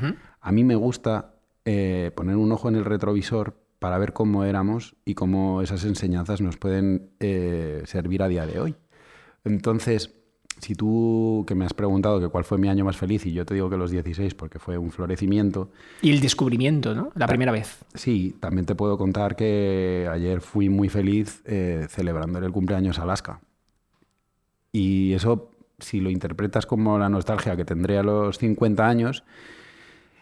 A 0.41 0.51
mí 0.51 0.63
me 0.63 0.75
gusta 0.75 1.35
eh, 1.65 2.11
poner 2.15 2.35
un 2.37 2.51
ojo 2.51 2.69
en 2.69 2.75
el 2.75 2.85
retrovisor 2.85 3.55
para 3.79 3.97
ver 3.97 4.13
cómo 4.13 4.43
éramos 4.45 4.95
y 5.05 5.13
cómo 5.13 5.61
esas 5.61 5.83
enseñanzas 5.85 6.39
nos 6.39 6.57
pueden 6.57 7.09
eh, 7.19 7.83
servir 7.85 8.23
a 8.23 8.27
día 8.29 8.45
de 8.45 8.59
hoy. 8.59 8.75
Entonces, 9.43 10.15
si 10.63 10.75
tú 10.75 11.43
que 11.47 11.55
me 11.55 11.65
has 11.65 11.73
preguntado 11.73 12.19
que 12.19 12.29
cuál 12.29 12.45
fue 12.45 12.57
mi 12.57 12.69
año 12.69 12.85
más 12.85 12.97
feliz 12.97 13.25
y 13.25 13.33
yo 13.33 13.45
te 13.45 13.53
digo 13.53 13.69
que 13.69 13.77
los 13.77 13.91
16 13.91 14.33
porque 14.33 14.59
fue 14.59 14.77
un 14.77 14.91
florecimiento, 14.91 15.69
Y 16.01 16.11
el 16.11 16.21
descubrimiento, 16.21 16.95
¿no? 16.95 17.11
La 17.15 17.27
primera 17.27 17.51
vez. 17.51 17.83
sí, 17.93 18.35
también 18.39 18.65
te 18.65 18.73
puedo 18.73 18.97
contar 18.97 19.35
que 19.35 20.07
ayer 20.09 20.41
fui 20.41 20.69
muy 20.69 20.89
feliz 20.89 21.41
eh, 21.45 21.85
celebrando 21.89 22.39
el 22.39 22.51
cumpleaños 22.51 22.99
a 22.99 23.03
Alaska. 23.03 23.41
Y 24.71 25.13
eso, 25.13 25.51
si 25.79 25.99
lo 25.99 26.09
interpretas 26.09 26.65
como 26.65 26.97
la 26.97 27.09
nostalgia 27.09 27.55
que 27.55 27.65
tendré 27.65 27.97
a 27.97 28.03
los 28.03 28.37
50 28.37 28.87
años, 28.87 29.23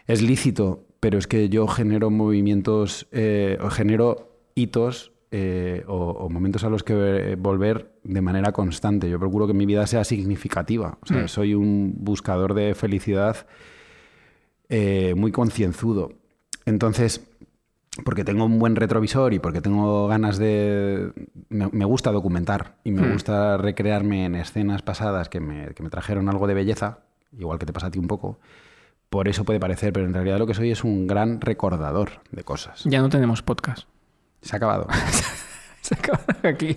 es 0.06 0.20
lícito, 0.20 0.84
pero 1.00 1.18
es 1.18 1.26
que 1.26 1.48
yo 1.48 1.66
genero 1.68 2.10
movimientos, 2.10 3.06
eh, 3.12 3.58
o 3.62 3.70
genero 3.70 4.36
hitos 4.54 5.11
eh, 5.34 5.82
o, 5.88 5.94
o 5.96 6.28
momentos 6.28 6.62
a 6.62 6.68
los 6.68 6.82
que 6.82 6.92
eh, 7.32 7.36
volver 7.36 7.90
de 8.04 8.20
manera 8.20 8.52
constante. 8.52 9.08
Yo 9.08 9.18
procuro 9.18 9.46
que 9.46 9.54
mi 9.54 9.64
vida 9.64 9.86
sea 9.86 10.04
significativa. 10.04 10.98
O 11.02 11.06
sea, 11.06 11.24
Mm. 11.24 11.28
soy 11.28 11.54
un 11.54 11.94
buscador 11.96 12.52
de 12.54 12.74
felicidad 12.74 13.46
eh, 14.68 15.14
muy 15.16 15.32
concienzudo. 15.32 16.12
Entonces, 16.66 17.26
porque 18.04 18.24
tengo 18.24 18.44
un 18.44 18.58
buen 18.58 18.76
retrovisor 18.76 19.34
y 19.34 19.38
porque 19.38 19.60
tengo 19.60 20.06
ganas 20.08 20.38
de... 20.38 21.12
Me, 21.48 21.68
me 21.72 21.84
gusta 21.84 22.10
documentar 22.12 22.76
y 22.84 22.90
me 22.92 23.02
Hmm. 23.06 23.12
gusta 23.12 23.56
recrearme 23.58 24.24
en 24.26 24.34
escenas 24.34 24.82
pasadas 24.82 25.28
que 25.28 25.40
me, 25.40 25.68
que 25.74 25.82
me 25.82 25.90
trajeron 25.90 26.28
algo 26.28 26.46
de 26.46 26.54
belleza, 26.54 27.00
igual 27.38 27.58
que 27.58 27.66
te 27.66 27.72
pasa 27.72 27.88
a 27.88 27.90
ti 27.90 27.98
un 27.98 28.06
poco. 28.06 28.38
Por 29.10 29.28
eso 29.28 29.44
puede 29.44 29.60
parecer, 29.60 29.92
pero 29.92 30.06
en 30.06 30.14
realidad 30.14 30.38
lo 30.38 30.46
que 30.46 30.54
soy 30.54 30.70
es 30.70 30.84
un 30.84 31.06
gran 31.06 31.40
recordador 31.42 32.22
de 32.30 32.44
cosas. 32.44 32.84
Ya 32.84 33.00
no 33.02 33.10
tenemos 33.10 33.42
podcast. 33.42 33.86
Se 34.42 34.54
ha 34.54 34.58
acabado. 34.58 34.86
Se 35.80 35.94
acaba 35.94 36.20
aquí. 36.42 36.76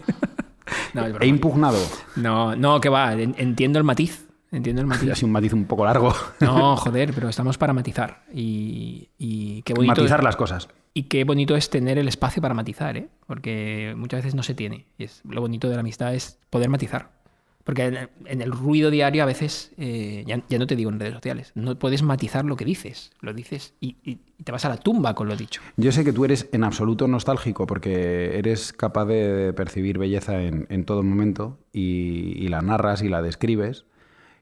No, 0.93 1.05
es 1.05 1.15
He 1.19 1.27
impugnado. 1.27 1.77
no, 2.15 2.55
no, 2.55 2.79
que 2.81 2.89
va. 2.89 3.13
en- 3.13 3.35
Entiendo 3.37 3.77
el 3.79 3.83
matiz. 3.85 4.25
Entiendo 4.51 4.81
el 4.81 4.85
Ha 4.85 4.89
matiz. 4.89 5.13
sido 5.15 5.27
un 5.27 5.31
matiz 5.33 5.53
un 5.53 5.65
poco 5.65 5.83
largo. 5.85 6.13
No, 6.39 6.75
joder, 6.77 7.13
pero 7.13 7.29
estamos 7.29 7.57
para 7.57 7.73
matizar. 7.73 8.23
Y, 8.33 9.09
y 9.17 9.61
qué 9.63 9.73
bonito. 9.73 9.95
Matizar 9.95 10.23
las 10.23 10.35
cosas. 10.35 10.69
Y 10.93 11.03
qué 11.03 11.23
bonito 11.25 11.55
es 11.57 11.69
tener 11.69 11.97
el 11.97 12.07
espacio 12.07 12.41
para 12.41 12.53
matizar, 12.53 12.95
¿eh? 12.95 13.09
Porque 13.27 13.93
muchas 13.97 14.19
veces 14.19 14.33
no 14.33 14.43
se 14.43 14.53
tiene. 14.53 14.85
Y 14.97 15.03
es, 15.03 15.21
lo 15.27 15.41
bonito 15.41 15.67
de 15.67 15.75
la 15.75 15.81
amistad 15.81 16.15
es 16.15 16.39
poder 16.49 16.69
matizar. 16.69 17.09
Porque 17.65 18.07
en, 18.25 18.41
el 18.41 18.51
ruido 18.51 18.91
diario 18.91 19.23
a 19.23 19.25
veces, 19.25 19.73
eh, 19.77 20.23
ya, 20.27 20.37
no 20.59 20.67
te 20.67 20.75
digo 20.75 20.91
en 20.91 20.99
redes 20.99 21.15
sociales, 21.15 21.51
no 21.55 21.77
puedes 21.79 22.03
matizar 22.03 22.45
lo 22.45 22.55
que 22.55 22.63
dices. 22.63 23.11
Lo 23.21 23.33
dices 23.33 23.73
y, 23.81 24.19
te 24.43 24.51
vas 24.51 24.65
a 24.65 24.69
la 24.69 24.77
tumba 24.77 25.15
con 25.15 25.27
lo 25.27 25.35
dicho. 25.35 25.61
Yo 25.75 25.91
sé 25.91 26.05
que 26.05 26.13
tú 26.13 26.25
eres 26.25 26.47
en 26.51 26.63
absoluto 26.63 27.07
nostálgico 27.07 27.65
porque 27.65 28.37
eres 28.37 28.71
capaz 28.71 29.05
de 29.05 29.51
percibir 29.53 29.97
belleza 29.97 30.43
en, 30.43 30.85
todo 30.85 31.01
momento 31.01 31.57
y, 31.73 32.47
la 32.49 32.61
narras 32.61 33.01
y 33.01 33.09
la 33.09 33.23
describes. 33.23 33.85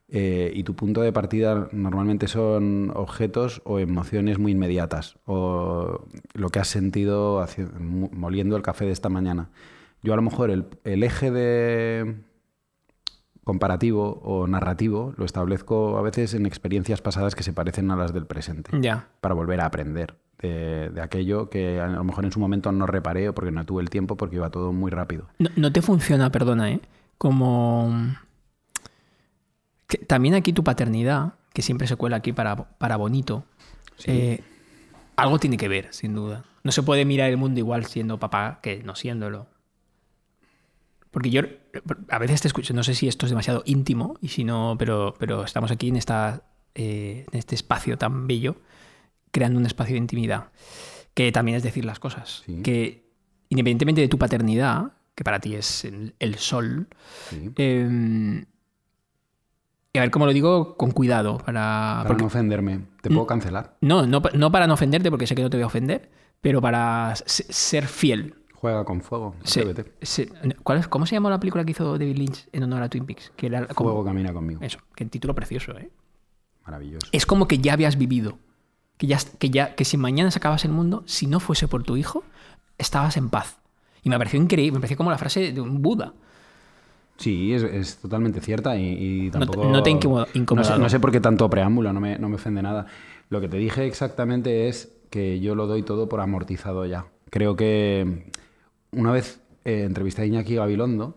eh, 0.10 0.52
y 0.54 0.64
tu 0.64 0.76
punto 0.76 1.02
de 1.02 1.14
partida 1.14 1.70
normalmente 1.72 2.28
son 2.28 2.92
objetos 2.94 3.62
o 3.64 3.80
emociones 3.80 4.38
muy 4.38 4.52
inmediatas 4.52 5.18
o 5.26 6.06
lo 6.34 6.50
que 6.50 6.60
has 6.60 6.68
sentido 6.68 7.48
moliendo 8.12 8.58
el 8.58 8.64
café 8.64 8.84
de 8.84 8.92
esta 8.92 9.08
mañana. 9.08 9.50
Yo 10.02 10.12
a 10.12 10.18
lo 10.18 10.22
mejor 10.22 10.52
el 10.52 11.04
eje 11.04 11.32
de 11.32 12.16
comparativo 13.44 14.22
o 14.24 14.48
narrativo 14.48 15.14
lo 15.18 15.26
establezco 15.26 15.98
a 15.98 16.02
veces 16.02 16.34
en 16.34 16.46
experiencias 16.46 17.02
pasadas 17.02 17.36
que 17.36 17.44
se 17.44 17.52
parecen 17.54 17.92
a 17.92 17.96
las 17.96 18.14
del 18.14 18.26
presente 18.26 18.72
Ya. 18.82 19.08
para 19.22 19.36
volver 19.36 19.60
a 19.62 19.66
aprender 19.66 20.16
de, 20.40 20.90
de 20.90 21.02
aquello 21.02 21.50
que 21.50 21.80
a 21.82 21.88
lo 21.88 22.04
mejor 22.04 22.26
en 22.26 22.32
su 22.32 22.40
momento 22.40 22.72
no 22.72 22.86
reparé 22.86 23.30
o 23.30 23.34
porque 23.36 23.52
no 23.52 23.66
tuve 23.66 23.82
el 23.82 23.90
tiempo 23.90 24.16
porque 24.18 24.38
iba 24.38 24.50
todo 24.50 24.72
muy 24.74 24.92
rápido. 24.92 25.28
No, 25.40 25.50
no 25.56 25.72
te 25.72 25.82
funciona, 25.82 26.32
perdona, 26.32 26.72
¿eh? 26.72 26.80
Como... 27.18 27.94
que 29.88 29.98
también 30.00 30.36
aquí 30.36 30.54
tu 30.54 30.64
paternidad, 30.64 31.34
que 31.54 31.62
siempre 31.62 31.88
se 31.88 31.96
cuela 31.96 32.18
aquí 32.18 32.34
para, 32.34 32.56
para 32.56 32.98
bonito, 32.98 33.44
Sí. 33.98 34.12
eh, 34.12 34.44
algo 35.16 35.38
tiene 35.40 35.58
que 35.58 35.68
ver, 35.68 35.88
sin 35.94 36.16
duda. 36.16 36.44
No 36.64 36.72
se 36.72 36.82
puede 36.82 37.06
mirar 37.06 37.30
el 37.30 37.38
mundo 37.38 37.60
igual 37.60 37.86
siendo 37.86 38.20
papá 38.20 38.60
que 38.64 38.82
no 38.84 38.96
siéndolo. 38.96 39.48
Porque 41.12 41.30
yo 41.30 41.42
a 42.10 42.20
veces 42.20 42.42
te 42.42 42.48
escucho, 42.48 42.74
no 42.74 42.84
sé 42.84 42.94
si 42.94 43.08
esto 43.08 43.26
es 43.26 43.32
demasiado 43.32 43.64
íntimo, 43.66 44.16
y 44.22 44.28
si 44.30 44.44
no, 44.44 44.76
pero, 44.78 45.16
pero 45.20 45.44
estamos 45.44 45.72
aquí 45.72 45.90
en, 45.90 45.96
esta, 45.96 46.44
eh, 46.76 47.26
en 47.32 47.40
este 47.40 47.56
espacio 47.56 47.98
tan 47.98 48.28
bello, 48.28 48.58
creando 49.32 49.60
un 49.60 49.66
espacio 49.66 49.94
de 49.94 50.00
intimidad, 50.00 50.50
que 51.14 51.32
también 51.32 51.58
es 51.58 51.64
decir 51.64 51.86
las 51.86 52.00
cosas. 52.00 52.44
Sí. 52.46 52.62
Que 52.62 53.10
independientemente 53.50 54.02
de 54.02 54.08
tu 54.08 54.18
paternidad, 54.18 54.94
que 55.16 55.24
para 55.24 55.40
ti 55.40 55.56
es 55.56 55.86
el, 55.86 56.16
el 56.20 56.36
sol, 56.36 56.88
Sí. 57.30 57.52
eh, 57.58 58.46
y 59.96 59.98
a 60.00 60.02
ver 60.02 60.12
cómo 60.12 60.26
lo 60.26 60.34
digo 60.34 60.76
con 60.78 60.92
cuidado, 60.92 61.38
para, 61.38 61.98
Para 61.98 62.08
porque- 62.08 62.22
no 62.24 62.28
ofenderme, 62.28 62.80
te 63.02 63.10
puedo 63.10 63.28
cancelar. 63.28 63.78
no, 63.82 64.08
no, 64.08 64.22
pa- 64.22 64.32
no 64.34 64.52
para 64.52 64.66
no 64.68 64.74
ofenderte, 64.74 65.10
porque 65.12 65.28
sé 65.28 65.36
que 65.36 65.44
no 65.44 65.50
te 65.52 65.58
voy 65.58 65.64
a 65.64 65.68
ofender, 65.68 66.10
pero 66.42 66.62
para 66.62 67.14
se- 67.16 67.52
ser 67.52 67.88
fiel. 67.88 68.36
Juega 68.64 68.86
con 68.86 69.02
fuego, 69.02 69.36
Se- 69.44 69.60
atrévete. 69.60 69.92
se- 70.04 70.30
¿cuál 70.64 70.78
es- 70.78 70.88
¿Cómo 70.88 71.06
se 71.06 71.16
llama 71.16 71.30
la 71.30 71.38
película 71.38 71.66
que 71.66 71.72
hizo 71.72 71.98
David 71.98 72.16
Lynch 72.18 72.48
en 72.54 72.64
honor 72.64 72.82
a 72.84 72.88
Twin 72.88 73.06
Peaks? 73.06 73.34
Que 73.36 73.48
era 73.48 73.68
como- 73.68 73.90
Fuego 73.90 74.06
camina 74.06 74.32
conmigo. 74.32 74.62
Eso, 74.64 74.80
que 74.96 75.04
el 75.04 75.10
título 75.10 75.36
precioso, 75.36 75.78
¿eh? 75.78 75.90
Maravilloso. 76.66 77.06
Es 77.12 77.26
como 77.26 77.46
que 77.50 77.58
ya 77.58 77.74
habías 77.74 77.98
vivido. 77.98 78.38
Que 78.98 79.08
ya, 79.08 79.18
que 79.38 79.50
ya, 79.50 79.76
que 79.76 79.84
si 79.84 79.98
mañana 79.98 80.32
se 80.32 80.38
acabase 80.40 80.68
el 80.68 80.72
mundo, 80.74 81.04
si 81.08 81.28
no 81.28 81.42
fuese 81.42 81.68
por 81.68 81.84
tu 81.84 81.98
hijo, 81.98 82.24
estabas 82.78 83.18
en 83.18 83.30
paz. 83.30 83.58
Y 84.02 84.08
me 84.10 84.18
pareció 84.18 84.40
increíble, 84.42 84.72
me 84.76 84.80
pareció 84.80 84.96
como 84.96 85.12
la 85.12 85.18
frase 85.18 85.52
de 85.52 85.60
un 85.60 85.82
Buda. 85.82 86.14
Sí, 87.18 87.54
es, 87.54 87.64
es 87.64 87.98
totalmente 87.98 88.40
cierta 88.40 88.78
y, 88.78 89.30
tampoco... 89.30 89.66
no 89.66 89.84
te 89.84 89.90
ha 89.90 89.94
incomodo- 89.94 90.28
no 90.56 90.64
sé, 90.64 90.78
no 90.78 90.88
sé 90.88 91.02
por 91.02 91.12
qué 91.12 91.20
tanto 91.20 91.50
preámbulo, 91.50 91.92
no 91.92 92.00
me, 92.00 92.18
no 92.18 92.30
me 92.30 92.36
ofende 92.36 92.62
nada. 92.62 92.88
Lo 93.30 93.42
que 93.42 93.50
te 93.50 93.58
dije 93.58 93.86
exactamente 93.86 94.70
es 94.70 94.90
que 95.10 95.42
yo 95.42 95.54
lo 95.54 95.68
doy 95.68 95.84
todo 95.84 96.08
por 96.08 96.22
amortizado 96.22 96.86
ya. 96.86 97.08
Creo 97.30 97.56
que 97.56 98.32
una 98.96 99.12
vez 99.12 99.42
eh, 99.66 99.84
entrevisté 99.84 100.24
a 100.24 100.26
Iñaki 100.26 100.56
Gabilondo 100.56 101.16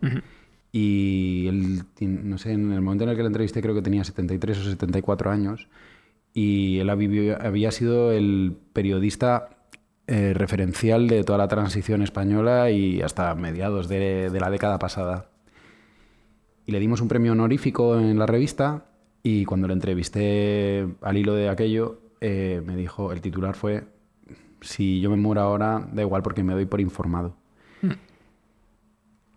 y 0.73 1.47
él, 1.49 1.83
no 2.01 2.39
sé, 2.39 2.53
en 2.53 2.73
el 2.73 2.81
momento 2.81 3.05
en 3.05 3.11
el 3.11 3.17
que 3.17 3.23
le 3.23 3.29
entrevisté 3.29 3.63
creo 3.63 3.75
que 3.75 3.83
tenía 3.83 4.05
73 4.05 4.59
o 4.59 4.63
74 4.65 5.31
años 5.31 5.69
y 6.35 6.79
él 6.79 6.91
había, 6.91 7.37
había 7.37 7.71
sido 7.71 8.13
el 8.13 8.57
periodista 8.73 9.49
eh, 10.07 10.35
referencial 10.35 11.09
de 11.09 11.25
toda 11.25 11.39
la 11.39 11.49
transición 11.49 12.03
española 12.03 12.71
y 12.71 13.01
hasta 13.01 13.35
mediados 13.35 13.89
de, 13.89 14.31
de 14.31 14.41
la 14.41 14.51
década 14.51 14.79
pasada. 14.79 15.31
Y 16.67 16.73
le 16.73 16.81
dimos 16.81 17.01
un 17.01 17.09
premio 17.09 17.33
honorífico 17.33 17.99
en 17.99 18.19
la 18.19 18.27
revista 18.27 18.85
y 19.23 19.45
cuando 19.45 19.67
le 19.67 19.73
entrevisté 19.73 20.87
al 21.01 21.17
hilo 21.17 21.35
de 21.35 21.49
aquello, 21.49 22.01
eh, 22.21 22.63
me 22.65 22.77
dijo, 22.77 23.13
el 23.13 23.21
titular 23.21 23.57
fue, 23.57 23.85
si 24.61 25.01
yo 25.01 25.11
me 25.11 25.17
muero 25.17 25.41
ahora, 25.41 25.89
da 25.93 26.03
igual 26.03 26.23
porque 26.23 26.45
me 26.45 26.53
doy 26.53 26.67
por 26.67 26.81
informado. 26.81 27.37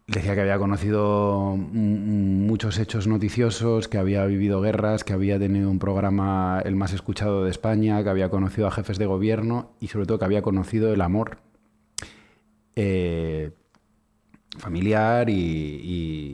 Decía 0.09 0.33
que 0.33 0.41
había 0.41 0.57
conocido 0.57 1.55
muchos 1.55 2.79
hechos 2.79 3.05
noticiosos, 3.05 3.87
que 3.87 3.99
había 3.99 4.25
vivido 4.25 4.59
guerras, 4.59 5.03
que 5.03 5.13
había 5.13 5.37
tenido 5.37 5.69
un 5.69 5.77
programa 5.77 6.63
el 6.65 6.75
más 6.75 6.93
escuchado 6.93 7.43
de 7.43 7.51
España, 7.51 8.01
que 8.03 8.09
había 8.09 8.29
conocido 8.29 8.65
a 8.65 8.71
jefes 8.71 8.97
de 8.97 9.05
gobierno 9.05 9.73
y 9.79 9.89
sobre 9.89 10.07
todo 10.07 10.17
que 10.17 10.25
había 10.25 10.41
conocido 10.41 10.91
el 10.91 11.01
amor 11.01 11.37
eh, 12.75 13.51
familiar 14.57 15.29
y, 15.29 15.33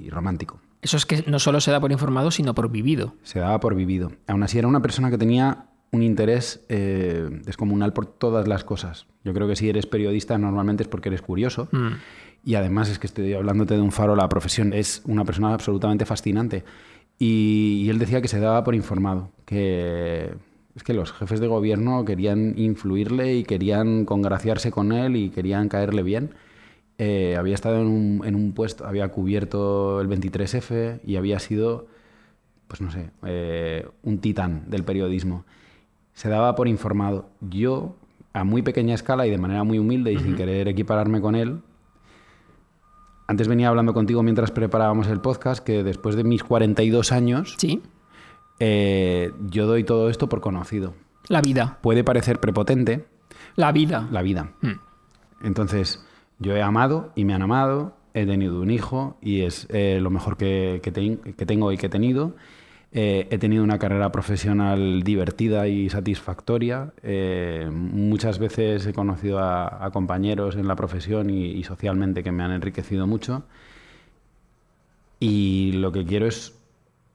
y 0.06 0.10
romántico. 0.10 0.62
Eso 0.82 0.96
es 0.96 1.06
que 1.06 1.26
no 1.28 1.40
solo 1.40 1.60
se 1.60 1.72
da 1.72 1.82
por 1.82 1.92
informado, 1.92 2.32
sino 2.32 2.56
por 2.56 2.72
vivido. 2.72 3.16
Se 3.24 3.40
daba 3.40 3.60
por 3.60 3.76
vivido. 3.76 4.14
Aún 4.28 4.42
así 4.44 4.58
era 4.58 4.70
una 4.70 4.82
persona 4.82 5.12
que 5.12 5.18
tenía 5.18 5.66
un 5.92 6.04
interés 6.04 6.66
eh, 6.70 7.28
descomunal 7.46 7.94
por 7.94 8.06
todas 8.06 8.48
las 8.48 8.64
cosas. 8.64 9.06
Yo 9.24 9.34
creo 9.34 9.48
que 9.48 9.56
si 9.56 9.70
eres 9.70 9.86
periodista 9.86 10.38
normalmente 10.38 10.84
es 10.84 10.90
porque 10.90 11.10
eres 11.10 11.22
curioso. 11.22 11.68
Mm. 11.72 11.94
Y 12.44 12.56
además 12.56 12.90
es 12.90 13.00
que 13.00 13.08
estoy 13.08 13.34
hablándote 13.34 13.74
de 13.74 13.82
un 13.82 13.92
faro, 13.92 14.16
la 14.16 14.30
profesión 14.30 14.74
es 14.74 15.02
una 15.06 15.26
persona 15.26 15.54
absolutamente 15.54 16.06
fascinante. 16.06 16.64
Y, 17.18 17.84
y 17.86 17.90
él 17.90 17.98
decía 17.98 18.22
que 18.22 18.28
se 18.28 18.40
daba 18.40 18.64
por 18.64 18.76
informado, 18.76 19.32
que 19.46 20.34
es 20.76 20.84
que 20.84 20.94
los 20.94 21.14
jefes 21.14 21.40
de 21.40 21.48
gobierno 21.48 22.04
querían 22.04 22.54
influirle 22.58 23.36
y 23.36 23.44
querían 23.44 24.06
congraciarse 24.06 24.72
con 24.72 24.92
él 24.92 25.16
y 25.16 25.30
querían 25.30 25.70
caerle 25.70 26.04
bien. 26.04 26.32
Eh, 26.98 27.36
había 27.38 27.56
estado 27.56 27.82
en 27.82 27.88
un, 27.88 28.22
en 28.26 28.36
un 28.36 28.54
puesto, 28.54 28.86
había 28.86 29.08
cubierto 29.10 30.02
el 30.02 30.10
23F 30.10 31.00
y 31.06 31.16
había 31.16 31.40
sido, 31.40 31.88
pues 32.68 32.82
no 32.82 32.92
sé, 32.92 33.10
eh, 33.26 33.88
un 34.04 34.20
titán 34.20 34.70
del 34.70 34.84
periodismo. 34.84 35.46
Se 36.16 36.28
daba 36.30 36.56
por 36.56 36.68
informado. 36.68 37.30
Yo, 37.42 37.96
a 38.34 38.44
muy 38.44 38.62
pequeña 38.64 38.96
escala 38.96 39.28
y 39.28 39.30
de 39.30 39.38
manera 39.38 39.64
muy 39.64 39.78
humilde 39.80 40.12
y 40.12 40.18
sin 40.20 40.36
querer 40.36 40.68
equipararme 40.68 41.22
con 41.22 41.36
él, 41.36 41.60
antes 43.28 43.48
venía 43.48 43.70
hablando 43.70 43.94
contigo 43.94 44.24
mientras 44.24 44.52
preparábamos 44.52 45.08
el 45.08 45.20
podcast 45.20 45.64
que 45.64 45.84
después 45.84 46.16
de 46.16 46.24
mis 46.24 46.44
42 46.44 47.12
años, 47.12 47.56
Sí, 47.58 47.82
eh, 48.60 49.32
yo 49.50 49.66
doy 49.68 49.84
todo 49.84 50.10
esto 50.10 50.30
por 50.30 50.42
conocido. 50.42 50.94
la 51.28 51.42
vida. 51.42 51.80
Puede 51.82 52.04
parecer 52.04 52.40
prepotente 52.40 53.06
La 53.56 53.72
vida. 53.72 54.08
la 54.12 54.22
vida. 54.22 54.52
Mm. 54.62 54.74
Entonces, 55.44 56.06
yo 56.40 56.56
he 56.56 56.62
amado 56.62 57.12
y 57.16 57.26
me 57.26 57.34
han 57.34 57.42
amado, 57.42 57.98
he 58.14 58.26
tenido 58.26 58.62
un 58.62 58.70
hijo 58.72 59.18
y 59.22 59.42
es 59.42 59.68
eh, 59.72 60.00
lo 60.02 60.10
mejor 60.12 60.38
que, 60.38 60.80
que 60.84 60.92
ten- 60.92 61.18
que 61.36 61.46
tengo 61.46 61.72
y 61.72 61.78
que 61.78 61.88
he 61.88 61.90
tenido. 61.90 62.36
Eh, 62.98 63.28
he 63.30 63.38
tenido 63.38 63.62
una 63.62 63.78
carrera 63.78 64.10
profesional 64.10 65.04
divertida 65.04 65.68
y 65.68 65.90
satisfactoria. 65.90 66.94
Eh, 67.04 67.70
muchas 67.70 68.40
veces 68.40 68.88
he 68.88 68.94
conocido 68.94 69.40
a, 69.40 69.90
compañeros 69.92 70.56
en 70.56 70.66
la 70.66 70.78
profesión 70.78 71.30
y, 71.30 71.48
y 71.48 71.64
socialmente 71.66 72.24
que 72.24 72.32
me 72.32 72.44
han 72.44 72.52
enriquecido 72.52 73.06
mucho. 73.06 73.44
Y 75.20 75.74
lo 75.74 75.92
que 75.92 76.06
quiero 76.06 76.26
es 76.26 76.58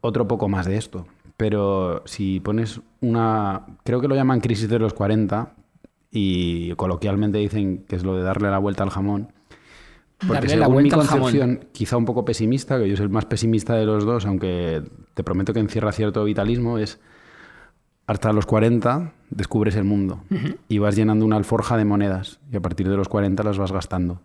otro 0.02 0.28
poco 0.28 0.50
más 0.50 0.66
de 0.66 0.76
esto. 0.76 1.06
Pero 1.38 2.02
si 2.04 2.40
pones 2.40 2.82
una, 3.00 3.64
creo 3.82 4.02
que 4.02 4.08
lo 4.08 4.14
llaman 4.14 4.40
crisis 4.40 4.68
de 4.68 4.78
los 4.78 4.92
40 4.92 5.54
y 6.10 6.74
coloquialmente 6.74 7.38
dicen 7.38 7.86
que 7.88 7.96
es 7.96 8.04
lo 8.04 8.16
de 8.16 8.22
darle 8.22 8.50
la 8.50 8.58
vuelta 8.58 8.82
al 8.82 8.90
jamón. 8.90 9.32
Porque 10.20 10.34
Darle 10.34 10.56
la 10.56 10.66
según 10.66 10.74
vuelta 10.74 10.96
concepción, 10.96 11.60
quizá 11.72 11.96
un 11.96 12.04
poco 12.04 12.24
pesimista, 12.24 12.78
que 12.78 12.88
yo 12.88 12.96
soy 12.96 13.04
el 13.04 13.10
más 13.10 13.24
pesimista 13.24 13.74
de 13.74 13.86
los 13.86 14.04
dos, 14.04 14.26
aunque 14.26 14.82
te 15.14 15.24
prometo 15.24 15.54
que 15.54 15.60
encierra 15.60 15.92
cierto 15.92 16.24
vitalismo, 16.24 16.78
es 16.78 17.00
hasta 18.06 18.32
los 18.32 18.44
40 18.44 19.12
descubres 19.30 19.76
el 19.76 19.84
mundo 19.84 20.24
y 20.68 20.78
vas 20.78 20.96
llenando 20.96 21.24
una 21.24 21.36
alforja 21.36 21.76
de 21.76 21.84
monedas 21.84 22.40
y 22.52 22.56
a 22.56 22.60
partir 22.60 22.88
de 22.88 22.96
los 22.96 23.08
40 23.08 23.42
las 23.42 23.56
vas 23.56 23.72
gastando. 23.72 24.20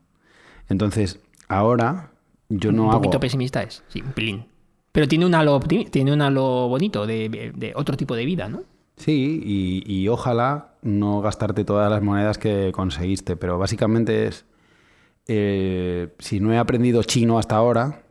Entonces, 0.68 1.20
ahora 1.48 2.12
yo 2.50 2.72
no 2.72 2.84
un 2.84 2.90
hago... 2.90 3.02
poquito 3.02 3.20
pesimista 3.20 3.62
es, 3.64 3.84
sí, 3.88 4.02
un 4.02 4.12
pelín. 4.12 4.46
Pero 4.92 5.08
tiene 5.08 5.26
un 5.26 5.36
halo, 5.36 5.60
tiene 5.60 6.14
un 6.14 6.22
halo 6.22 6.68
bonito 6.68 7.06
de, 7.06 7.52
de 7.56 7.74
otro 7.76 7.96
tipo 7.96 8.16
de 8.16 8.26
vida, 8.26 8.50
¿no? 8.50 8.64
Sí, 8.98 9.42
y, 9.44 9.84
y 9.86 10.08
ojalá 10.08 10.74
no 10.82 11.22
gastarte 11.22 11.64
todas 11.64 11.90
las 11.90 12.02
monedas 12.02 12.38
que 12.38 12.72
conseguiste, 12.74 13.36
pero 13.36 13.58
básicamente 13.58 14.28
es, 14.28 14.46
eh, 15.28 16.10
si 16.20 16.40
no 16.40 16.54
he 16.54 16.58
aprendido 16.58 17.04
chino 17.04 17.38
hasta 17.40 17.56
ahora, 17.56 18.04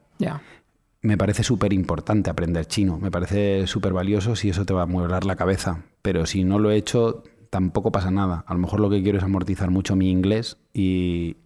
me 1.03 1.19
parece 1.19 1.43
súper 1.43 1.73
importante 1.73 2.31
aprender 2.31 2.67
chino, 2.67 2.99
me 2.99 3.11
parece 3.11 3.67
súper 3.67 3.93
valioso 3.93 4.37
si 4.37 4.49
eso 4.49 4.65
te 4.65 4.73
va 4.75 4.83
a 4.83 4.87
mueblar 4.87 5.25
la 5.25 5.37
cabeza, 5.37 5.83
pero 6.03 6.25
si 6.27 6.45
no 6.45 6.59
lo 6.59 6.71
he 6.71 6.77
hecho, 6.77 7.23
tampoco 7.51 7.93
pasa 7.93 8.11
nada. 8.11 8.45
A 8.47 8.55
lo 8.55 8.61
mejor 8.61 8.81
lo 8.81 8.89
que 8.91 9.03
quiero 9.03 9.19
es 9.19 9.25
amortizar 9.25 9.71
mucho 9.71 9.97
mi 9.97 10.11
inglés 10.11 10.57
y 10.73 11.37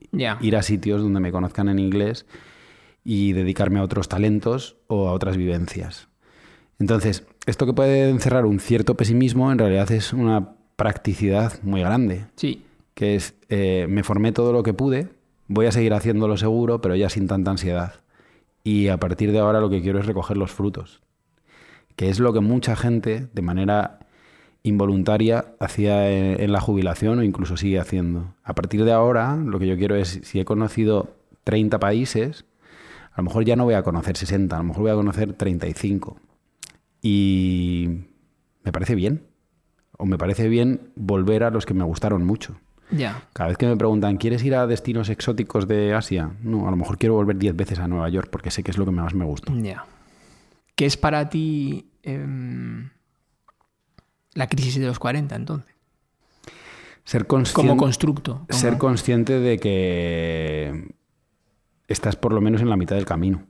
ir 0.41 0.57
a 0.57 0.63
sitios 0.63 1.03
donde 1.03 1.21
me 1.21 1.33
conozcan 1.33 1.69
en 1.69 1.79
inglés 1.81 2.25
y 3.05 3.33
dedicarme 3.33 3.81
a 3.81 3.83
otros 3.83 4.09
talentos 4.09 4.77
o 4.87 5.09
a 5.09 5.13
otras 5.13 5.37
vivencias. 5.37 6.09
Entonces, 6.79 7.27
esto 7.47 7.67
que 7.67 7.73
puede 7.73 8.09
encerrar 8.09 8.47
un 8.47 8.61
cierto 8.61 8.97
pesimismo, 8.97 9.51
en 9.51 9.59
realidad 9.59 9.91
es 9.91 10.13
una 10.13 10.55
practicidad 10.77 11.61
muy 11.63 11.81
grande, 11.81 12.27
Sí. 12.37 12.63
que 12.95 13.17
es, 13.17 13.35
eh, 13.49 13.87
me 13.89 14.05
formé 14.05 14.31
todo 14.33 14.53
lo 14.53 14.63
que 14.63 14.73
pude, 14.73 15.09
voy 15.49 15.67
a 15.67 15.73
seguir 15.73 15.95
haciéndolo 15.95 16.37
seguro, 16.37 16.81
pero 16.81 16.95
ya 16.95 17.09
sin 17.09 17.27
tanta 17.27 17.51
ansiedad. 17.51 17.95
Y 18.63 18.89
a 18.89 18.99
partir 18.99 19.33
de 19.33 19.39
ahora 19.39 19.61
lo 19.61 19.71
que 19.71 19.81
quiero 19.83 19.99
es 19.99 20.07
recoger 20.07 20.37
los 20.37 20.53
frutos, 20.53 21.03
que 21.97 22.11
es 22.11 22.21
lo 22.21 22.33
que 22.33 22.41
mucha 22.41 22.77
gente, 22.77 23.29
de 23.33 23.43
manera 23.43 23.99
involuntaria, 24.63 25.55
hacía 25.59 26.11
en, 26.11 26.53
la 26.53 26.61
jubilación 26.61 27.19
o 27.19 27.23
incluso 27.23 27.57
sigue 27.57 27.81
haciendo. 27.81 28.35
A 28.45 28.55
partir 28.55 28.85
de 28.85 28.93
ahora, 28.93 29.37
lo 29.37 29.59
que 29.59 29.67
yo 29.67 29.77
quiero 29.77 29.97
es, 29.97 30.21
si 30.23 30.39
he 30.39 30.45
conocido 30.45 31.17
30 31.45 31.79
países, 31.81 32.45
a 33.13 33.23
lo 33.23 33.25
mejor 33.25 33.45
ya 33.45 33.57
no 33.57 33.65
voy 33.65 33.75
a 33.75 33.83
conocer 33.83 34.17
60, 34.17 34.55
a 34.55 34.59
lo 34.59 34.65
mejor 34.65 34.83
voy 34.83 34.93
a 34.93 34.97
conocer 34.97 35.33
35. 35.33 36.21
Y 37.01 38.05
me 38.65 38.73
parece 38.73 38.95
bien. 38.95 39.23
O 39.97 40.07
me 40.07 40.19
parece 40.19 40.49
bien 40.49 40.93
volver 40.95 41.43
a 41.43 41.51
los 41.51 41.67
que 41.67 41.75
me 41.75 41.85
gustaron 41.85 42.25
mucho. 42.25 42.61
Ya. 42.91 43.23
Cada 43.35 43.49
vez 43.49 43.59
que 43.59 43.67
me 43.67 43.77
preguntan, 43.77 44.17
¿quieres 44.17 44.43
ir 44.45 44.55
a 44.55 44.67
destinos 44.67 45.09
exóticos 45.11 45.69
de 45.69 45.95
Asia? 45.95 46.31
No, 46.43 46.67
a 46.69 46.71
lo 46.71 46.77
mejor 46.77 46.97
quiero 46.99 47.15
volver 47.15 47.37
10 47.37 47.55
veces 47.57 47.79
a 47.79 47.89
Nueva 47.89 48.09
York 48.09 48.29
porque 48.31 48.51
sé 48.51 48.63
que 48.63 48.71
es 48.71 48.79
lo 48.79 48.85
que 48.85 48.91
más 48.93 49.15
me 49.15 49.25
gusta. 49.25 49.53
Ya. 49.55 49.85
¿Qué 50.75 50.87
es 50.87 50.97
para 50.97 51.29
ti 51.29 51.91
em, 52.03 52.89
la 54.35 54.47
crisis 54.49 54.79
de 54.79 54.87
los 54.87 54.99
40 54.99 55.37
entonces? 55.37 55.75
Ser 57.05 57.27
como 57.27 57.43
consciente, 57.45 57.77
constructo. 57.77 58.45
como- 58.49 58.59
ser 58.59 58.79
consciente 58.79 59.39
de 59.41 59.59
que 59.59 60.95
estás 61.89 62.17
por 62.17 62.33
lo 62.33 62.41
menos 62.41 62.61
en 62.61 62.69
la 62.71 62.77
mitad 62.77 62.97
del 62.97 63.07
camino. 63.07 63.43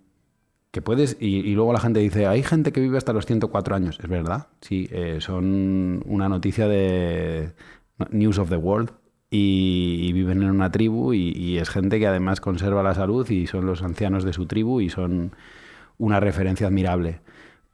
Que 0.70 0.82
puedes, 0.82 1.16
y, 1.18 1.38
y 1.38 1.54
luego 1.54 1.72
la 1.72 1.80
gente 1.80 1.98
dice, 2.00 2.26
hay 2.26 2.42
gente 2.42 2.72
que 2.72 2.80
vive 2.80 2.98
hasta 2.98 3.12
los 3.12 3.24
104 3.26 3.74
años. 3.74 3.98
Es 4.02 4.08
verdad, 4.08 4.48
sí, 4.60 4.88
eh, 4.92 5.18
son 5.20 6.02
una 6.06 6.28
noticia 6.28 6.68
de 6.68 7.52
News 8.10 8.38
of 8.38 8.48
the 8.50 8.56
World 8.56 8.90
y, 9.30 10.00
y 10.02 10.12
viven 10.12 10.42
en 10.42 10.50
una 10.50 10.70
tribu 10.70 11.12
y, 11.12 11.32
y 11.32 11.58
es 11.58 11.68
gente 11.68 11.98
que 11.98 12.06
además 12.06 12.40
conserva 12.40 12.82
la 12.82 12.94
salud 12.94 13.28
y 13.30 13.46
son 13.46 13.66
los 13.66 13.82
ancianos 13.82 14.24
de 14.24 14.32
su 14.32 14.46
tribu 14.46 14.80
y 14.80 14.90
son 14.90 15.32
una 15.98 16.20
referencia 16.20 16.66
admirable. 16.66 17.20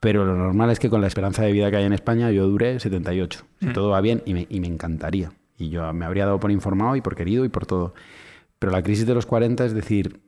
Pero 0.00 0.24
lo 0.26 0.34
normal 0.34 0.70
es 0.70 0.78
que 0.78 0.90
con 0.90 1.00
la 1.00 1.06
esperanza 1.06 1.42
de 1.42 1.52
vida 1.52 1.70
que 1.70 1.76
hay 1.78 1.84
en 1.84 1.92
España 1.92 2.30
yo 2.30 2.46
dure 2.46 2.78
78. 2.78 3.40
Si 3.60 3.66
todo 3.68 3.90
va 3.90 4.00
bien 4.02 4.22
y 4.26 4.34
me, 4.34 4.46
y 4.50 4.60
me 4.60 4.66
encantaría. 4.66 5.32
Y 5.56 5.70
yo 5.70 5.90
me 5.94 6.04
habría 6.04 6.26
dado 6.26 6.40
por 6.40 6.50
informado 6.50 6.96
y 6.96 7.00
por 7.00 7.14
querido 7.16 7.44
y 7.44 7.48
por 7.48 7.64
todo. 7.64 7.94
Pero 8.58 8.72
la 8.72 8.82
crisis 8.82 9.06
de 9.06 9.14
los 9.14 9.24
40 9.24 9.64
es 9.64 9.72
decir, 9.72 10.20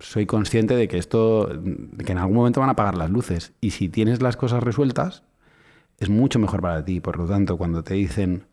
soy 0.00 0.26
consciente 0.26 0.74
de 0.74 0.88
que 0.88 0.98
esto, 0.98 1.46
de 1.46 2.04
que 2.04 2.12
en 2.12 2.18
algún 2.18 2.36
momento 2.36 2.60
van 2.60 2.70
a 2.70 2.72
apagar 2.72 2.96
las 2.96 3.10
luces. 3.10 3.52
Y 3.60 3.70
si 3.70 3.88
tienes 3.88 4.20
las 4.20 4.36
cosas 4.36 4.64
resueltas, 4.64 5.22
es 5.98 6.08
mucho 6.08 6.38
mejor 6.38 6.60
para 6.60 6.84
ti. 6.84 7.00
Por 7.00 7.16
lo 7.16 7.26
tanto, 7.26 7.56
cuando 7.56 7.84
te 7.84 7.94
dicen, 7.94 8.46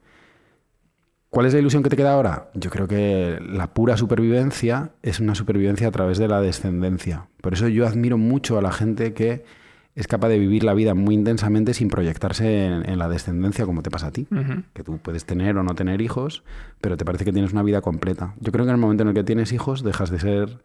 ¿cuál 1.37 1.45
es 1.45 1.53
la 1.53 1.59
ilusión 1.59 1.83
que 1.83 1.91
te 1.91 1.95
queda 1.95 2.13
ahora? 2.13 2.49
Yo 2.55 2.71
creo 2.71 2.87
que 2.87 3.37
la 3.39 3.67
pura 3.67 3.95
supervivencia 3.95 4.89
es 5.03 5.19
una 5.19 5.35
supervivencia 5.35 5.87
a 5.87 5.91
través 5.91 6.17
de 6.17 6.27
la 6.27 6.41
descendencia. 6.41 7.27
Por 7.41 7.53
eso 7.53 7.67
yo 7.67 7.85
admiro 7.85 8.17
mucho 8.17 8.57
a 8.57 8.61
la 8.63 8.71
gente 8.71 9.13
que 9.13 9.45
es 9.93 10.07
capaz 10.07 10.29
de 10.29 10.39
vivir 10.39 10.63
la 10.63 10.73
vida 10.73 10.95
muy 10.95 11.13
intensamente 11.13 11.75
sin 11.75 11.89
proyectarse 11.89 12.65
en, 12.65 12.89
en 12.89 12.97
la 12.97 13.07
descendencia 13.07 13.67
como 13.67 13.83
te 13.83 13.91
pasa 13.91 14.07
a 14.07 14.11
ti. 14.11 14.25
Que 14.73 14.81
tú 14.81 14.97
puedes 14.97 15.25
tener 15.25 15.55
o 15.57 15.61
no 15.61 15.75
tener 15.75 16.01
hijos, 16.01 16.41
pero 16.81 16.97
te 16.97 17.05
parece 17.05 17.23
que 17.23 17.31
tienes 17.31 17.51
una 17.51 17.61
vida 17.61 17.81
completa. 17.81 18.33
Yo 18.39 18.51
creo 18.51 18.65
que 18.65 18.71
en 18.71 18.75
el 18.77 18.81
momento 18.81 19.03
en 19.03 19.09
el 19.09 19.13
que 19.13 19.23
tienes 19.23 19.53
hijos 19.53 19.83
dejas 19.83 20.09
de 20.09 20.19
ser 20.19 20.57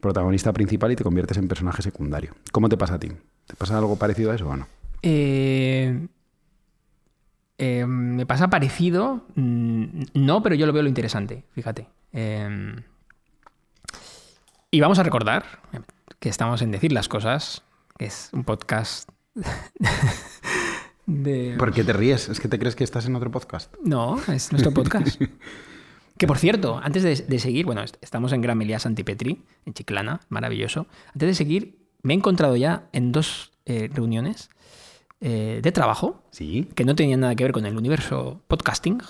protagonista 0.00 0.52
principal 0.52 0.90
y 0.90 0.96
te 0.96 1.04
conviertes 1.04 1.38
en 1.38 1.46
personaje 1.46 1.80
secundario. 1.80 2.34
¿Cómo 2.50 2.68
te 2.68 2.76
pasa 2.76 2.94
a 2.94 2.98
ti? 2.98 3.12
¿Te 3.46 3.54
pasa 3.54 3.78
algo 3.78 3.94
parecido 3.94 4.32
a 4.32 4.34
eso 4.34 4.48
o 4.48 4.56
no? 4.56 4.66
Eh, 5.00 6.08
eh, 7.58 7.84
me 7.86 8.24
pasa 8.26 8.48
parecido, 8.48 9.26
mm, 9.34 10.02
no, 10.14 10.42
pero 10.42 10.54
yo 10.54 10.66
lo 10.66 10.72
veo 10.72 10.82
lo 10.82 10.88
interesante, 10.88 11.44
fíjate. 11.54 11.88
Eh, 12.12 12.76
y 14.70 14.80
vamos 14.80 14.98
a 14.98 15.02
recordar 15.02 15.44
que 16.18 16.28
estamos 16.28 16.62
en 16.62 16.70
Decir 16.70 16.92
las 16.92 17.08
Cosas, 17.08 17.62
que 17.98 18.06
es 18.06 18.30
un 18.32 18.44
podcast 18.44 19.08
de... 21.06 21.54
¿Por 21.58 21.72
qué 21.72 21.84
te 21.84 21.92
ríes? 21.92 22.28
¿Es 22.28 22.40
que 22.40 22.48
te 22.48 22.58
crees 22.58 22.76
que 22.76 22.84
estás 22.84 23.06
en 23.06 23.16
otro 23.16 23.30
podcast? 23.30 23.74
No, 23.82 24.20
es 24.28 24.52
nuestro 24.52 24.72
podcast. 24.72 25.20
Que 26.18 26.26
por 26.26 26.36
cierto, 26.38 26.80
antes 26.82 27.04
de, 27.04 27.14
de 27.14 27.38
seguir, 27.38 27.64
bueno, 27.64 27.80
est- 27.80 27.96
estamos 28.00 28.32
en 28.32 28.40
Gran 28.40 28.58
Melía 28.58 28.80
Santipetri, 28.80 29.40
en 29.66 29.72
Chiclana, 29.72 30.18
maravilloso. 30.30 30.88
Antes 31.14 31.28
de 31.28 31.34
seguir, 31.36 31.78
me 32.02 32.12
he 32.12 32.16
encontrado 32.16 32.56
ya 32.56 32.88
en 32.92 33.12
dos 33.12 33.52
eh, 33.66 33.88
reuniones 33.94 34.50
eh, 35.20 35.60
de 35.62 35.72
trabajo 35.72 36.22
Sí. 36.30 36.68
que 36.74 36.84
no 36.84 36.94
tenían 36.94 37.20
nada 37.20 37.34
que 37.34 37.44
ver 37.44 37.52
con 37.52 37.66
el 37.66 37.76
universo 37.76 38.40
podcasting, 38.48 39.00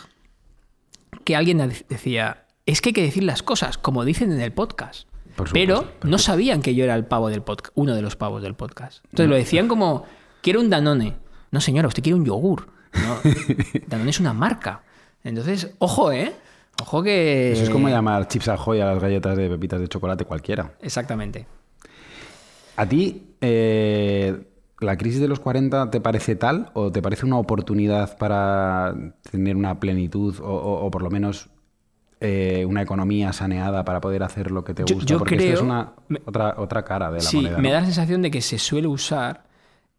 que 1.24 1.36
alguien 1.36 1.58
de- 1.58 1.84
decía, 1.88 2.46
es 2.66 2.80
que 2.80 2.90
hay 2.90 2.92
que 2.94 3.02
decir 3.02 3.22
las 3.24 3.42
cosas 3.42 3.78
como 3.78 4.04
dicen 4.04 4.32
en 4.32 4.40
el 4.40 4.52
podcast. 4.52 5.08
Supuesto, 5.36 5.52
Pero 5.54 5.88
no 6.02 6.18
sabían 6.18 6.62
que 6.62 6.74
yo 6.74 6.82
era 6.84 6.94
el 6.96 7.04
pavo 7.04 7.28
del 7.28 7.42
podcast, 7.42 7.72
uno 7.76 7.94
de 7.94 8.02
los 8.02 8.16
pavos 8.16 8.42
del 8.42 8.54
podcast. 8.54 9.04
Entonces 9.04 9.28
lo 9.30 9.36
decían 9.36 9.68
como, 9.68 10.04
quiero 10.42 10.60
un 10.60 10.68
Danone. 10.68 11.14
No, 11.52 11.60
señora, 11.60 11.86
usted 11.86 12.02
quiere 12.02 12.18
un 12.18 12.24
yogur. 12.24 12.66
No, 12.94 13.18
Danone 13.86 14.10
es 14.10 14.18
una 14.18 14.32
marca. 14.32 14.82
Entonces, 15.22 15.74
ojo, 15.78 16.10
¿eh? 16.10 16.32
Ojo 16.82 17.02
que... 17.04 17.52
Eso 17.52 17.62
es 17.64 17.70
como 17.70 17.88
llamar 17.88 18.26
chips 18.28 18.48
Ahoy 18.48 18.80
a 18.80 18.86
las 18.86 19.00
galletas 19.00 19.36
de 19.36 19.48
pepitas 19.48 19.80
de 19.80 19.86
chocolate 19.88 20.24
cualquiera. 20.24 20.72
Exactamente. 20.80 21.46
¿A 22.76 22.86
ti 22.86 23.34
eh, 23.40 24.47
la 24.80 24.96
crisis 24.96 25.20
de 25.20 25.28
los 25.28 25.40
40 25.40 25.90
te 25.90 26.00
parece 26.00 26.36
tal 26.36 26.70
o 26.74 26.92
te 26.92 27.02
parece 27.02 27.26
una 27.26 27.36
oportunidad 27.38 28.16
para 28.18 28.94
tener 29.30 29.56
una 29.56 29.80
plenitud 29.80 30.38
o, 30.40 30.44
o- 30.46 30.86
o 30.86 30.90
por 30.90 31.02
lo 31.02 31.10
menos 31.10 31.48
eh, 32.20 32.64
una 32.68 32.82
economía 32.82 33.32
saneada 33.32 33.84
para 33.84 34.00
poder 34.00 34.22
hacer 34.22 34.50
lo 34.50 34.64
que 34.64 34.74
te 34.74 34.82
gusta? 34.82 35.04
yo 35.04 35.18
Porque 35.18 35.36
esto 35.36 35.46
es 35.46 35.52
creo- 35.60 35.64
una, 35.64 35.92
me- 36.08 36.20
otra, 36.24 36.54
otra 36.58 36.84
cara 36.84 37.08
de 37.10 37.18
la 37.18 37.22
Sí, 37.22 37.36
moneda. 37.36 37.58
me 37.58 37.68
¿no? 37.68 37.74
da 37.74 37.80
la 37.80 37.86
sensación 37.86 38.22
de 38.22 38.30
que 38.30 38.40
se 38.40 38.58
suele 38.58 38.88
usar 38.88 39.44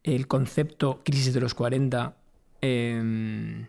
el 0.03 0.27
concepto 0.27 0.99
crisis 1.03 1.33
de 1.33 1.41
los 1.41 1.53
40 1.53 2.13
em, 2.61 3.65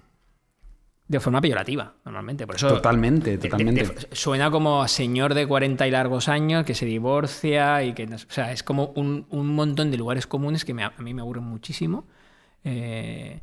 de 1.10 1.18
forma 1.18 1.40
peyorativa, 1.40 1.92
normalmente. 2.04 2.46
Por 2.46 2.54
eso 2.54 2.68
Totalmente, 2.68 3.36
de- 3.36 3.48
totalmente. 3.48 3.82
de- 3.84 4.08
suena 4.14 4.48
como 4.50 4.80
a 4.80 4.86
señor 4.86 5.34
de 5.34 5.44
40 5.44 5.88
y 5.88 5.90
largos 5.90 6.28
años 6.28 6.64
que 6.64 6.74
se 6.74 6.86
divorcia 6.86 7.82
y 7.82 7.94
que... 7.94 8.04
O 8.04 8.18
sea, 8.28 8.52
es 8.52 8.62
como 8.62 8.92
un, 8.94 9.26
un 9.30 9.48
montón 9.48 9.90
de 9.90 9.96
lugares 9.96 10.28
comunes 10.28 10.64
que 10.64 10.72
me- 10.72 10.84
a 10.84 10.92
mí 10.98 11.12
me 11.12 11.20
aburren 11.22 11.42
muchísimo. 11.44 12.06
eh, 12.62 13.40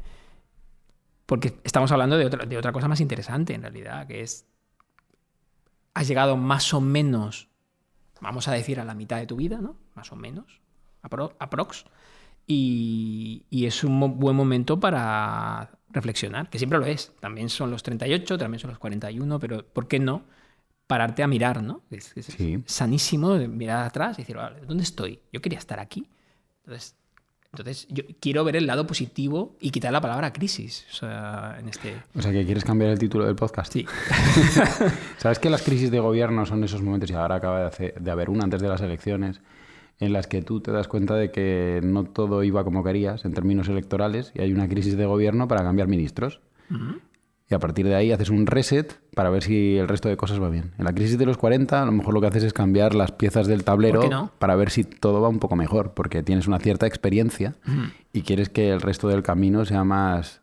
porque 1.25 1.60
estamos 1.65 1.91
hablando 1.91 2.17
de 2.17 2.25
otra, 2.25 2.45
de 2.45 2.58
otra 2.58 2.71
cosa 2.71 2.88
más 2.88 3.01
interesante, 3.01 3.53
en 3.53 3.62
realidad, 3.63 4.08
que 4.08 4.21
es... 4.21 4.45
Has 5.93 6.08
llegado 6.08 6.38
más 6.38 6.73
o 6.73 6.80
menos, 6.80 7.49
vamos 8.21 8.47
a 8.47 8.53
decir, 8.53 8.80
a 8.80 8.86
la 8.86 8.93
mitad 8.93 9.17
de 9.17 9.27
tu 9.27 9.36
vida, 9.36 9.58
¿no? 9.60 9.75
Más 9.93 10.10
o 10.13 10.15
menos, 10.15 10.62
apro- 11.03 11.34
aprox. 11.39 11.84
Y, 12.45 13.43
y 13.49 13.65
es 13.65 13.84
un 13.84 14.17
buen 14.19 14.38
momento 14.38 14.80
para 14.80 15.77
reflexionar, 15.98 16.50
que 16.50 16.58
siempre 16.58 16.80
lo 16.80 16.86
es. 16.86 17.12
También 17.20 17.50
son 17.50 17.70
los 17.72 17.84
38, 17.84 18.38
también 18.38 18.60
son 18.60 18.70
los 18.70 18.80
41, 18.80 19.40
pero 19.40 19.66
¿por 19.66 19.88
qué 19.88 20.00
no 20.00 20.24
pararte 20.88 21.22
a 21.24 21.28
mirar, 21.28 21.62
¿no? 21.62 21.82
Es, 21.92 22.16
es 22.16 22.28
Sí. 22.28 22.64
sanísimo 22.66 23.36
mirar 23.36 23.84
atrás 23.86 24.18
y 24.18 24.22
decir, 24.22 24.38
vale, 24.38 24.62
¿dónde 24.66 24.84
estoy? 24.84 25.20
Yo 25.34 25.42
quería 25.42 25.60
estar 25.60 25.80
aquí. 25.82 26.08
Entonces, 26.64 26.96
entonces 27.52 27.88
yo 27.90 28.04
quiero 28.22 28.44
ver 28.44 28.56
el 28.56 28.68
lado 28.68 28.86
positivo 28.88 29.56
y 29.60 29.72
quitar 29.72 29.92
la 29.92 30.00
palabra 30.02 30.32
crisis. 30.32 30.86
O 30.92 30.96
sea, 30.96 31.58
en 31.60 31.68
este... 31.70 31.96
O 32.16 32.22
sea, 32.22 32.32
que 32.32 32.46
quieres 32.46 32.64
cambiar 32.64 32.92
el 32.92 33.00
título 33.00 33.26
del 33.26 33.36
podcast. 33.36 33.74
Sí. 33.74 33.86
¿Sabes 35.18 35.40
que 35.40 35.50
las 35.50 35.62
crisis 35.62 35.92
de 35.92 36.00
gobierno 36.00 36.46
son 36.46 36.64
esos 36.64 36.82
momentos, 36.82 37.10
y 37.10 37.14
ahora 37.14 37.36
acaba 37.36 37.60
de, 37.62 37.66
hacer- 37.68 37.94
de 38.00 38.12
haber 38.12 38.30
una 38.30 38.44
antes 38.44 38.62
de 38.62 38.68
las 38.68 38.82
elecciones, 38.82 39.42
en 40.00 40.14
las 40.14 40.28
que 40.28 40.42
tú 40.42 40.62
te 40.62 40.72
das 40.72 40.88
cuenta 40.88 41.16
de 41.16 41.32
que 41.32 41.82
no 41.84 42.04
todo 42.04 42.44
iba 42.44 42.64
como 42.64 42.84
querías 42.84 43.26
en 43.26 43.34
términos 43.34 43.68
electorales 43.68 44.32
y 44.36 44.42
hay 44.42 44.54
una 44.54 44.68
crisis 44.68 44.98
de 44.98 45.06
gobierno 45.06 45.48
para 45.48 45.64
cambiar 45.64 45.88
ministros? 45.88 46.42
Y 47.50 47.56
a 47.56 47.60
partir 47.60 47.88
de 47.88 47.96
ahí 47.96 48.12
haces 48.12 48.30
un 48.30 48.46
reset 48.46 49.00
para 49.16 49.30
ver 49.30 49.42
si 49.42 49.78
el 49.78 49.88
resto 49.88 50.10
de 50.10 50.18
cosas 50.18 50.42
va 50.42 50.50
bien. 50.50 50.74
En 50.78 50.84
la 50.84 50.94
crisis 50.94 51.18
de 51.18 51.26
los 51.26 51.38
40 51.38 51.82
a 51.82 51.86
lo 51.86 51.94
mejor 51.94 52.14
lo 52.14 52.20
que 52.20 52.28
haces 52.28 52.44
es 52.44 52.54
cambiar 52.54 52.94
las 52.94 53.14
piezas 53.14 53.48
del 53.48 53.64
tablero 53.64 54.32
para 54.38 54.56
ver 54.56 54.70
si 54.70 54.84
todo 54.84 55.22
va 55.22 55.30
un 55.30 55.40
poco 55.40 55.56
mejor, 55.56 55.94
porque 55.94 56.24
tienes 56.24 56.48
una 56.48 56.60
cierta 56.60 56.88
experiencia 56.88 57.56
y 58.12 58.22
quieres 58.22 58.50
que 58.50 58.70
el 58.70 58.82
resto 58.82 59.08
del 59.08 59.24
camino 59.24 59.64
sea 59.66 59.84
más 59.84 60.42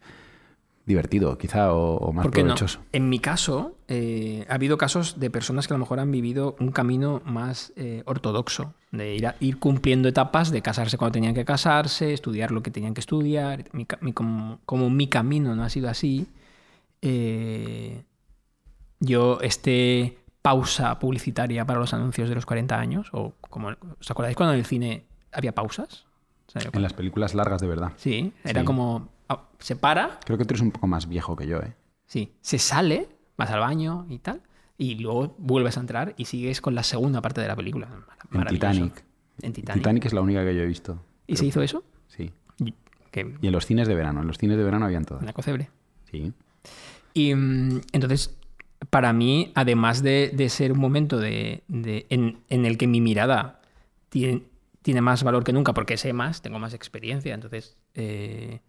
divertido, 0.87 1.39
quizá, 1.39 1.73
o, 1.73 1.97
o 1.97 2.13
más 2.13 2.25
¿Por 2.25 2.33
qué 2.33 2.43
no? 2.43 2.49
provechoso. 2.49 2.81
En 2.93 3.09
mi 3.09 3.19
caso, 3.19 3.75
eh, 3.89 4.45
ha 4.51 4.55
habido 4.55 4.77
casos 4.77 5.19
de 5.19 5.31
personas 5.31 5.67
que 5.67 5.73
a 5.73 5.77
lo 5.77 5.81
mejor 5.85 5.99
han 5.99 6.11
vivido 6.11 6.57
un 6.61 6.73
camino 6.73 7.23
más 7.25 7.73
eh, 7.77 8.03
ortodoxo, 8.05 8.75
de 8.93 9.15
ir, 9.17 9.27
a- 9.27 9.37
ir 9.41 9.59
cumpliendo 9.59 10.09
etapas, 10.09 10.51
de 10.51 10.61
casarse 10.63 10.99
cuando 10.99 11.13
tenían 11.15 11.35
que 11.35 11.45
casarse, 11.47 12.13
estudiar 12.13 12.51
lo 12.51 12.63
que 12.63 12.71
tenían 12.71 12.93
que 12.95 13.01
estudiar. 13.01 13.65
Mi 13.73 13.87
ca- 13.87 13.99
mi- 14.03 14.13
como, 14.13 14.61
como 14.67 14.91
mi 14.91 15.07
camino 15.09 15.57
no 15.57 15.65
ha 15.65 15.71
sido 15.71 15.89
así, 15.89 16.27
eh, 17.03 18.03
yo 19.01 19.39
este 19.41 20.19
pausa 20.43 20.99
publicitaria 20.99 21.65
para 21.65 21.79
los 21.81 21.95
anuncios 21.95 22.29
de 22.29 22.35
los 22.35 22.45
40 22.47 22.79
años, 22.79 23.09
o 23.13 23.33
como, 23.41 23.69
¿os 24.01 24.11
acordáis 24.11 24.37
cuando 24.37 24.53
en 24.53 24.59
el 24.61 24.67
cine 24.67 25.05
había 25.33 25.55
pausas? 25.55 26.05
O 26.49 26.51
sea, 26.61 26.71
En 26.73 26.83
las 26.83 26.93
películas 26.93 27.35
largas 27.35 27.61
de 27.63 27.67
verdad. 27.69 27.93
Sí, 27.97 28.33
era 28.45 28.61
Sí. 28.61 28.67
como, 28.67 29.09
se 29.59 29.77
para, 29.77 30.19
Creo 30.25 30.39
que 30.39 30.45
tú 30.45 30.53
eres 30.55 30.63
un 30.63 30.71
poco 30.73 30.87
más 30.87 31.09
viejo 31.09 31.37
que 31.37 31.47
yo, 31.47 31.59
¿eh? 31.59 31.75
Sí, 32.07 32.33
se 32.41 32.59
sale, 32.59 33.09
vas 33.37 33.51
al 33.51 33.61
baño 33.61 34.07
y 34.09 34.19
tal, 34.19 34.43
y 34.79 34.97
luego 34.97 35.35
vuelves 35.39 35.77
a 35.77 35.81
entrar 35.81 36.15
y 36.17 36.25
sigues 36.27 36.61
con 36.61 36.75
la 36.75 36.83
segunda 36.83 37.21
parte 37.23 37.41
de 37.41 37.49
la 37.49 37.57
película. 37.57 37.89
En. 38.33 38.45
Titanic. 38.47 39.05
En 39.43 39.53
Titanic. 39.53 39.81
Titanic. 39.83 40.05
es 40.07 40.13
la 40.13 40.21
única 40.21 40.45
que 40.45 40.55
yo 40.55 40.63
he 40.63 40.67
visto. 40.67 41.03
¿Y 41.27 41.37
se 41.37 41.47
hizo 41.47 41.63
eso? 41.63 41.83
Sí. 42.09 42.31
Y- 42.59 42.75
Que 43.11 43.35
Y 43.41 43.47
en 43.47 43.53
los 43.53 43.67
cines 43.67 43.87
de 43.89 43.95
verano. 43.95 44.21
En 44.23 44.27
los 44.27 44.39
cines 44.39 44.57
de 44.57 44.65
verano 44.65 44.87
habían 44.87 45.05
todas. 45.05 45.23
una 45.23 45.33
cocebre. 45.33 45.71
Sí. 46.11 46.33
Y 47.15 47.35
mm, 47.35 47.81
entonces, 47.93 48.37
para 48.91 49.13
mí, 49.13 49.53
además 49.55 50.03
de, 50.03 50.31
de 50.35 50.49
ser 50.49 50.73
un 50.73 50.79
momento 50.81 51.19
de, 51.19 51.63
de- 51.69 52.07
en, 52.11 52.41
en 52.49 52.67
el 52.67 52.77
que 52.77 52.87
mi 52.87 53.01
mirada 53.01 53.61
tiene, 54.09 54.43
tiene 54.83 55.01
más 55.01 55.23
valor 55.23 55.45
que 55.45 55.53
nunca, 55.53 55.73
porque 55.75 55.97
sé 55.97 56.13
más, 56.13 56.43
tengo 56.43 56.59
más 56.59 56.75
experiencia, 56.75 57.35
entonces 57.35 57.77
eh, 57.95 58.61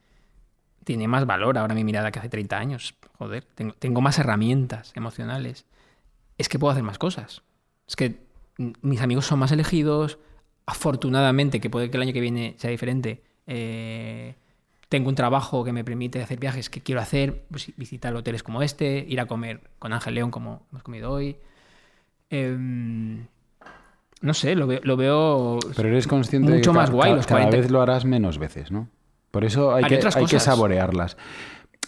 tiene 0.86 1.08
más 1.10 1.26
valor 1.26 1.58
ahora 1.58 1.76
mi 1.76 1.84
mirada 1.84 2.12
que 2.12 2.19
hace 2.19 2.30
30 2.30 2.58
años. 2.58 2.95
Joder, 3.17 3.43
tengo, 3.43 3.74
tengo 3.74 4.00
más 4.00 4.17
herramientas 4.19 4.93
emocionales. 4.95 5.65
Es 6.38 6.48
que 6.48 6.60
puedo 6.60 6.71
hacer 6.71 6.84
más 6.84 6.98
cosas. 6.98 7.41
Es 7.88 7.95
que 7.98 8.19
mis 8.82 9.02
amigos 9.02 9.26
son 9.26 9.39
más 9.39 9.52
elegidos. 9.52 10.19
Afortunadamente, 10.65 11.60
que 11.60 11.69
puede 11.69 11.89
que 11.89 11.98
el 11.98 12.04
año 12.04 12.13
que 12.13 12.21
viene 12.21 12.56
sea 12.58 12.69
diferente, 12.69 13.24
eh, 13.48 14.36
tengo 14.89 15.10
un 15.10 15.15
trabajo 15.15 15.63
que 15.63 15.74
me 15.74 15.84
permite 15.84 16.21
hacer 16.21 16.39
viajes 16.39 16.69
que 16.69 16.82
quiero 16.82 17.02
hacer, 17.02 17.45
pues, 17.50 17.71
visitar 17.78 18.15
hoteles 18.15 18.43
como 18.43 18.62
este, 18.62 19.06
ir 19.08 19.19
a 19.19 19.26
comer 19.26 19.62
con 19.80 19.91
Ángel 19.93 20.15
León 20.15 20.32
como 20.32 20.65
hemos 20.71 20.84
comido 20.84 21.12
hoy. 21.12 21.38
Em, 22.30 23.26
no 24.21 24.34
sé, 24.34 24.56
lo 24.56 24.67
veo, 24.67 24.80
lo 24.84 24.98
veo 24.98 25.60
Pero 25.76 25.89
eres 25.89 26.08
consciente 26.08 26.52
de 26.52 26.58
mucho 26.58 26.71
que 26.71 26.78
más 26.78 26.91
guay 26.91 27.13
los 27.13 27.28
cada 27.28 27.41
40. 27.41 27.58
vez 27.58 27.71
lo 27.71 27.82
harás 27.82 28.06
menos 28.06 28.38
veces, 28.38 28.71
¿no? 28.71 28.88
Por 29.36 29.43
eso 29.43 29.76
hay, 29.76 29.84
que, 29.84 29.95
hay 30.15 30.28
saborearlas. 30.39 31.17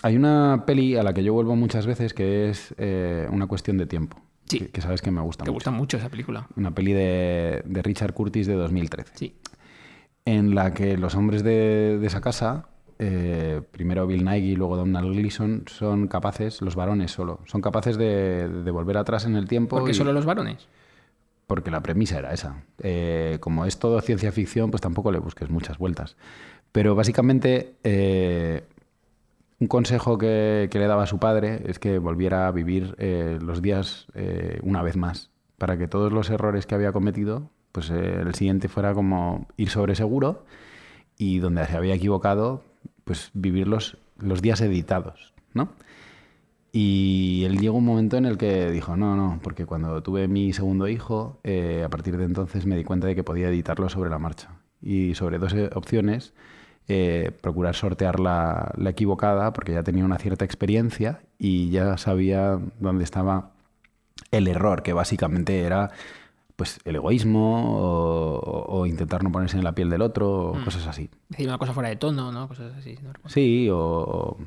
Hay 0.01 0.17
una 0.17 0.63
peli 0.65 0.97
a 0.97 1.03
la 1.03 1.13
que 1.13 1.23
yo 1.23 1.31
vuelvo 1.31 1.55
muchas 1.55 1.87
veces 1.87 2.13
que 2.13 2.49
es 2.49 2.75
eh, 2.77 3.25
una 3.31 3.47
cuestión 3.47 3.77
de 3.77 3.85
tiempo. 3.85 4.19
Sí. 4.49 4.59
Que, 4.59 4.67
que 4.69 4.81
sabes 4.81 5.01
que 5.01 5.11
me 5.11 5.21
gusta 5.21 5.45
Te 5.45 5.49
mucho. 5.49 5.53
gusta 5.55 5.71
mucho 5.71 5.95
esa 5.95 6.09
película. 6.09 6.45
Una 6.57 6.71
peli 6.71 6.91
de, 6.91 7.61
de 7.65 7.81
Richard 7.83 8.13
Curtis 8.13 8.47
de 8.47 8.55
2013. 8.55 9.11
Sí. 9.15 9.35
en 10.25 10.55
la 10.55 10.73
que 10.73 10.97
los 10.97 11.15
hombres 11.15 11.41
de, 11.41 11.97
de 12.01 12.05
esa 12.05 12.19
casa, 12.19 12.67
eh, 12.99 13.61
primero 13.71 14.05
Bill 14.07 14.25
Nighy 14.25 14.51
y 14.51 14.55
luego 14.57 14.75
Donald 14.75 15.13
Gleason, 15.15 15.63
son 15.67 16.09
capaces, 16.09 16.61
los 16.61 16.75
varones 16.75 17.11
solo, 17.11 17.39
son 17.45 17.61
capaces 17.61 17.97
de, 17.97 18.49
de 18.49 18.71
volver 18.71 18.97
atrás 18.97 19.23
en 19.23 19.37
el 19.37 19.47
tiempo. 19.47 19.77
Porque 19.77 19.91
y- 19.91 19.93
solo 19.93 20.11
los 20.11 20.25
varones. 20.25 20.67
porque 21.47 21.71
la 21.71 21.81
premisa 21.81 22.19
era 22.19 22.33
esa. 22.33 22.63
Eh, 22.83 23.37
como 23.39 23.65
es 23.65 23.79
todo 23.79 24.01
ciencia 24.01 24.33
ficción, 24.33 24.69
pues 24.69 24.81
tampoco 24.81 25.13
le 25.13 25.19
busques 25.19 25.49
muchas 25.49 25.77
vueltas. 25.77 26.17
Pero 26.77 26.93
básicamente, 26.93 27.73
eh, 27.83 28.61
un 29.59 29.67
consejo 29.67 30.19
que, 30.19 30.69
que 30.71 30.77
le 30.77 30.85
daba 30.85 31.01
a 31.01 31.07
su 31.07 31.17
padre 31.17 31.63
es 31.65 31.79
que 31.79 31.97
volviera 31.97 32.47
a 32.47 32.51
vivir 32.51 32.93
eh, 32.99 33.39
los 33.41 33.63
días 33.63 34.05
eh, 34.13 34.59
una 34.61 34.83
vez 34.83 34.95
más, 34.95 35.31
para 35.57 35.79
que 35.79 35.87
todos 35.87 36.13
los 36.13 36.29
errores 36.29 36.67
que 36.67 36.75
había 36.75 36.91
cometido, 36.91 37.49
pues 37.71 37.89
eh, 37.89 38.21
el 38.21 38.35
siguiente 38.35 38.67
fuera 38.67 38.93
como 38.93 39.47
ir 39.57 39.69
sobre 39.69 39.95
seguro 39.95 40.45
y 41.17 41.39
donde 41.39 41.65
se 41.65 41.75
había 41.75 41.95
equivocado, 41.95 42.63
pues 43.05 43.31
vivir 43.33 43.67
los, 43.67 43.97
los 44.19 44.43
días 44.43 44.61
editados, 44.61 45.33
¿no? 45.55 45.69
Y 46.71 47.41
él 47.45 47.57
llegó 47.57 47.79
un 47.79 47.85
momento 47.85 48.17
en 48.17 48.27
el 48.27 48.37
que 48.37 48.69
dijo, 48.69 48.95
no, 48.95 49.15
no, 49.15 49.39
porque 49.41 49.65
cuando 49.65 50.03
tuve 50.03 50.27
mi 50.27 50.53
segundo 50.53 50.87
hijo, 50.87 51.39
eh, 51.43 51.81
a 51.83 51.89
partir 51.89 52.17
de 52.17 52.25
entonces 52.25 52.67
me 52.67 52.77
di 52.77 52.83
cuenta 52.83 53.07
de 53.07 53.15
que 53.15 53.23
podía 53.23 53.49
editarlo 53.49 53.89
sobre 53.89 54.11
la 54.11 54.19
marcha. 54.19 54.51
Y 54.79 55.15
sobre 55.15 55.39
dos 55.39 55.53
eh, 55.53 55.71
opciones, 55.73 56.35
eh, 56.87 57.31
procurar 57.41 57.75
sortear 57.75 58.19
la, 58.19 58.71
la 58.77 58.89
equivocada, 58.91 59.51
porque 59.53 59.73
ya 59.73 59.83
tenía 59.83 60.05
una 60.05 60.17
cierta 60.17 60.45
experiencia 60.45 61.19
y 61.37 61.69
ya 61.69 61.97
sabía 61.97 62.59
dónde 62.79 63.03
estaba 63.03 63.51
el 64.31 64.47
error, 64.47 64.83
que 64.83 64.93
básicamente 64.93 65.61
era 65.61 65.91
pues 66.55 66.79
el 66.85 66.95
egoísmo 66.95 67.77
o, 67.79 68.79
o 68.79 68.85
intentar 68.87 69.23
no 69.23 69.31
ponerse 69.31 69.57
en 69.57 69.63
la 69.63 69.73
piel 69.73 69.89
del 69.91 70.01
otro, 70.01 70.51
o 70.53 70.63
cosas 70.65 70.87
así. 70.87 71.09
Decir 71.29 71.47
una 71.47 71.59
cosa 71.59 71.71
fuera 71.73 71.89
de 71.89 71.97
tono, 71.97 72.31
¿no? 72.31 72.47
Cosas 72.47 72.73
así. 72.75 72.97
no. 73.03 73.29
Sí, 73.29 73.69
o, 73.69 73.77
o, 73.79 74.37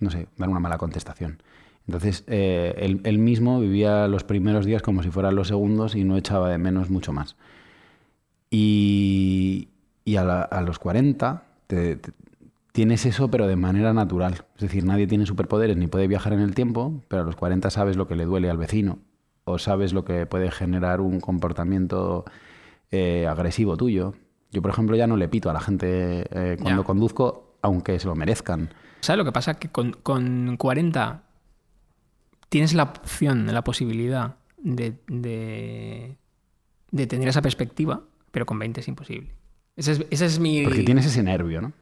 no 0.00 0.10
sé, 0.10 0.26
dar 0.36 0.48
una 0.48 0.58
mala 0.58 0.78
contestación. 0.78 1.40
Entonces, 1.86 2.24
eh, 2.26 2.74
él, 2.78 3.00
él 3.04 3.18
mismo 3.18 3.60
vivía 3.60 4.08
los 4.08 4.24
primeros 4.24 4.64
días 4.66 4.82
como 4.82 5.02
si 5.04 5.10
fueran 5.10 5.36
los 5.36 5.46
segundos 5.48 5.94
y 5.94 6.02
no 6.02 6.16
echaba 6.16 6.48
de 6.48 6.58
menos 6.58 6.90
mucho 6.90 7.12
más. 7.12 7.36
Y, 8.50 9.68
y 10.04 10.16
a, 10.16 10.24
la- 10.24 10.42
a 10.42 10.60
los 10.62 10.78
40 10.78 11.42
te- 11.74 11.96
te- 11.96 12.12
tienes 12.72 13.06
eso, 13.06 13.30
pero 13.30 13.46
de 13.46 13.56
manera 13.56 13.92
natural. 13.92 14.44
Es 14.56 14.62
decir, 14.62 14.84
nadie 14.84 15.06
tiene 15.06 15.26
superpoderes 15.26 15.76
ni 15.76 15.86
puede 15.86 16.06
viajar 16.08 16.32
en 16.32 16.40
el 16.40 16.54
tiempo, 16.54 17.02
pero 17.08 17.22
a 17.22 17.24
los 17.24 17.36
40 17.36 17.70
sabes 17.70 17.96
lo 17.96 18.06
que 18.08 18.16
le 18.16 18.24
duele 18.24 18.50
al 18.50 18.58
vecino 18.58 18.98
o 19.44 19.58
sabes 19.58 19.92
lo 19.92 20.04
que 20.04 20.26
puede 20.26 20.50
generar 20.50 21.00
un 21.00 21.20
comportamiento 21.20 22.24
eh, 22.90 23.26
agresivo 23.26 23.76
tuyo. 23.76 24.14
Yo, 24.50 24.62
por 24.62 24.70
ejemplo, 24.70 24.96
ya 24.96 25.06
no 25.06 25.16
le 25.16 25.28
pito 25.28 25.50
a 25.50 25.52
la 25.52 25.60
gente 25.60 26.26
eh, 26.30 26.56
cuando 26.60 26.82
Ya. 26.82 26.86
conduzco, 26.86 27.56
aunque 27.62 27.98
se 27.98 28.06
lo 28.06 28.14
merezcan. 28.14 28.72
¿Sabes 29.00 29.18
lo 29.18 29.24
que 29.24 29.32
pasa? 29.32 29.54
Que 29.54 29.68
con, 29.68 29.92
con 30.02 30.56
40 30.56 31.22
tienes 32.48 32.72
la 32.74 32.84
opción, 32.84 33.46
la 33.52 33.62
posibilidad 33.64 34.36
de, 34.58 34.94
de, 35.08 36.16
de 36.90 37.06
tener 37.06 37.28
esa 37.28 37.42
perspectiva, 37.42 38.02
pero 38.30 38.46
con 38.46 38.58
20 38.58 38.80
es 38.80 38.88
imposible. 38.88 39.30
Ese 39.76 39.92
es, 39.92 40.06
ese 40.10 40.26
es 40.26 40.38
mi... 40.38 40.62
Porque 40.64 40.82
tienes 40.82 41.06
ese 41.06 41.22
nervio, 41.22 41.60
¿no? 41.60 41.72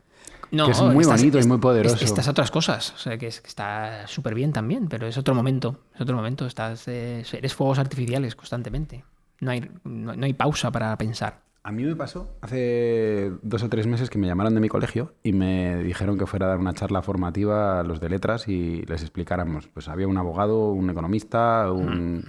No, 0.50 0.66
que 0.66 0.72
es 0.72 0.80
muy 0.82 1.02
estás- 1.02 1.20
bonito 1.20 1.38
y 1.40 1.46
muy 1.46 1.58
poderoso. 1.58 1.94
est- 1.96 2.04
Estas 2.04 2.28
otras 2.28 2.50
cosas. 2.50 2.92
O 2.94 2.98
sea, 2.98 3.16
que, 3.18 3.26
es- 3.26 3.40
que 3.40 3.48
está 3.48 4.06
súper 4.06 4.34
bien 4.34 4.52
también, 4.52 4.88
pero 4.88 5.06
es 5.06 5.16
otro 5.16 5.34
momento. 5.34 5.80
Es 5.94 6.00
otro 6.02 6.14
momento. 6.16 6.46
Estás, 6.46 6.86
eh, 6.88 7.24
eres 7.32 7.54
fuegos 7.54 7.78
artificiales 7.78 8.34
constantemente. 8.36 9.04
No 9.40 9.50
hay, 9.50 9.70
no, 9.84 10.14
no 10.14 10.24
hay 10.26 10.34
pausa 10.34 10.70
para 10.70 10.96
pensar. 10.98 11.40
A 11.64 11.70
mí 11.72 11.84
me 11.84 11.94
pasó 11.94 12.28
hace 12.40 13.30
dos 13.42 13.62
o 13.62 13.68
tres 13.68 13.86
meses 13.86 14.10
que 14.10 14.18
me 14.18 14.26
llamaron 14.26 14.52
de 14.54 14.60
mi 14.60 14.68
colegio 14.68 15.14
y 15.22 15.32
me 15.32 15.76
dijeron 15.84 16.18
que 16.18 16.26
fuera 16.26 16.46
a 16.46 16.48
dar 16.50 16.58
una 16.58 16.74
charla 16.74 17.02
formativa 17.02 17.78
a 17.80 17.82
los 17.84 18.00
de 18.00 18.08
letras 18.08 18.48
y 18.48 18.82
les 18.86 19.00
explicáramos. 19.02 19.68
Pues 19.68 19.88
había 19.88 20.08
un 20.08 20.18
abogado, 20.18 20.70
un 20.70 20.90
economista, 20.90 21.70
un, 21.70 22.24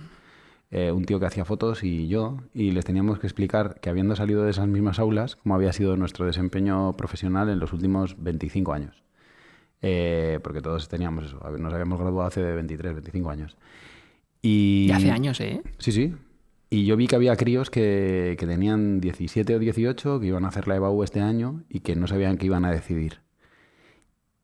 eh, 0.76 0.92
un 0.92 1.06
tío 1.06 1.20
que 1.20 1.28
hacía 1.28 1.46
fotos 1.46 1.84
y 1.84 2.08
yo, 2.08 2.40
y 2.52 2.72
les 2.72 2.84
teníamos 2.84 3.20
que 3.20 3.28
explicar 3.28 3.80
que 3.80 3.92
habiendo 3.92 4.16
salido 4.16 4.44
de 4.44 4.50
esas 4.50 4.68
mismas 4.68 4.98
aulas, 4.98 5.36
cómo 5.36 5.54
había 5.54 5.72
sido 5.72 5.96
nuestro 5.98 6.26
desempeño 6.26 6.98
profesional 6.98 7.50
en 7.50 7.60
los 7.60 7.74
últimos 7.74 8.16
25 8.18 8.74
años. 8.74 9.04
Eh, 9.84 10.40
porque 10.44 10.62
todos 10.62 10.90
teníamos 10.90 11.26
eso, 11.26 11.40
nos 11.60 11.72
habíamos 11.72 12.00
graduado 12.00 12.28
hace 12.28 12.42
23, 12.42 12.94
25 12.94 13.30
años. 13.30 13.56
Y, 14.42 14.88
Y 14.90 14.92
hace 14.92 15.12
años, 15.12 15.40
¿eh? 15.42 15.62
Sí, 15.78 15.92
sí. 15.92 16.16
Y 16.72 16.86
yo 16.86 16.98
vi 16.98 17.06
que 17.06 17.18
había 17.18 17.36
críos 17.36 17.70
que, 17.70 18.36
que 18.40 18.48
tenían 18.48 19.00
17 19.00 19.56
o 19.56 19.60
18, 19.60 20.20
que 20.20 20.26
iban 20.26 20.44
a 20.44 20.48
hacer 20.48 20.68
la 20.68 20.78
EBAU 20.78 21.04
este 21.04 21.20
año 21.20 21.62
y 21.70 21.82
que 21.82 21.96
no 21.96 22.08
sabían 22.08 22.40
qué 22.40 22.48
iban 22.48 22.66
a 22.66 22.72
decidir. 22.72 23.20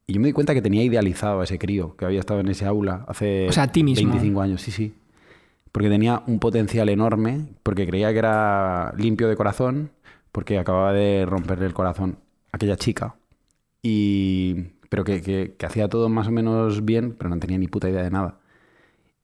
Y 0.05 0.13
yo 0.13 0.21
me 0.21 0.27
di 0.27 0.33
cuenta 0.33 0.53
que 0.53 0.61
tenía 0.61 0.83
idealizado 0.83 1.41
a 1.41 1.45
ese 1.45 1.57
crío 1.57 1.95
que 1.95 2.05
había 2.05 2.19
estado 2.19 2.39
en 2.41 2.49
ese 2.49 2.65
aula 2.65 3.03
hace 3.07 3.47
O 3.49 3.51
sea, 3.51 3.63
a 3.63 3.71
ti 3.71 3.83
mismo. 3.83 4.11
25 4.11 4.41
años, 4.41 4.61
sí, 4.61 4.69
sí. 4.69 4.93
Porque 5.71 5.89
tenía 5.89 6.23
un 6.27 6.39
potencial 6.39 6.89
enorme, 6.89 7.47
porque 7.63 7.86
creía 7.88 8.12
que 8.12 8.19
era 8.19 8.93
limpio 8.97 9.27
de 9.27 9.36
corazón, 9.36 9.91
porque 10.32 10.58
acababa 10.58 10.93
de 10.93 11.25
romperle 11.25 11.65
el 11.67 11.73
corazón 11.73 12.17
a 12.51 12.58
aquella 12.58 12.75
chica. 12.75 13.15
Y, 13.82 14.55
pero 14.89 15.03
que, 15.03 15.21
que- 15.21 15.55
hacía 15.65 15.88
todo 15.89 16.10
más 16.10 16.27
o 16.27 16.32
menos 16.32 16.86
bien, 16.86 17.13
pero 17.13 17.29
no 17.29 17.39
tenía 17.39 17.58
ni 17.58 17.67
puta 17.67 17.89
idea 17.89 18.03
de 18.03 18.10
nada. 18.12 18.39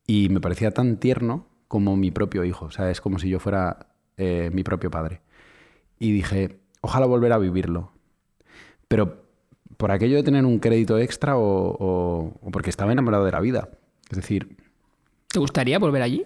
Y 0.07 0.29
me 0.29 0.39
parecía 0.39 0.71
tan 0.71 0.97
tierno 0.97 1.47
como 1.67 1.97
mi 1.97 2.11
propio 2.11 2.43
hijo. 2.43 2.65
O 2.65 2.71
sea, 2.71 2.91
es 2.91 3.01
como 3.01 3.19
si 3.19 3.29
yo 3.29 3.39
fuera 3.39 3.87
eh, 4.17 4.49
mi 4.53 4.63
propio 4.63 4.91
padre. 4.91 5.21
Y 5.99 6.11
dije, 6.11 6.59
ojalá 6.81 7.05
volver 7.07 7.33
a 7.33 7.37
vivirlo. 7.39 7.91
Pero 8.87 9.25
por 9.77 9.91
aquello 9.91 10.15
de 10.17 10.23
tener 10.23 10.45
un 10.45 10.59
crédito 10.59 10.99
extra 10.99 11.33
o 11.37 12.33
porque 12.51 12.69
estaba 12.69 12.91
enamorado 12.91 13.25
de 13.25 13.31
la 13.31 13.39
vida. 13.41 13.69
Es 14.09 14.17
decir, 14.17 14.57
¿Te 15.27 15.39
gustaría 15.39 15.79
volver 15.79 16.01
allí? 16.01 16.25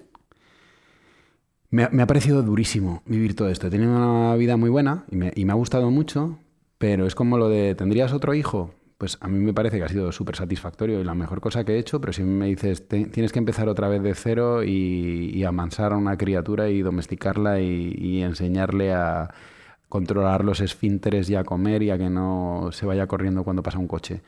Me, 1.71 1.83
ha- 1.83 2.07
parecido 2.07 2.41
durísimo 2.43 3.01
vivir 3.05 3.35
todo 3.35 3.49
esto. 3.49 3.67
He 3.67 3.69
tenido 3.69 3.95
una 3.95 4.35
vida 4.35 4.57
muy 4.57 4.69
buena 4.69 5.05
y 5.11 5.15
me, 5.15 5.31
y 5.35 5.45
me 5.45 5.51
ha 5.51 5.55
gustado 5.55 5.91
mucho, 5.91 6.39
pero 6.77 7.05
es 7.05 7.15
como 7.15 7.37
lo 7.37 7.49
de, 7.49 7.75
¿tendrías 7.75 8.13
otro 8.13 8.33
hijo? 8.33 8.73
Pues 8.97 9.17
a 9.21 9.27
mí 9.29 9.39
me 9.39 9.53
parece 9.53 9.77
que 9.77 9.83
ha 9.83 9.87
sido 9.89 10.11
súper 10.11 10.35
satisfactorio 10.35 10.99
y 10.99 11.03
la 11.05 11.13
mejor 11.15 11.39
cosa 11.41 11.63
que 11.63 11.75
he 11.75 11.79
hecho, 11.79 12.01
pero 12.01 12.11
si 12.13 12.23
me 12.23 12.47
dices, 12.47 12.87
"Te- 12.87 13.05
tienes 13.05 13.31
que 13.31 13.39
empezar 13.39 13.69
otra 13.69 13.87
vez 13.87 14.01
de 14.03 14.13
cero 14.13 14.63
y, 14.63 15.31
y 15.33 15.43
amansar 15.45 15.93
a 15.93 15.97
una 15.97 16.17
criatura 16.17 16.69
y 16.69 16.81
domesticarla 16.81 17.61
y 17.61 18.21
enseñarle 18.23 18.93
a 18.93 19.29
controlar 19.89 20.43
los 20.45 20.59
esfínteres 20.61 21.29
y 21.29 21.35
a 21.35 21.43
comer 21.43 21.83
y 21.83 21.91
a 21.91 21.97
que 21.97 22.09
no 22.09 22.69
se 22.73 22.85
vaya 22.85 23.07
corriendo 23.07 23.43
cuando 23.43 23.63
pasa 23.63 23.79
un 23.79 23.87
coche. 23.87 24.21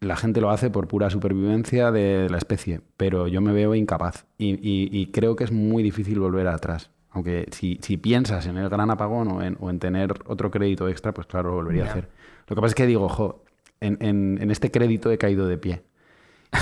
La 0.00 0.16
gente 0.16 0.40
lo 0.40 0.50
hace 0.50 0.70
por 0.70 0.86
pura 0.88 1.08
supervivencia 1.10 1.90
de 1.90 2.28
la 2.28 2.36
especie, 2.38 2.80
pero 2.96 3.26
yo 3.28 3.40
me 3.40 3.52
veo 3.52 3.74
incapaz 3.74 4.26
y, 4.38 4.50
y- 4.54 4.88
y 4.92 5.06
creo 5.12 5.34
que 5.36 5.44
es 5.44 5.52
muy 5.52 5.82
difícil 5.82 6.18
volver 6.20 6.46
atrás. 6.48 6.90
Aunque 7.10 7.46
si, 7.52 7.78
si 7.80 7.96
piensas 7.96 8.46
en 8.46 8.56
el 8.58 8.68
gran 8.68 8.90
apagón 8.90 9.28
o 9.28 9.42
en, 9.42 9.56
o 9.60 9.70
en 9.70 9.78
tener 9.78 10.12
otro 10.26 10.50
crédito 10.50 10.88
extra, 10.88 11.14
pues 11.14 11.26
claro, 11.28 11.50
lo 11.50 11.54
volvería 11.56 11.84
a 11.84 11.90
hacer. 11.90 12.08
Lo 12.48 12.56
que 12.56 12.60
pasa 12.60 12.72
es 12.72 12.74
que 12.74 12.86
digo, 12.86 13.08
jo, 13.08 13.44
en, 13.80 13.96
en- 14.00 14.38
en 14.42 14.50
este 14.50 14.70
crédito 14.70 15.10
he 15.12 15.16
caído 15.18 15.46
de 15.46 15.56
pie. 15.56 15.82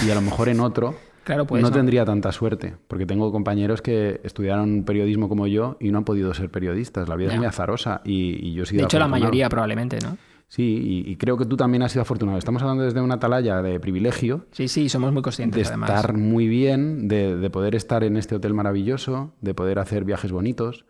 Y 0.07 0.11
a 0.11 0.15
lo 0.15 0.21
mejor 0.21 0.49
en 0.49 0.61
otro 0.61 0.95
Claro, 1.25 1.47
pues 1.47 1.63
no 1.63 1.71
no. 1.71 1.75
tendría 1.77 2.05
tanta 2.05 2.33
suerte, 2.33 2.75
porque 2.89 3.07
tengo 3.07 3.31
compañeros 3.31 3.81
que 3.81 4.21
estudiaron 4.25 4.83
periodismo 4.85 5.29
como 5.29 5.47
yo 5.47 5.77
y 5.81 5.91
no 5.93 5.99
han 5.99 6.05
podido 6.05 6.35
ser 6.35 6.51
periodistas. 6.51 7.09
La 7.09 7.15
vida 7.17 7.31
es 7.33 7.37
muy 7.39 7.47
azarosa 7.47 8.01
y, 8.05 8.45
y 8.47 8.55
yo 8.55 8.65
he 8.65 8.67
sido 8.67 8.81
De 8.81 8.85
hecho, 8.87 8.99
la 8.99 9.07
mayoría 9.09 9.49
probablemente, 9.49 9.99
¿no? 10.03 10.19
Sí, 10.53 11.03
y, 11.07 11.11
y 11.11 11.17
creo 11.17 11.39
que 11.39 11.47
tú 11.47 11.57
también 11.57 11.83
has 11.83 11.93
sido 11.93 12.03
afortunado. 12.03 12.37
Estamos 12.37 12.61
hablando 12.61 12.85
desde 12.85 13.01
una 13.01 13.15
atalaya 13.15 13.63
de 13.63 13.81
privilegio, 13.81 14.45
Sí, 14.51 14.69
sí, 14.69 14.91
somos 14.91 15.11
muy 15.11 15.21
de 15.21 15.23
conscientes, 15.23 15.69
además. 15.69 15.89
estar 15.89 16.15
muy 16.15 16.47
bien, 16.47 17.09
de, 17.09 17.37
de 17.39 17.49
poder 17.49 17.75
estar 17.75 18.05
en 18.05 18.19
este 18.19 18.35
hotel 18.35 18.53
maravilloso, 18.53 19.33
de 19.41 19.55
poder 19.55 19.79
hacer 19.79 20.05
viajes 20.05 20.31
bonitos 20.31 20.85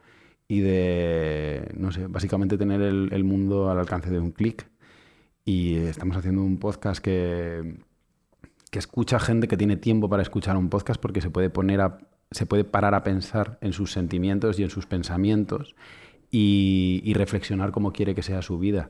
y 0.48 0.62
de, 0.62 1.70
no 1.76 1.92
sé, 1.92 2.08
básicamente 2.08 2.58
tener 2.58 2.82
el, 2.82 3.10
el 3.12 3.22
mundo 3.22 3.70
al 3.70 3.78
alcance 3.78 4.10
de 4.10 4.18
un 4.18 4.32
clic. 4.32 4.68
Y 5.44 5.76
estamos 5.76 6.16
haciendo 6.16 6.42
un 6.42 6.58
podcast 6.58 7.00
que, 7.00 7.76
que 8.72 8.80
escucha 8.80 9.20
gente 9.20 9.46
que 9.46 9.56
tiene 9.56 9.76
tiempo 9.76 10.08
para 10.08 10.24
escuchar 10.24 10.56
un 10.56 10.70
podcast 10.70 11.00
porque 11.00 11.20
se 11.20 11.30
puede 11.30 11.50
poner 11.50 11.82
a, 11.82 11.98
se 12.32 12.46
puede 12.46 12.64
parar 12.64 12.96
a 12.96 13.04
pensar 13.04 13.58
en 13.60 13.72
sus 13.72 13.92
sentimientos 13.92 14.58
y 14.58 14.64
en 14.64 14.70
sus 14.70 14.86
pensamientos 14.86 15.76
y, 16.32 17.00
y 17.04 17.14
reflexionar 17.14 17.70
cómo 17.70 17.92
quiere 17.92 18.16
que 18.16 18.24
sea 18.24 18.42
su 18.42 18.58
vida. 18.58 18.88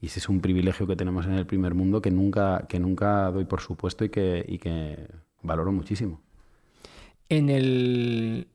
Y 0.00 0.06
ese 0.06 0.18
es 0.18 0.28
un 0.28 0.40
privilegio 0.40 0.86
que 0.86 0.96
tenemos 0.96 1.26
en 1.26 1.32
el 1.32 1.46
primer 1.46 1.74
mundo 1.74 2.00
que 2.00 2.10
nunca, 2.10 2.66
que 2.68 2.80
nunca 2.80 3.30
doy 3.30 3.44
por 3.44 3.60
supuesto 3.60 4.04
y 4.04 4.08
que, 4.08 4.44
y 4.48 4.58
que 4.58 5.08
valoro 5.42 5.72
muchísimo. 5.72 6.20
En 7.28 7.50
el, 7.50 8.48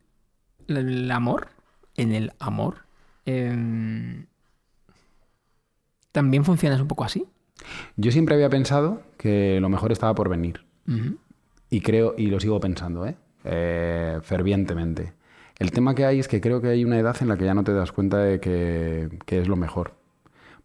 el 0.67 1.11
amor, 1.11 1.49
en 1.95 2.13
el 2.13 2.33
amor, 2.39 2.85
em, 3.25 4.25
¿también 6.11 6.43
funcionas 6.43 6.81
un 6.81 6.87
poco 6.87 7.03
así? 7.03 7.25
Yo 7.95 8.11
siempre 8.11 8.35
había 8.35 8.49
pensado 8.49 9.01
que 9.17 9.59
lo 9.61 9.69
mejor 9.69 9.91
estaba 9.91 10.15
por 10.15 10.29
venir. 10.29 10.65
Y 11.69 11.81
creo, 11.81 12.13
y 12.17 12.27
lo 12.27 12.39
sigo 12.39 12.59
pensando, 12.59 13.07
¿eh? 13.07 13.15
Eh, 13.43 14.19
fervientemente. 14.21 15.13
El 15.57 15.71
tema 15.71 15.95
que 15.95 16.05
hay 16.05 16.19
es 16.19 16.27
que 16.27 16.41
creo 16.41 16.61
que 16.61 16.67
hay 16.67 16.83
una 16.83 16.99
edad 16.99 17.15
en 17.21 17.27
la 17.27 17.37
que 17.37 17.45
ya 17.45 17.53
no 17.53 17.63
te 17.63 17.73
das 17.73 17.91
cuenta 17.91 18.19
de 18.19 18.39
que, 18.39 19.09
que 19.25 19.39
es 19.39 19.47
lo 19.47 19.55
mejor. 19.55 19.93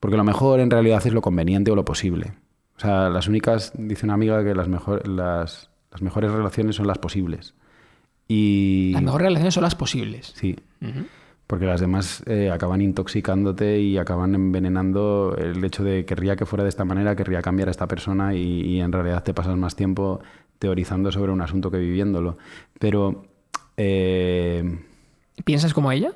Porque 0.00 0.16
lo 0.16 0.24
mejor 0.24 0.60
en 0.60 0.70
realidad 0.70 1.06
es 1.06 1.12
lo 1.12 1.20
conveniente 1.20 1.70
o 1.70 1.76
lo 1.76 1.84
posible. 1.84 2.32
O 2.76 2.80
sea, 2.80 3.10
las 3.10 3.28
únicas, 3.28 3.72
dice 3.76 4.06
una 4.06 4.14
amiga 4.14 4.42
que 4.42 4.54
las, 4.54 4.68
mejor, 4.68 5.06
las, 5.06 5.70
las 5.90 6.02
mejores 6.02 6.32
relaciones 6.32 6.76
son 6.76 6.86
las 6.86 6.98
posibles. 6.98 7.54
Y. 8.26 8.92
Las 8.94 9.02
mejores 9.02 9.26
relaciones 9.26 9.54
son 9.54 9.62
las 9.64 9.74
posibles. 9.74 10.32
Sí, 10.34 10.56
porque 11.46 11.66
las 11.66 11.80
demás 11.80 12.22
eh, 12.26 12.50
acaban 12.50 12.80
intoxicándote 12.80 13.80
y 13.80 13.98
acaban 13.98 14.34
envenenando 14.34 15.36
el 15.36 15.62
hecho 15.64 15.82
de 15.84 16.04
querría 16.04 16.36
que 16.36 16.46
fuera 16.46 16.62
de 16.62 16.70
esta 16.70 16.84
manera, 16.84 17.16
querría 17.16 17.42
cambiar 17.42 17.68
a 17.68 17.72
esta 17.72 17.88
persona 17.88 18.34
y, 18.34 18.62
y 18.62 18.80
en 18.80 18.92
realidad 18.92 19.24
te 19.24 19.34
pasas 19.34 19.56
más 19.56 19.74
tiempo 19.74 20.20
teorizando 20.60 21.10
sobre 21.10 21.32
un 21.32 21.42
asunto 21.42 21.70
que 21.70 21.78
viviéndolo. 21.78 22.38
Pero 22.78 23.24
eh, 23.82 24.78
¿Piensas 25.44 25.72
como 25.72 25.90
ella? 25.90 26.12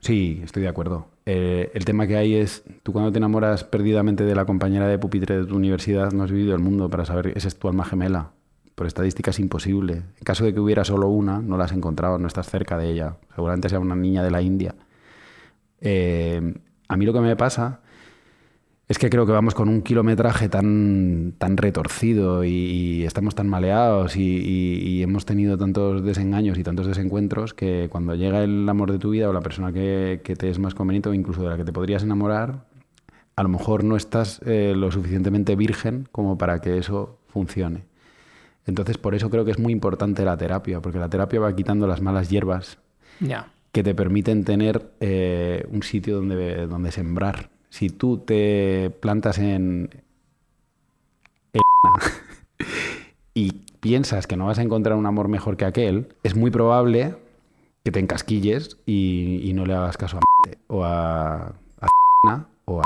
sí, 0.00 0.40
estoy 0.42 0.62
de 0.62 0.68
acuerdo. 0.68 1.06
Eh, 1.24 1.70
el 1.74 1.84
tema 1.84 2.06
que 2.06 2.16
hay 2.16 2.34
es, 2.34 2.64
tú 2.82 2.92
cuando 2.92 3.12
te 3.12 3.18
enamoras 3.18 3.64
perdidamente 3.64 4.24
de 4.24 4.34
la 4.34 4.44
compañera 4.44 4.88
de 4.88 4.98
pupitre 4.98 5.38
de 5.38 5.46
tu 5.46 5.56
universidad, 5.56 6.12
no 6.12 6.24
has 6.24 6.32
vivido 6.32 6.54
el 6.54 6.60
mundo 6.60 6.90
para 6.90 7.04
saber 7.04 7.32
esa 7.36 7.48
es 7.48 7.56
tu 7.56 7.68
alma 7.68 7.84
gemela. 7.84 8.32
Por 8.74 8.86
estadística 8.86 9.30
es 9.30 9.38
imposible. 9.38 9.94
En 9.94 10.24
caso 10.24 10.44
de 10.44 10.54
que 10.54 10.60
hubiera 10.60 10.84
solo 10.84 11.08
una, 11.08 11.40
no 11.40 11.56
la 11.56 11.64
has 11.64 11.72
encontrado, 11.72 12.18
no 12.18 12.26
estás 12.26 12.48
cerca 12.48 12.78
de 12.78 12.90
ella. 12.90 13.16
Seguramente 13.34 13.68
sea 13.68 13.78
una 13.78 13.94
niña 13.94 14.22
de 14.24 14.30
la 14.30 14.42
India. 14.42 14.74
Eh, 15.80 16.54
a 16.88 16.96
mí 16.96 17.04
lo 17.04 17.12
que 17.12 17.20
me 17.20 17.36
pasa 17.36 17.81
es 18.92 18.98
que 18.98 19.10
creo 19.10 19.26
que 19.26 19.32
vamos 19.32 19.54
con 19.54 19.68
un 19.68 19.82
kilometraje 19.82 20.48
tan, 20.48 21.34
tan 21.38 21.56
retorcido 21.56 22.44
y, 22.44 22.48
y 22.50 23.04
estamos 23.04 23.34
tan 23.34 23.48
maleados 23.48 24.16
y, 24.16 24.22
y- 24.22 24.78
y 24.88 25.02
hemos 25.02 25.24
tenido 25.24 25.58
tantos 25.58 26.04
desengaños 26.04 26.58
y 26.58 26.62
tantos 26.62 26.86
desencuentros 26.86 27.54
que 27.54 27.88
cuando 27.90 28.14
llega 28.14 28.44
el 28.44 28.68
amor 28.68 28.92
de 28.92 28.98
tu 28.98 29.10
vida 29.10 29.28
o 29.28 29.32
la 29.32 29.40
persona 29.40 29.72
que, 29.72 30.20
que 30.22 30.36
te 30.36 30.48
es 30.48 30.58
más 30.58 30.74
conveniente 30.74 31.08
o 31.08 31.14
incluso 31.14 31.42
de 31.42 31.48
la 31.50 31.56
que 31.56 31.64
te 31.64 31.72
podrías 31.72 32.02
enamorar, 32.02 32.64
a 33.34 33.42
lo 33.42 33.48
mejor 33.48 33.82
no 33.82 33.96
estás 33.96 34.40
eh, 34.44 34.74
lo 34.76 34.92
suficientemente 34.92 35.56
virgen 35.56 36.06
como 36.12 36.36
para 36.38 36.60
que 36.60 36.76
eso 36.78 37.18
funcione. 37.28 37.84
Entonces, 38.66 38.98
por 38.98 39.14
eso 39.14 39.28
creo 39.30 39.44
que 39.44 39.50
es 39.52 39.58
muy 39.58 39.72
importante 39.72 40.24
la 40.24 40.36
terapia, 40.36 40.80
porque 40.80 40.98
la 40.98 41.08
terapia 41.08 41.40
va 41.40 41.56
quitando 41.56 41.86
las 41.86 42.00
malas 42.00 42.28
hierbas 42.30 42.78
que 43.72 43.82
te 43.82 43.94
permiten 43.94 44.44
tener 44.44 44.90
eh, 45.00 45.66
un 45.70 45.82
sitio 45.82 46.16
donde, 46.16 46.66
donde 46.66 46.92
sembrar. 46.92 47.48
Si 47.72 47.88
tú 47.88 48.18
te 48.18 48.90
plantas 49.00 49.38
en... 49.38 49.88
y 53.34 53.52
piensas 53.80 54.26
que 54.26 54.36
no 54.36 54.44
vas 54.46 54.58
a 54.58 54.62
encontrar 54.62 54.96
un 54.96 55.06
amor 55.06 55.28
mejor 55.28 55.56
que 55.56 55.64
aquel, 55.64 56.08
es 56.22 56.36
muy 56.36 56.50
probable 56.50 57.16
que 57.82 57.90
te 57.90 57.98
encasquilles 57.98 58.76
y, 58.86 59.40
y 59.42 59.54
no 59.54 59.64
le 59.64 59.74
hagas 59.74 59.96
caso 59.96 60.18
a 60.18 60.20
o 60.68 60.84
a, 60.84 61.54
a 62.22 62.46
o 62.66 62.80
a 62.80 62.84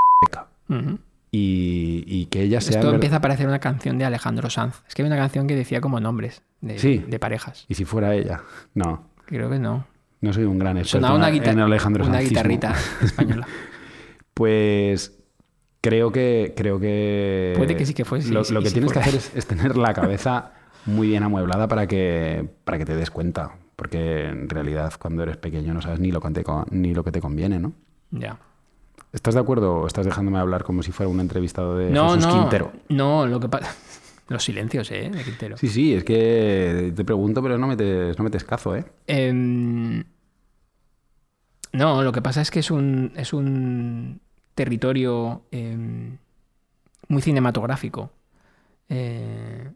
y, 1.33 2.05
y 2.07 2.27
que 2.27 2.43
ella 2.43 2.61
sea... 2.61 2.79
Esto 2.81 2.95
empieza 2.95 3.17
a 3.17 3.21
parecer 3.21 3.47
una 3.49 3.59
canción 3.59 3.99
de 3.99 4.05
Alejandro 4.05 4.49
Sanz. 4.51 4.83
Es 4.89 4.95
que 4.95 5.03
hay 5.03 5.07
una 5.09 5.17
canción 5.17 5.47
que 5.49 5.57
decía 5.57 5.81
como 5.81 5.99
nombres 6.01 6.43
de, 6.61 6.79
Sí. 6.79 7.05
de 7.07 7.19
parejas. 7.19 7.65
Y 7.69 7.75
si 7.75 7.85
fuera 7.85 8.15
ella. 8.15 8.43
No, 8.75 9.03
Creo 9.27 9.51
que 9.51 9.59
no. 9.59 9.85
no 10.21 10.33
soy 10.33 10.45
un 10.45 10.59
gran 10.61 10.79
experto 10.79 11.05
Sonaba 11.07 11.17
una, 11.17 11.29
en- 11.29 12.03
una 12.03 12.21
guitarrita 12.21 12.75
española. 13.03 13.47
Pues 14.37 15.19
creo 15.81 16.13
que 16.13 16.53
creo 16.55 16.79
que 16.79 17.55
Puede 17.57 17.75
que 17.75 17.87
sí 17.87 17.95
que 17.95 18.05
fuese, 18.05 18.31
Lo, 18.31 18.43
que 18.43 18.71
tienes 18.71 18.93
que 18.93 18.99
hacer 18.99 19.15
es, 19.15 19.35
es 19.35 19.47
tener 19.47 19.79
la 19.79 19.95
cabeza 19.95 20.53
muy 20.85 21.09
bien 21.09 21.23
amueblada 21.23 21.69
para 21.69 21.87
que 21.87 22.47
para 22.65 22.77
que 22.77 22.85
te 22.85 22.95
des 22.95 23.11
cuenta, 23.11 23.57
porque 23.77 24.27
en 24.27 24.51
realidad 24.51 24.93
cuando 24.99 25.23
eres 25.23 25.39
pequeño 25.39 25.73
no 25.73 25.81
sabes 25.81 26.01
ni 26.01 26.13
lo 26.13 26.21
que 26.21 26.31
te 26.33 26.45
ni 26.71 26.93
lo 26.93 27.03
que 27.03 27.13
te 27.13 27.23
conviene, 27.23 27.59
¿no? 27.59 27.73
Ya. 28.11 28.39
¿Estás 29.11 29.33
de 29.33 29.41
acuerdo 29.41 29.77
o 29.77 29.87
estás 29.87 30.05
dejándome 30.05 30.39
hablar 30.39 30.65
como 30.65 30.83
si 30.83 30.93
fuera 30.93 31.09
un 31.09 31.21
entrevistado 31.21 31.79
de 31.79 31.91
No, 31.91 32.11
Jesús 32.11 32.27
no. 32.27 32.41
Quintero? 32.41 32.73
No, 32.91 33.27
lo 33.27 33.41
que 33.41 33.49
pasa. 33.49 33.75
Los 34.29 34.45
silencios, 34.45 34.91
¿eh? 34.91 35.09
De 35.09 35.25
Quintero. 35.25 35.57
Sí, 35.57 35.69
sí, 35.69 35.95
es 35.95 36.05
que 36.05 36.93
te 36.95 37.05
pregunto, 37.07 37.43
pero 37.43 37.57
no 37.57 37.69
metes, 37.69 38.19
no 38.19 38.25
metes 38.25 38.45
cazo, 38.45 38.77
¿eh? 38.77 38.85
Em, 39.07 40.05
no, 41.73 42.03
lo 42.03 42.13
que 42.13 42.21
pasa 42.21 42.43
es 42.43 42.51
que 42.51 42.59
es 42.59 42.71
un, 42.71 43.13
es 43.17 43.33
un 43.33 44.21
territorio 44.57 45.43
em, 45.53 46.19
muy 47.07 47.23
cinematográfico. 47.23 48.11
Eh, 48.89 49.71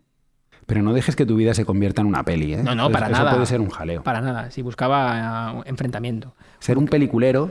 Pero 0.67 0.83
no 0.83 0.93
dejes 0.93 1.15
que 1.17 1.27
tu 1.27 1.37
vida 1.37 1.55
se 1.55 1.65
convierta 1.65 2.01
en 2.03 2.09
una 2.09 2.25
peli, 2.25 2.55
¿eh? 2.55 2.63
No, 2.63 2.75
no, 2.75 2.85
Eso- 2.85 2.93
para 2.93 3.07
eso 3.07 3.19
nada. 3.19 3.31
puede 3.33 3.47
ser 3.47 3.61
un 3.61 3.71
jaleo. 3.71 4.03
para 4.03 4.21
nada, 4.21 4.51
si 4.51 4.63
buscaba 4.63 5.61
eh, 5.61 5.63
enfrentamiento. 5.67 6.35
Ser 6.59 6.79
un 6.79 6.87
peliculero 6.87 7.51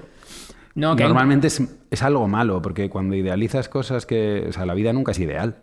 No, 0.75 0.95
que 0.95 1.03
hay 1.03 1.09
normalmente 1.09 1.47
es, 1.47 1.61
es 1.91 2.03
algo 2.03 2.27
malo, 2.27 2.61
porque 2.61 2.89
cuando 2.89 3.15
idealizas 3.15 3.69
cosas 3.69 4.05
que... 4.05 4.45
O 4.49 4.53
sea, 4.53 4.65
la 4.65 4.73
vida 4.73 4.93
nunca 4.93 5.11
es 5.11 5.19
ideal. 5.19 5.57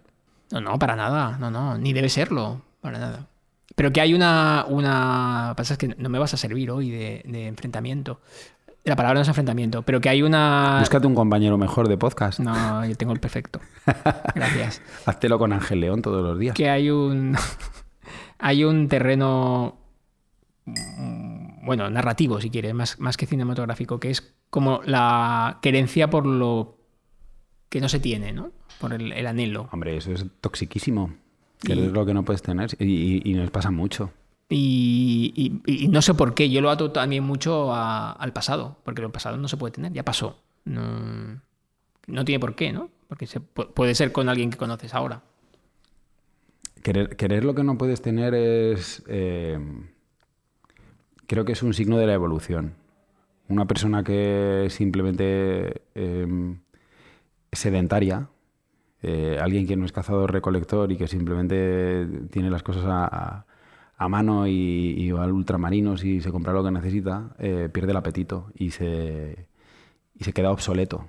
No, 0.52 0.60
no, 0.60 0.78
para 0.78 0.96
nada. 0.96 1.36
No, 1.38 1.50
no, 1.50 1.76
ni 1.78 1.92
debe 1.92 2.08
serlo. 2.08 2.62
Para 2.80 2.98
nada. 2.98 3.26
Pero 3.74 3.92
que 3.92 4.00
hay 4.00 4.14
una. 4.14 4.64
una... 4.68 5.54
Pasa 5.56 5.74
es 5.74 5.78
que 5.78 5.88
no 5.98 6.08
me 6.08 6.18
vas 6.18 6.32
a 6.32 6.36
servir 6.36 6.70
hoy 6.70 6.90
de, 6.90 7.22
de 7.26 7.46
enfrentamiento. 7.48 8.20
La 8.86 8.94
palabra 8.96 9.14
no 9.18 9.22
es 9.22 9.28
enfrentamiento, 9.28 9.82
pero 9.82 10.00
que 10.00 10.08
hay 10.08 10.22
una. 10.22 10.76
Búscate 10.78 11.06
un 11.08 11.14
compañero 11.16 11.58
mejor 11.58 11.88
de 11.88 11.98
podcast. 11.98 12.38
No, 12.38 12.86
yo 12.86 12.94
tengo 12.96 13.12
el 13.12 13.18
perfecto. 13.20 13.60
Gracias. 14.34 14.80
Háztelo 15.04 15.38
con 15.38 15.52
Ángel 15.52 15.80
León 15.80 16.02
todos 16.02 16.22
los 16.22 16.38
días. 16.38 16.54
Que 16.54 16.70
hay 16.70 16.90
un. 16.90 17.36
hay 18.38 18.62
un 18.64 18.88
terreno. 18.88 19.76
Bueno, 21.62 21.90
narrativo, 21.90 22.40
si 22.40 22.50
quieres, 22.50 22.74
más, 22.74 22.98
más 23.00 23.16
que 23.16 23.26
cinematográfico, 23.26 23.98
que 23.98 24.10
es 24.10 24.34
como 24.50 24.80
la 24.84 25.58
querencia 25.62 26.08
por 26.08 26.24
lo 26.26 26.78
que 27.68 27.80
no 27.80 27.88
se 27.88 27.98
tiene, 28.00 28.32
¿no? 28.32 28.50
Por 28.80 28.92
el, 28.92 29.12
el 29.12 29.26
anhelo. 29.26 29.68
Hombre, 29.72 29.96
eso 29.96 30.12
es 30.12 30.24
toxiquísimo. 30.40 31.12
Que 31.60 31.74
Y- 31.74 31.86
es 31.86 31.92
lo 31.92 32.06
que 32.06 32.14
no 32.14 32.24
puedes 32.24 32.42
tener. 32.42 32.70
Y, 32.78 32.84
y- 32.84 33.22
y 33.24 33.34
nos 33.34 33.50
pasa 33.50 33.70
mucho. 33.72 34.10
Y, 34.48 35.60
no 35.90 36.02
sé 36.02 36.14
por 36.14 36.34
qué, 36.34 36.48
yo 36.50 36.60
lo 36.60 36.70
ato 36.70 36.92
también 36.92 37.24
mucho 37.24 37.74
al 37.74 38.32
pasado, 38.32 38.76
porque 38.84 39.02
el 39.02 39.10
pasado 39.10 39.36
no 39.36 39.48
se 39.48 39.56
puede 39.56 39.72
tener, 39.72 39.92
ya 39.92 40.04
pasó. 40.04 40.40
No, 40.64 41.40
no 42.06 42.24
tiene 42.24 42.40
por 42.40 42.54
qué, 42.54 42.72
¿no? 42.72 42.90
Porque 43.08 43.26
se, 43.26 43.40
pu- 43.40 43.72
puede 43.72 43.94
ser 43.94 44.12
con 44.12 44.28
alguien 44.28 44.50
que 44.50 44.56
conoces 44.56 44.94
ahora. 44.94 45.22
Querer, 46.82 47.16
querer 47.16 47.44
lo 47.44 47.54
que 47.54 47.64
no 47.64 47.76
puedes 47.78 48.00
tener 48.02 48.34
es... 48.34 49.02
eh, 49.08 49.58
creo 51.26 51.44
que 51.44 51.52
es 51.52 51.62
un 51.62 51.74
signo 51.74 51.98
de 51.98 52.06
la 52.06 52.14
evolución. 52.14 52.74
Una 53.48 53.66
persona 53.66 54.02
que 54.02 54.66
simplemente 54.70 55.82
eh, 55.94 56.56
sedentaria, 57.52 58.28
eh, 59.02 59.38
alguien 59.40 59.66
que 59.66 59.76
no 59.76 59.84
es 59.84 59.92
cazador 59.92 60.32
recolector 60.32 60.90
y 60.90 60.96
que 60.96 61.06
simplemente 61.08 62.06
tiene 62.30 62.50
las 62.50 62.62
cosas 62.62 62.84
a- 62.86 63.46
a 63.96 64.08
mano 64.08 64.46
y, 64.46 65.10
va 65.10 65.24
al 65.24 65.32
ultramarinos 65.32 66.04
y 66.04 66.20
se 66.20 66.30
compra 66.30 66.52
lo 66.52 66.62
que 66.64 66.70
necesita, 66.70 67.34
eh, 67.38 67.68
pierde 67.72 67.92
el 67.92 67.96
apetito 67.96 68.50
y 68.54 68.70
se, 68.70 69.46
y 70.14 70.24
se 70.24 70.32
queda 70.32 70.52
obsoleto. 70.52 71.06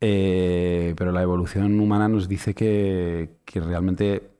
Eh, 0.00 0.94
pero 0.96 1.12
la 1.12 1.22
evolución 1.22 1.78
humana 1.80 2.08
nos 2.08 2.28
dice 2.28 2.54
que, 2.54 3.30
que 3.44 3.60
realmente 3.60 4.30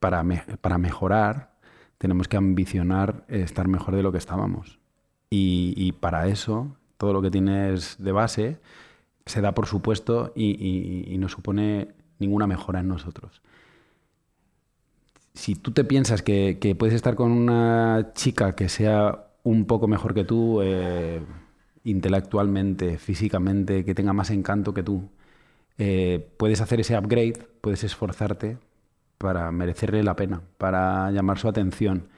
para, 0.00 0.24
para 0.60 0.78
mejorar 0.78 1.54
tenemos 1.98 2.28
que 2.28 2.36
ambicionar 2.36 3.24
estar 3.28 3.68
mejor 3.68 3.96
de 3.96 4.02
lo 4.02 4.12
que 4.12 4.18
estábamos. 4.18 4.78
Y, 5.30 5.74
y 5.76 5.92
para 5.92 6.28
eso, 6.28 6.76
todo 6.96 7.12
lo 7.12 7.22
que 7.22 7.30
tienes 7.30 7.96
de 7.98 8.12
base 8.12 8.60
se 9.26 9.40
da 9.40 9.52
por 9.52 9.66
supuesto 9.66 10.32
y- 10.36 11.04
y 11.08 11.18
no 11.18 11.28
supone 11.28 11.88
ninguna 12.18 12.46
mejora 12.46 12.80
en 12.80 12.88
nosotros. 12.88 13.42
Si 15.34 15.56
tú 15.56 15.72
te 15.72 15.84
piensas 15.84 16.22
que, 16.22 16.76
puedes 16.78 16.94
estar 16.94 17.16
con 17.16 17.32
una 17.32 18.12
chica 18.14 18.54
que 18.54 18.68
sea 18.68 19.26
un 19.42 19.66
poco 19.66 19.88
mejor 19.88 20.14
que 20.14 20.24
tú, 20.24 20.60
eh, 20.62 21.20
intelectualmente, 21.84 22.98
físicamente, 22.98 23.84
que 23.84 23.94
tenga 23.94 24.12
más 24.12 24.30
encanto 24.30 24.72
que 24.74 24.82
tú, 24.82 25.10
eh, 25.78 26.28
puedes 26.38 26.60
hacer 26.60 26.80
ese 26.80 26.96
upgrade, 26.96 27.46
puedes 27.60 27.84
esforzarte 27.84 28.58
para 29.18 29.50
merecerle 29.52 30.02
la 30.02 30.16
pena, 30.16 30.42
para 30.58 31.10
llamar 31.10 31.38
su 31.38 31.48
atención. 31.48 32.08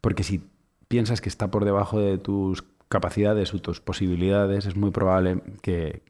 Porque 0.00 0.22
si 0.24 0.42
piensas 0.88 1.20
que 1.20 1.28
está 1.28 1.50
por 1.50 1.64
debajo 1.64 2.00
de 2.00 2.18
tus 2.18 2.64
capacidades 2.88 3.54
o 3.54 3.60
tus 3.60 3.80
posibilidades, 3.80 4.66
es 4.66 4.76
muy 4.76 4.90
probable 4.90 5.42
que 5.62 6.02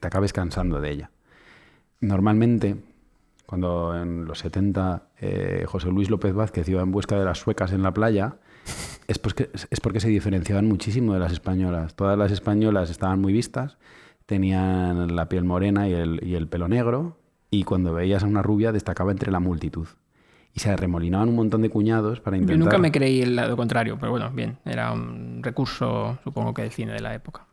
te 0.00 0.06
acabes 0.06 0.32
cansando 0.32 0.80
de 0.80 0.90
ella. 0.90 1.10
Normalmente, 2.00 2.76
cuando 3.46 3.96
en 4.00 4.24
los 4.26 4.40
70 4.40 5.08
eh, 5.20 5.64
José 5.66 5.88
Luis 5.88 6.10
López 6.10 6.34
Vázquez 6.34 6.68
iba 6.68 6.82
en 6.82 6.90
busca 6.92 7.18
de 7.18 7.24
las 7.24 7.38
suecas 7.38 7.72
en 7.72 7.82
la 7.82 7.92
playa, 7.92 8.36
es 9.06 9.18
porque, 9.18 9.50
es 9.70 9.80
porque 9.80 10.00
se 10.00 10.08
diferenciaban 10.08 10.66
muchísimo 10.66 11.14
de 11.14 11.20
las 11.20 11.32
españolas. 11.32 11.94
Todas 11.94 12.18
las 12.18 12.32
españolas 12.32 12.90
estaban 12.90 13.20
muy 13.20 13.32
vistas, 13.32 13.78
tenían 14.26 15.14
la 15.14 15.28
piel 15.28 15.44
morena 15.44 15.88
y 15.88 15.92
el, 15.94 16.20
y 16.22 16.34
el 16.34 16.48
pelo 16.48 16.68
negro, 16.68 17.16
y 17.50 17.62
cuando 17.62 17.94
veías 17.94 18.24
a 18.24 18.26
una 18.26 18.42
rubia 18.42 18.72
destacaba 18.72 19.12
entre 19.12 19.30
la 19.30 19.38
multitud. 19.40 19.86
Y 20.52 20.60
se 20.60 20.70
arremolinaban 20.70 21.28
un 21.28 21.36
montón 21.36 21.62
de 21.62 21.68
cuñados 21.70 22.20
para 22.20 22.36
intentar... 22.36 22.56
Yo 22.58 22.64
nunca 22.64 22.78
me 22.78 22.90
creí 22.90 23.20
el 23.22 23.36
lado 23.36 23.56
contrario, 23.56 23.98
pero 24.00 24.10
bueno, 24.10 24.30
bien, 24.32 24.58
era 24.64 24.92
un 24.92 25.40
recurso, 25.42 26.18
supongo 26.24 26.52
que 26.54 26.62
del 26.62 26.72
cine 26.72 26.92
de 26.94 27.00
la 27.00 27.14
época. 27.14 27.46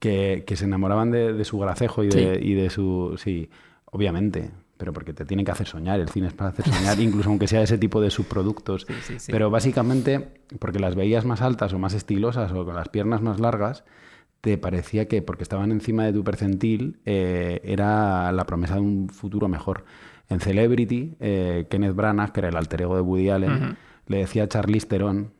que, 0.00 0.42
que 0.46 0.56
se 0.56 0.64
enamoraban 0.64 1.10
de, 1.10 1.32
de 1.34 1.44
su 1.44 1.58
gracejo 1.58 2.02
y 2.02 2.08
de, 2.08 2.36
Sí. 2.40 2.48
y 2.48 2.54
de 2.54 2.70
su... 2.70 3.14
Sí, 3.22 3.50
obviamente, 3.84 4.50
pero 4.82 4.92
porque 4.92 5.12
te 5.14 5.24
tienen 5.24 5.46
que 5.46 5.52
hacer 5.52 5.68
soñar, 5.68 6.00
el 6.00 6.08
cine 6.08 6.26
es 6.26 6.32
para 6.32 6.50
hacer 6.50 6.68
soñar, 6.68 6.98
incluso 6.98 7.28
aunque 7.28 7.46
sea 7.46 7.62
ese 7.62 7.78
tipo 7.78 8.00
de 8.00 8.10
subproductos. 8.10 8.84
Sí, 8.88 8.94
sí, 9.04 9.20
sí. 9.20 9.30
Pero 9.30 9.48
básicamente, 9.48 10.40
porque 10.58 10.80
las 10.80 10.96
veías 10.96 11.24
más 11.24 11.40
altas 11.40 11.72
o 11.72 11.78
más 11.78 11.94
estilosas 11.94 12.50
o 12.50 12.64
con 12.64 12.74
las 12.74 12.88
piernas 12.88 13.22
más 13.22 13.38
largas, 13.38 13.84
te 14.40 14.58
parecía 14.58 15.06
que 15.06 15.22
porque 15.22 15.44
estaban 15.44 15.70
encima 15.70 16.04
de 16.04 16.12
tu 16.12 16.24
percentil 16.24 16.98
eh, 17.04 17.60
era 17.62 18.32
la 18.32 18.44
promesa 18.44 18.74
de 18.74 18.80
un 18.80 19.08
futuro 19.08 19.46
mejor. 19.46 19.84
En 20.28 20.40
Celebrity, 20.40 21.14
eh, 21.20 21.68
Kenneth 21.70 21.94
Branagh, 21.94 22.32
que 22.32 22.40
era 22.40 22.48
el 22.48 22.56
alter 22.56 22.82
ego 22.82 22.96
de 22.96 23.02
Woody 23.02 23.30
Allen, 23.30 23.76
le 24.08 24.16
decía 24.16 24.42
a 24.42 24.48
Charlize 24.48 24.88
Theron, 24.88 25.30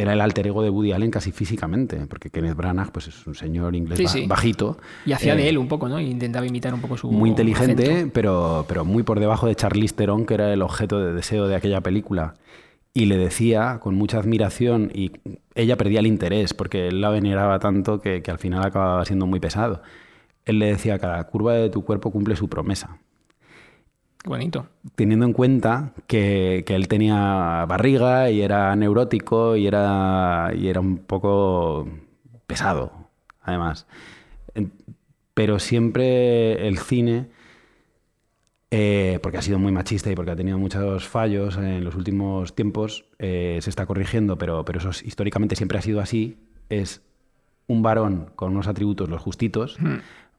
era 0.00 0.12
el 0.14 0.20
alter 0.20 0.46
ego 0.46 0.62
de 0.62 0.70
Woody 0.70 0.92
Allen 0.92 1.10
casi 1.10 1.32
físicamente, 1.32 2.06
porque 2.08 2.30
Kenneth 2.30 2.56
Branagh 2.56 2.90
pues, 2.90 3.08
es 3.08 3.26
un 3.26 3.34
señor 3.34 3.74
inglés 3.76 3.98
Sí, 3.98 4.04
ba- 4.04 4.10
sí. 4.10 4.26
bajito. 4.26 4.78
Y 5.06 5.12
hacía 5.12 5.34
eh, 5.34 5.36
de 5.36 5.48
él 5.48 5.58
un 5.58 5.68
poco, 5.68 5.88
¿no? 5.88 5.98
E 5.98 6.02
intentaba 6.04 6.46
imitar 6.46 6.72
un 6.74 6.80
poco 6.80 6.96
su. 6.96 7.10
muy 7.10 7.30
inteligente, 7.30 7.84
acento. 7.90 8.10
pero, 8.14 8.64
pero 8.68 8.84
muy 8.84 9.02
por 9.02 9.20
debajo 9.20 9.46
de 9.46 9.54
Charlize 9.54 9.94
Theron, 9.94 10.26
que 10.26 10.34
era 10.34 10.52
el 10.52 10.62
objeto 10.62 10.98
de 11.00 11.12
deseo 11.12 11.46
de 11.48 11.54
aquella 11.56 11.80
película. 11.80 12.34
Y 12.92 13.04
le 13.04 13.16
decía 13.16 13.78
con 13.80 13.94
mucha 13.94 14.18
admiración, 14.18 14.90
y 14.92 15.12
ella 15.54 15.76
perdía 15.76 16.00
el 16.00 16.06
interés 16.08 16.54
porque 16.54 16.88
él 16.88 17.00
la 17.00 17.10
veneraba 17.10 17.58
tanto 17.60 18.00
que, 18.00 18.20
que 18.22 18.30
al 18.32 18.38
final 18.38 18.64
acababa 18.64 19.04
siendo 19.04 19.26
muy 19.26 19.38
pesado. 19.38 19.82
Él 20.44 20.58
le 20.58 20.66
decía, 20.66 20.98
cada 20.98 21.22
curva 21.24 21.54
de 21.54 21.70
tu 21.70 21.84
cuerpo 21.84 22.10
cumple 22.10 22.34
su 22.34 22.48
promesa. 22.48 22.98
Bonito. 24.24 24.66
Teniendo 24.96 25.24
en 25.26 25.32
cuenta 25.32 25.92
que, 26.06 26.62
que 26.66 26.74
él 26.74 26.88
tenía 26.88 27.64
barriga 27.66 28.30
y 28.30 28.42
era 28.42 28.74
neurótico 28.76 29.56
y 29.56 29.66
era, 29.66 30.52
y 30.54 30.68
era 30.68 30.80
un 30.80 30.98
poco 30.98 31.88
pesado, 32.46 33.08
además. 33.42 33.86
Pero 35.34 35.58
siempre 35.58 36.68
el 36.68 36.78
cine 36.78 37.28
eh, 38.70 39.18
porque 39.22 39.38
ha 39.38 39.42
sido 39.42 39.58
muy 39.58 39.72
machista 39.72 40.10
y 40.10 40.14
porque 40.14 40.30
ha 40.32 40.36
tenido 40.36 40.58
muchos 40.58 41.08
fallos 41.08 41.56
en 41.56 41.82
los 41.82 41.94
últimos 41.94 42.54
tiempos, 42.54 43.04
eh, 43.18 43.58
se 43.62 43.70
está 43.70 43.86
corrigiendo, 43.86 44.36
pero, 44.38 44.64
pero 44.64 44.78
eso 44.78 44.90
es- 44.90 45.02
históricamente 45.02 45.56
siempre 45.56 45.78
ha 45.78 45.82
sido 45.82 46.00
así, 46.00 46.38
es 46.68 47.02
un 47.66 47.82
varón 47.82 48.30
con 48.36 48.52
unos 48.52 48.68
atributos 48.68 49.08
los 49.08 49.20
justitos, 49.20 49.76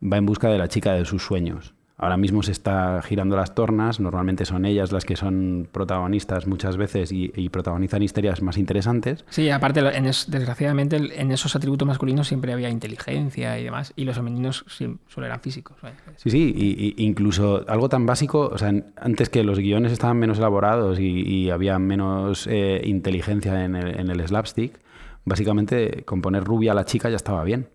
va 0.02 0.18
en 0.18 0.26
busca 0.26 0.50
de 0.50 0.58
la 0.58 0.68
chica 0.68 0.94
de 0.94 1.04
sus 1.06 1.24
sueños. 1.24 1.74
Ahora 2.02 2.18
mismo 2.18 2.42
se 2.42 2.52
está 2.52 3.02
girando 3.04 3.36
las 3.36 3.54
tornas, 3.56 4.00
normalmente 4.00 4.44
son 4.46 4.66
ellas 4.66 4.92
las 4.92 5.06
que 5.06 5.16
son 5.16 5.70
protagonistas 5.72 6.48
muchas 6.48 6.76
veces 6.76 7.12
y, 7.12 7.32
y 7.36 7.50
protagonizan 7.50 8.02
historias 8.02 8.42
más 8.42 8.58
interesantes. 8.58 9.24
Sí, 9.30 9.52
aparte, 9.52 9.82
en 9.96 10.08
es- 10.08 10.26
desgraciadamente, 10.30 10.98
en 10.98 11.32
esos 11.32 11.56
atributos 11.56 11.88
masculinos 11.88 12.28
siempre 12.28 12.54
había 12.54 12.70
inteligencia 12.72 13.60
y 13.60 13.64
demás, 13.64 13.94
y 13.96 14.06
los 14.06 14.16
femeninos 14.16 14.66
sí, 14.68 14.98
solo 15.08 15.28
eran 15.28 15.42
físicos. 15.42 15.78
¿vale? 15.82 15.96
Sí, 16.18 16.32
sí, 16.32 16.54
y, 16.58 16.96
y 17.02 17.06
incluso 17.06 17.64
algo 17.68 17.88
tan 17.88 18.08
básico, 18.08 18.50
o 18.52 18.58
sea, 18.58 18.74
antes 18.98 19.30
que 19.30 19.44
los 19.44 19.60
guiones 19.60 19.92
estaban 19.92 20.18
menos 20.18 20.40
elaborados 20.40 21.00
y, 21.00 21.06
y 21.22 21.50
había 21.52 21.78
menos 21.78 22.48
eh, 22.50 22.82
inteligencia 22.84 23.64
en 23.64 23.76
el, 23.76 24.00
en 24.00 24.10
el 24.10 24.28
slapstick, 24.28 24.80
básicamente 25.24 26.04
con 26.06 26.22
poner 26.22 26.44
rubia 26.44 26.72
a 26.72 26.76
la 26.76 26.86
chica 26.86 27.10
ya 27.10 27.16
estaba 27.16 27.44
bien. 27.44 27.68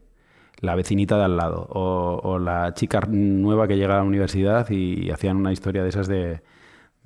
La 0.61 0.75
vecinita 0.75 1.19
de 1.19 1.25
al 1.25 1.37
lado, 1.37 1.67
o, 1.71 2.21
o 2.23 2.39
la 2.39 2.73
chica 2.75 3.01
nueva 3.09 3.69
que 3.69 3.77
llega 3.77 3.95
a 3.95 3.99
la 3.99 4.05
universidad 4.05 4.69
y, 4.71 5.11
hacían 5.11 5.37
una 5.37 5.53
historia 5.53 5.83
de 5.83 5.89
esas 5.91 6.09
de, 6.09 6.41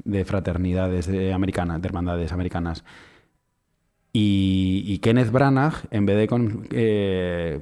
de 0.05 0.25
fraternidades 0.25 1.07
de 1.09 1.33
americanas, 1.33 1.83
de 1.83 1.89
hermandades 1.89 2.33
americanas. 2.33 2.85
Y, 4.13 4.83
y 4.87 4.99
Kenneth 4.99 5.31
Branagh, 5.31 5.75
en 5.91 6.07
vez 6.07 6.17
de 6.17 6.27
con- 6.29 6.67
eh, 6.71 7.61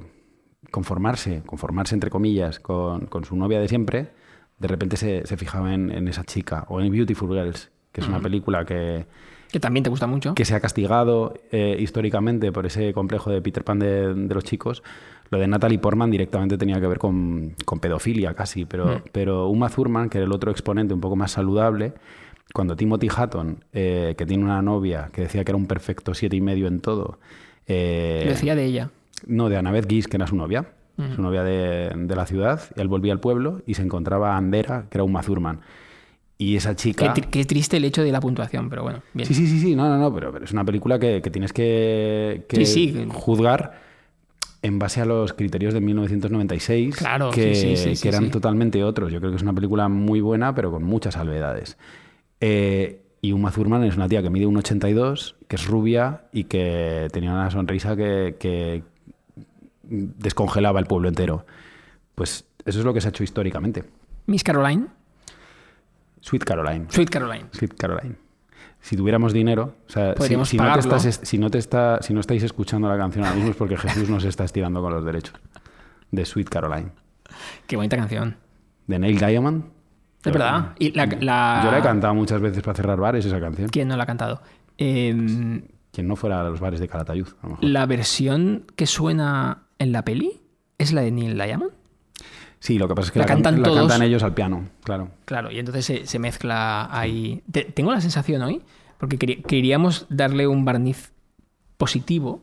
conformarse, 0.71 1.43
conformarse 1.45 1.95
entre 1.95 2.09
comillas, 2.09 2.59
con, 2.59 3.05
con 3.07 3.23
su 3.25 3.35
novia 3.35 3.59
de 3.59 3.67
siempre, 3.67 4.09
de 4.57 4.67
repente 4.67 4.97
se, 4.97 5.25
se 5.25 5.37
fijaba 5.37 5.73
en, 5.73 5.91
en 5.91 6.07
esa 6.07 6.23
chica. 6.23 6.65
O 6.69 6.81
en 6.81 6.91
Beautiful 6.91 7.29
Girls, 7.29 7.71
que 7.91 8.01
es 8.01 8.07
una 8.07 8.19
película 8.19 8.65
que, 8.65 9.05
Que 9.51 9.59
también 9.59 9.83
te 9.83 9.89
gusta 9.89 10.05
mucho. 10.07 10.33
que 10.35 10.45
se 10.45 10.53
ha 10.55 10.59
castigado 10.59 11.33
eh, 11.51 11.77
históricamente 11.79 12.51
por 12.51 12.65
ese 12.65 12.93
complejo 12.93 13.29
de 13.31 13.41
Peter 13.41 13.63
Pan 13.63 13.79
de, 13.79 14.13
de 14.13 14.33
los 14.35 14.43
chicos. 14.43 14.83
Lo 15.31 15.37
de 15.39 15.47
Natalie 15.47 15.77
Portman 15.79 16.09
directamente 16.09 16.57
tenía 16.57 16.79
que 16.81 16.87
ver 16.87 16.97
con, 16.97 17.53
con 17.65 17.79
pedofilia 17.79 18.33
casi, 18.33 18.65
pero, 18.65 19.01
pero 19.11 19.47
Uma 19.47 19.69
Thurman, 19.69 20.09
que 20.09 20.17
era 20.17 20.25
el 20.25 20.33
otro 20.33 20.49
exponente 20.51 20.93
un 20.93 21.01
poco 21.01 21.15
más 21.15 21.31
saludable, 21.31 21.93
cuando 22.53 22.75
Timothy 22.75 23.09
Hatton, 23.15 23.63
eh, 23.73 24.15
que 24.17 24.25
tiene 24.25 24.43
una 24.43 24.61
novia 24.61 25.09
que 25.13 25.21
decía 25.21 25.43
que 25.43 25.51
era 25.51 25.57
un 25.57 25.67
perfecto 25.67 26.13
siete 26.15 26.35
y 26.35 26.41
medio 26.41 26.67
en 26.67 26.79
todo, 26.79 27.19
eh, 27.67 28.23
Lo 28.25 28.31
decía 28.31 28.55
de 28.55 28.65
ella. 28.65 28.89
no, 29.27 29.49
de 29.49 29.57
Annabeth 29.57 29.85
Guis, 29.87 30.07
que 30.07 30.17
era 30.17 30.25
su 30.25 30.35
novia, 30.35 30.65
su 31.15 31.21
novia 31.21 31.43
de, 31.43 31.91
de 31.95 32.15
la 32.15 32.25
ciudad, 32.25 32.59
y 32.75 32.81
él 32.81 32.87
volvía 32.89 33.13
al 33.13 33.19
pueblo 33.21 33.61
y 33.65 33.75
se 33.75 33.83
encontraba 33.83 34.33
a 34.33 34.37
Andera, 34.37 34.87
que 34.89 34.97
era 34.97 35.03
Uma 35.05 35.21
Thurman. 35.21 35.59
Y 36.37 36.55
esa 36.55 36.71
Qué, 36.71 36.75
chica... 36.75 37.13
qué 37.13 37.45
triste 37.45 37.77
el 37.77 37.85
hecho 37.85 38.01
de 38.03 38.11
la 38.11 38.19
puntuación, 38.19 38.69
pero 38.69 38.81
bueno, 38.83 39.01
bien. 39.13 39.27
Sí, 39.27 39.33
sí, 39.33 39.45
sí, 39.47 39.59
sí, 39.59 39.75
no, 39.75 39.87
no, 39.87 39.97
no, 39.97 40.13
pero, 40.13 40.31
pero 40.31 40.43
es 40.45 40.51
una 40.51 40.65
película 40.65 40.97
que, 40.99 41.21
que 41.21 41.29
tienes 41.29 41.53
que, 41.53 42.45
que 42.49 42.65
Sí, 42.65 42.93
sí. 42.93 43.07
juzgar 43.11 43.87
en 44.61 44.79
base 44.79 45.01
a 45.01 45.05
los 45.05 45.33
criterios 45.33 45.73
de 45.73 45.81
1996, 45.81 46.97
Claro, 46.97 47.31
que, 47.31 47.55
sí, 47.55 47.75
sí, 47.75 47.77
sí, 47.77 47.89
que 47.89 47.95
sí, 47.95 48.07
eran 48.07 48.29
totalmente 48.31 48.83
otros. 48.83 49.11
Yo 49.11 49.19
creo 49.19 49.31
que 49.31 49.37
es 49.37 49.43
una 49.43 49.53
película 49.53 49.87
muy 49.87 50.21
buena, 50.21 50.53
pero 50.53 50.71
con 50.71 50.83
muchas 50.83 51.13
salvedades. 51.13 51.77
Eh, 52.41 53.01
y 53.21 53.31
Uma 53.31 53.51
Thurman 53.51 53.83
es 53.83 53.95
una 53.95 54.07
tía 54.07 54.21
que 54.21 54.29
mide 54.29 54.47
1,82, 54.47 55.35
que 55.47 55.55
es 55.55 55.65
rubia 55.65 56.23
y 56.31 56.45
que 56.45 57.07
tenía 57.11 57.31
una 57.31 57.51
sonrisa 57.51 57.95
que, 57.95 58.35
que 58.39 58.83
descongelaba 59.83 60.79
el 60.79 60.85
pueblo 60.85 61.09
entero. 61.09 61.45
Pues 62.15 62.45
eso 62.65 62.79
es 62.79 62.85
lo 62.85 62.93
que 62.93 63.01
se 63.01 63.07
ha 63.07 63.09
hecho 63.09 63.23
históricamente. 63.23 63.83
Miss 64.27 64.43
Caroline, 64.43 64.87
Sweet 66.21 66.43
Caroline. 66.43 66.85
Sweet 66.89 67.09
Caroline. 67.09 67.45
Sweet 67.51 67.73
Caroline. 67.75 68.15
Si 68.81 68.95
tuviéramos 68.95 69.33
dinero, 69.33 69.75
o 69.87 69.91
sea, 69.91 70.15
si, 70.19 70.35
no 70.35 70.73
te 70.73 70.79
estás, 70.79 71.19
si, 71.23 71.37
no 71.37 71.49
te 71.49 71.57
está, 71.57 72.01
si 72.01 72.13
no 72.13 72.21
estáis 72.21 72.43
escuchando 72.43 72.87
la 72.87 72.97
canción 72.97 73.23
ahora 73.25 73.35
mismo 73.35 73.51
es 73.51 73.57
porque 73.57 73.75
Jesús 73.77 74.09
nos 74.09 74.23
está 74.23 74.45
estirando 74.45 74.81
con 74.81 74.93
los 74.93 75.03
derechos. 75.03 75.35
De 76.11 76.25
Sweet 76.25 76.49
Caroline. 76.49 76.91
Qué 77.67 77.75
bonita 77.75 77.97
canción. 77.97 78.37
De 78.87 78.97
Neil 78.97 79.19
Diamond. 79.19 79.65
Es 80.23 80.31
verdad. 80.33 80.73
Y 80.79 80.91
la, 80.93 81.05
la- 81.05 81.61
Yo 81.63 81.71
la 81.71 81.77
he 81.79 81.81
cantado 81.81 82.13
muchas 82.15 82.41
veces 82.41 82.61
para 82.63 82.75
cerrar 82.75 82.99
bares 82.99 83.25
esa 83.25 83.39
canción. 83.39 83.69
¿Quién 83.69 83.87
no 83.89 83.95
la 83.97 84.03
ha 84.03 84.07
cantado? 84.07 84.41
Eh, 84.77 85.61
Quien 85.91 86.07
no 86.07 86.15
fuera 86.15 86.41
a 86.41 86.43
los 86.45 86.59
bares 86.59 86.79
de 86.79 86.87
Calatayud, 86.87 87.27
a 87.27 87.43
lo 87.43 87.49
mejor. 87.51 87.63
la 87.65 87.85
versión 87.85 88.65
que 88.75 88.85
suena 88.87 89.63
en 89.77 89.91
la 89.91 90.03
peli 90.03 90.41
es 90.77 90.93
la 90.93 91.01
de 91.01 91.11
Neil 91.11 91.35
Diamond. 91.35 91.71
Sí, 92.59 92.77
lo 92.77 92.87
que 92.87 92.95
pasa 92.95 93.07
es 93.07 93.11
que 93.11 93.19
La 93.19 93.23
la, 93.23 93.27
can- 93.27 93.37
cantan 93.37 93.61
la 93.61 93.67
todos. 93.69 93.79
cantan 93.87 94.03
ellos 94.03 94.21
al 94.23 94.33
piano, 94.33 94.67
claro. 94.83 95.09
Claro, 95.25 95.51
y 95.51 95.59
entonces 95.59 95.85
se, 95.85 96.05
se 96.05 96.19
mezcla 96.19 96.87
ahí. 96.91 97.41
Te- 97.51 97.63
tengo 97.65 97.91
la 97.91 98.01
sensación 98.01 98.41
hoy, 98.41 98.61
porque 98.97 99.17
queríamos 99.17 100.05
darle 100.09 100.45
un 100.47 100.65
barniz 100.65 101.13
positivo, 101.77 102.41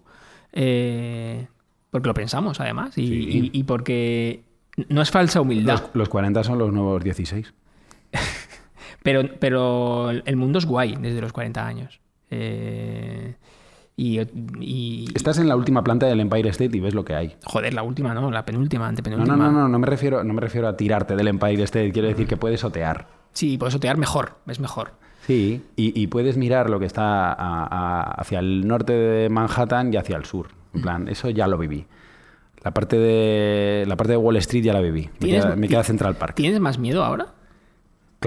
eh, 0.53 1.47
porque 1.91 2.09
lo 2.09 2.15
pensamos 2.15 2.61
además, 2.61 2.97
y, 2.97 3.07
Sí. 3.07 3.51
y- 3.53 3.61
y 3.61 3.63
porque 3.65 4.43
no 4.89 5.03
es 5.03 5.11
falsa 5.11 5.41
humildad, 5.43 5.81
Los, 5.83 5.95
los 5.95 6.09
40 6.09 6.43
son 6.45 6.59
los 6.59 6.73
nuevos 6.73 7.05
16. 7.05 7.53
pero, 9.03 9.23
pero 9.39 10.11
el 10.11 10.37
mundo 10.37 10.59
es 10.59 10.67
guay 10.67 10.97
desde 10.99 11.21
los 11.21 11.33
40 11.33 11.67
años. 11.67 12.01
Eh, 12.31 13.35
y, 13.97 14.21
y- 14.61 15.07
Estás 15.15 15.39
en 15.39 15.49
la 15.49 15.57
última 15.57 15.83
planta 15.83 16.07
del 16.07 16.21
Empire 16.21 16.49
State 16.51 16.77
y 16.77 16.81
ves 16.81 16.95
lo 16.95 17.05
que 17.05 17.15
hay. 17.15 17.37
Joder, 17.45 17.73
la 17.75 17.83
última, 17.83 18.13
¿no? 18.15 18.31
La 18.31 18.45
penúltima, 18.45 18.85
No, 18.85 18.89
antepenúltima. 18.91 19.37
no, 19.37 19.51
no, 19.51 19.53
no, 19.63 19.69
no 19.69 19.79
me 19.79 19.87
refiero, 19.87 20.23
no 20.23 20.35
me 20.35 20.41
refiero 20.41 20.69
a 20.69 20.77
tirarte 20.77 21.17
del 21.17 21.29
Empire 21.29 21.63
State, 21.63 21.93
quiero 21.93 22.09
decir 22.09 22.27
que 22.27 22.37
puedes 22.37 22.63
otear. 22.65 23.09
Sí, 23.33 23.57
puedes 23.59 23.75
otear 23.75 23.97
mejor, 23.97 24.37
es 24.47 24.61
mejor. 24.61 24.93
Sí, 25.27 25.63
y, 25.77 26.01
y 26.01 26.07
puedes 26.07 26.37
mirar 26.37 26.71
lo 26.71 26.79
que 26.79 26.87
está 26.87 27.33
a- 27.33 27.35
a- 27.67 28.03
hacia 28.21 28.39
el 28.39 28.67
norte 28.69 28.93
de 28.93 29.29
Manhattan 29.29 29.93
y 29.93 29.97
hacia 29.97 30.17
el 30.17 30.25
sur. 30.25 30.49
En 30.75 30.83
plan, 30.83 31.09
eso 31.09 31.31
ya 31.31 31.47
lo 31.47 31.57
viví. 31.59 31.87
La 32.63 32.73
parte 32.73 32.99
de, 32.99 33.85
la 33.87 33.97
parte 33.97 34.13
de 34.13 34.17
Wall 34.19 34.37
Street 34.37 34.63
ya 34.65 34.73
la 34.73 34.81
viví. 34.81 35.03
Me 35.21 35.27
¿Tienes- 35.27 35.45
queda, 35.45 35.57
me 35.57 35.69
queda 35.69 35.85
Central 35.85 36.17
Park. 36.17 36.35
¿Tienes 36.37 36.61
más 36.61 36.79
miedo 36.79 37.03
ahora? 37.05 37.29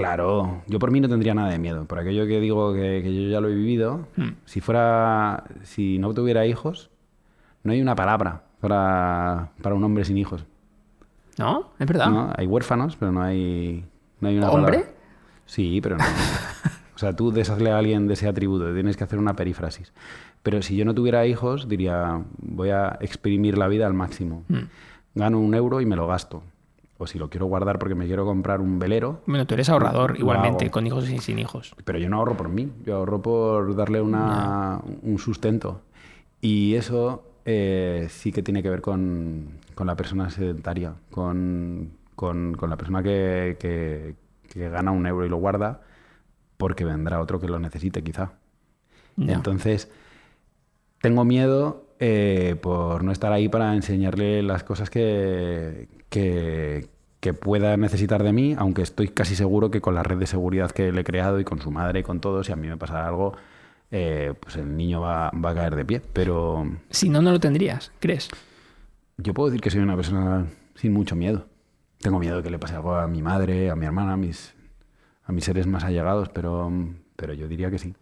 Claro, 0.00 0.62
yo 0.66 0.78
por 0.78 0.90
mí 0.90 1.00
no 1.00 1.08
tendría 1.08 1.34
nada 1.34 1.50
de 1.50 1.58
miedo. 1.58 1.84
Por 1.84 1.98
aquello 1.98 2.26
que 2.26 2.40
digo 2.40 2.72
que, 2.74 3.00
que 3.02 3.14
yo 3.14 3.28
ya 3.30 3.40
lo 3.40 3.48
he 3.48 3.54
vivido, 3.54 4.06
Hmm. 4.16 4.30
si 4.44 4.60
fuera, 4.60 5.44
si 5.62 5.98
no 5.98 6.12
tuviera 6.14 6.46
hijos, 6.46 6.90
no 7.62 7.72
hay 7.72 7.80
una 7.80 7.94
palabra 7.94 8.42
para, 8.60 9.50
para 9.62 9.74
un 9.74 9.84
hombre 9.84 10.04
sin 10.04 10.18
hijos. 10.18 10.44
¿No? 11.38 11.70
Es 11.78 11.86
verdad. 11.86 12.08
¿no? 12.10 12.32
Hay 12.36 12.46
huérfanos, 12.46 12.96
pero 12.96 13.12
no 13.12 13.22
hay, 13.22 13.84
no 14.20 14.28
hay 14.28 14.36
una 14.38 14.50
¿Hombre? 14.50 14.78
palabra. 14.78 14.94
Sí, 15.46 15.80
pero 15.80 15.96
no. 15.96 16.04
o 16.94 16.98
sea, 16.98 17.14
tú 17.14 17.30
deshazle 17.32 17.70
a 17.70 17.78
alguien 17.78 18.06
de 18.08 18.14
ese 18.14 18.28
atributo, 18.28 18.72
tienes 18.74 18.96
que 18.96 19.04
hacer 19.04 19.18
una 19.18 19.34
perífrasis. 19.34 19.92
Pero 20.42 20.62
si 20.62 20.76
yo 20.76 20.84
no 20.84 20.94
tuviera 20.94 21.26
hijos, 21.26 21.68
diría, 21.68 22.22
voy 22.38 22.70
a 22.70 22.96
exprimir 23.00 23.58
la 23.58 23.68
vida 23.68 23.86
al 23.86 23.94
máximo. 23.94 24.44
Mm. 24.48 24.58
Gano 25.14 25.38
un 25.40 25.54
euro 25.54 25.80
y 25.80 25.86
me 25.86 25.96
lo 25.96 26.06
gasto. 26.06 26.42
O 27.02 27.06
si 27.06 27.18
lo 27.18 27.30
quiero 27.30 27.46
guardar 27.46 27.78
porque 27.78 27.94
me 27.94 28.04
quiero 28.06 28.26
comprar 28.26 28.60
un 28.60 28.78
velero, 28.78 29.22
Bueno, 29.26 29.46
tú 29.46 29.54
eres 29.54 29.70
ahorrador 29.70 30.18
igualmente, 30.18 30.66
hago. 30.66 30.72
con 30.72 30.86
hijos 30.86 31.08
y 31.08 31.18
sin 31.18 31.38
hijos. 31.38 31.74
pero 31.84 31.98
yo 31.98 32.10
no 32.10 32.18
ahorro 32.18 32.36
por 32.36 32.50
mí, 32.50 32.70
yo 32.84 32.96
ahorro 32.96 33.22
por 33.22 33.74
darle 33.74 34.02
una, 34.02 34.82
un 35.02 35.18
sustento. 35.18 35.80
Y 36.42 36.74
eso 36.74 37.24
eh, 37.46 38.06
sí 38.10 38.32
que 38.32 38.42
tiene 38.42 38.62
que 38.62 38.68
ver 38.68 38.82
con, 38.82 39.46
con 39.74 39.86
la 39.86 39.96
persona 39.96 40.28
sedentaria, 40.28 40.92
con, 41.10 41.92
con- 42.14 42.52
con 42.54 42.68
la 42.68 42.76
persona 42.76 43.02
que, 43.02 43.56
que- 43.58 44.14
que 44.46 44.68
gana 44.68 44.90
un 44.90 45.06
euro 45.06 45.24
y 45.24 45.30
lo 45.30 45.38
guarda 45.38 45.80
porque 46.58 46.84
vendrá 46.84 47.18
otro 47.20 47.40
que 47.40 47.48
lo 47.48 47.58
necesite 47.58 48.02
quizá. 48.02 48.32
Ya. 49.16 49.32
Entonces, 49.36 49.90
tengo 51.00 51.24
miedo 51.24 51.86
eh, 51.98 52.56
por 52.60 53.04
no 53.04 53.12
estar 53.12 53.32
ahí 53.32 53.48
para 53.48 53.74
enseñarle 53.74 54.42
las 54.42 54.64
cosas 54.64 54.90
que, 54.90 55.88
que, 56.10 56.88
que 57.20 57.34
pueda 57.34 57.76
necesitar 57.76 58.22
de 58.22 58.32
mí, 58.32 58.54
aunque 58.58 58.82
estoy 58.82 59.08
casi 59.08 59.36
seguro 59.36 59.70
que 59.70 59.80
con 59.80 59.94
la 59.94 60.02
red 60.02 60.16
de 60.18 60.26
seguridad 60.26 60.70
que 60.70 60.90
le 60.90 61.02
he 61.02 61.04
creado 61.04 61.38
y 61.38 61.44
con 61.44 61.60
su 61.60 61.70
madre 61.70 62.00
y 62.00 62.02
con 62.02 62.20
todo, 62.20 62.42
si 62.42 62.52
a 62.52 62.56
mí 62.56 62.66
me 62.66 62.76
pasa 62.78 63.06
algo, 63.06 63.34
eh, 63.90 64.32
pues 64.40 64.56
el 64.56 64.76
niño 64.76 65.00
va, 65.02 65.30
va 65.30 65.50
a 65.50 65.54
caer 65.54 65.76
de 65.76 65.84
pie. 65.84 66.00
Pero 66.12 66.66
Si 66.90 67.08
no, 67.10 67.20
no 67.20 67.30
lo 67.32 67.40
tendrías, 67.40 67.92
¿crees? 68.00 68.28
yo 69.18 69.34
puedo 69.34 69.50
decir 69.50 69.60
que 69.60 69.70
soy 69.70 69.80
una 69.82 69.96
persona 69.96 70.46
sin 70.76 70.94
mucho 70.94 71.14
miedo. 71.14 71.46
Tengo 71.98 72.18
miedo 72.18 72.38
de 72.38 72.42
que 72.42 72.48
le 72.50 72.58
pase 72.58 72.74
algo 72.74 72.94
a 72.94 73.06
mi 73.06 73.20
madre, 73.20 73.68
a 73.70 73.76
mi 73.76 73.84
hermana, 73.84 74.14
a 74.14 74.16
mis, 74.16 74.54
a 75.24 75.32
mis 75.32 75.44
seres 75.44 75.66
más 75.66 75.84
allegados, 75.84 76.30
pero, 76.30 76.72
pero 77.16 77.34
yo 77.34 77.46
diría 77.46 77.70
que 77.70 77.78
sí. 77.78 77.94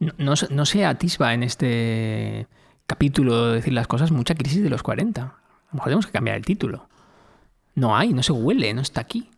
No, 0.00 0.12
no, 0.18 0.34
no 0.50 0.66
se 0.66 0.84
atisba 0.84 1.32
en 1.32 1.44
este 1.44 2.48
capítulo 2.88 3.46
de 3.48 3.54
decir 3.56 3.72
las 3.72 3.86
cosas 3.86 4.10
mucha 4.10 4.34
crisis 4.34 4.64
de 4.64 4.70
los 4.70 4.82
40. 4.82 5.22
A 5.22 5.26
lo 5.26 5.74
mejor 5.74 5.84
tenemos 5.84 6.06
que 6.06 6.12
cambiar 6.12 6.36
el 6.36 6.44
título. 6.44 6.88
No 7.74 7.96
hay, 7.96 8.12
no 8.12 8.22
se 8.22 8.32
huele, 8.32 8.72
no 8.74 8.80
está 8.82 9.00
aquí. 9.00 9.28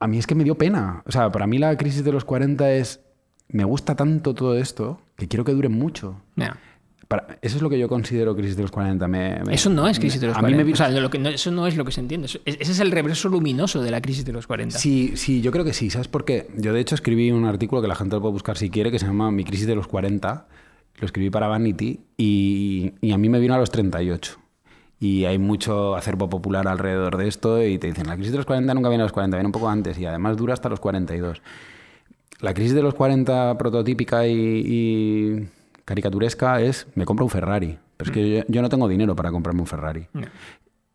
A 0.00 0.06
mí 0.06 0.18
es 0.18 0.26
que 0.26 0.34
me 0.34 0.44
dio 0.44 0.54
pena. 0.56 1.02
O 1.06 1.12
sea, 1.12 1.30
para 1.30 1.46
mí 1.46 1.58
la 1.58 1.76
crisis 1.76 2.04
de 2.04 2.12
los 2.12 2.24
40 2.24 2.72
es, 2.72 3.00
me 3.48 3.64
gusta 3.64 3.96
tanto 3.96 4.34
todo 4.34 4.56
esto 4.56 5.00
que 5.16 5.26
quiero 5.28 5.44
que 5.44 5.52
dure 5.52 5.68
mucho. 5.68 6.20
Para- 7.08 7.38
eso 7.40 7.56
es 7.56 7.62
lo 7.62 7.70
que 7.70 7.78
yo 7.78 7.88
considero 7.88 8.36
crisis 8.36 8.54
de 8.56 8.62
los 8.62 8.70
40. 8.70 9.08
Me- 9.08 9.40
me- 9.44 9.54
Eso 9.54 9.70
no 9.70 9.88
es 9.88 9.98
crisis 9.98 10.20
de 10.20 10.26
los 10.28 10.36
a 10.36 10.40
40. 10.40 10.62
Mí 10.62 10.68
me 10.68 10.72
O 10.74 10.76
sea, 10.76 10.90
lo 10.90 11.08
que 11.10 11.18
no- 11.18 11.30
eso 11.30 11.50
no 11.50 11.66
es 11.66 11.74
lo 11.76 11.84
que 11.86 11.90
se 11.92 12.00
entiende. 12.00 12.26
Eso- 12.26 12.38
ese 12.44 12.60
es 12.70 12.80
el 12.80 12.90
reverso 12.92 13.28
luminoso 13.30 13.80
de 13.82 13.90
la 13.90 14.00
crisis 14.02 14.24
de 14.26 14.32
los 14.32 14.46
40. 14.46 14.78
Sí, 14.78 15.12
sí, 15.16 15.40
yo 15.40 15.50
creo 15.50 15.64
que 15.64 15.72
sí. 15.72 15.88
¿Sabes 15.90 16.06
por 16.06 16.24
qué? 16.26 16.48
Yo 16.58 16.72
de 16.74 16.80
hecho 16.80 16.94
escribí 16.94 17.30
un 17.32 17.46
artículo 17.46 17.80
que 17.80 17.88
la 17.88 17.94
gente 17.96 18.14
lo 18.16 18.20
puede 18.20 18.32
buscar 18.32 18.58
si 18.58 18.68
quiere, 18.68 18.90
que 18.90 18.98
se 18.98 19.06
llama 19.06 19.30
Mi 19.30 19.42
crisis 19.44 19.66
de 19.66 19.74
los 19.74 19.88
40. 19.88 20.46
Lo 21.00 21.06
escribí 21.06 21.30
para 21.30 21.48
Vanity 21.48 22.00
y, 22.18 22.92
y 23.00 23.12
a 23.12 23.18
mí 23.18 23.28
me 23.30 23.38
vino 23.40 23.54
a 23.54 23.58
los 23.58 23.70
38. 23.70 24.38
Y 25.00 25.24
hay 25.26 25.38
mucho 25.38 25.94
acervo 25.94 26.28
popular 26.28 26.66
alrededor 26.66 27.16
de 27.16 27.28
esto 27.28 27.64
y 27.64 27.78
te 27.78 27.86
dicen, 27.86 28.08
la 28.08 28.14
crisis 28.14 28.32
de 28.32 28.38
los 28.38 28.46
40 28.46 28.74
nunca 28.74 28.88
viene 28.88 29.02
a 29.02 29.06
los 29.06 29.12
40, 29.12 29.36
viene 29.36 29.46
un 29.46 29.52
poco 29.52 29.68
antes 29.68 29.98
y 29.98 30.06
además 30.06 30.36
dura 30.36 30.54
hasta 30.54 30.68
los 30.68 30.80
42. 30.80 31.40
La 32.40 32.54
crisis 32.54 32.74
de 32.74 32.82
los 32.82 32.94
40 32.94 33.56
prototípica 33.58 34.26
y, 34.26 34.62
y 34.64 35.48
caricaturesca 35.84 36.60
es, 36.60 36.86
me 36.94 37.04
compro 37.04 37.24
un 37.24 37.30
Ferrari. 37.30 37.78
Pero 37.96 38.10
es 38.10 38.14
que 38.14 38.30
yo, 38.30 38.42
yo 38.48 38.62
no 38.62 38.68
tengo 38.68 38.88
dinero 38.88 39.16
para 39.16 39.30
comprarme 39.30 39.60
un 39.60 39.66
Ferrari. 39.66 40.06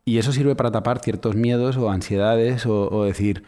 Y 0.06 0.18
eso 0.18 0.32
sirve 0.32 0.56
para 0.56 0.72
tapar 0.72 1.00
ciertos 1.00 1.36
miedos 1.36 1.78
o 1.78 1.90
ansiedades 1.90 2.66
o, 2.66 2.90
o 2.90 3.04
decir, 3.06 3.44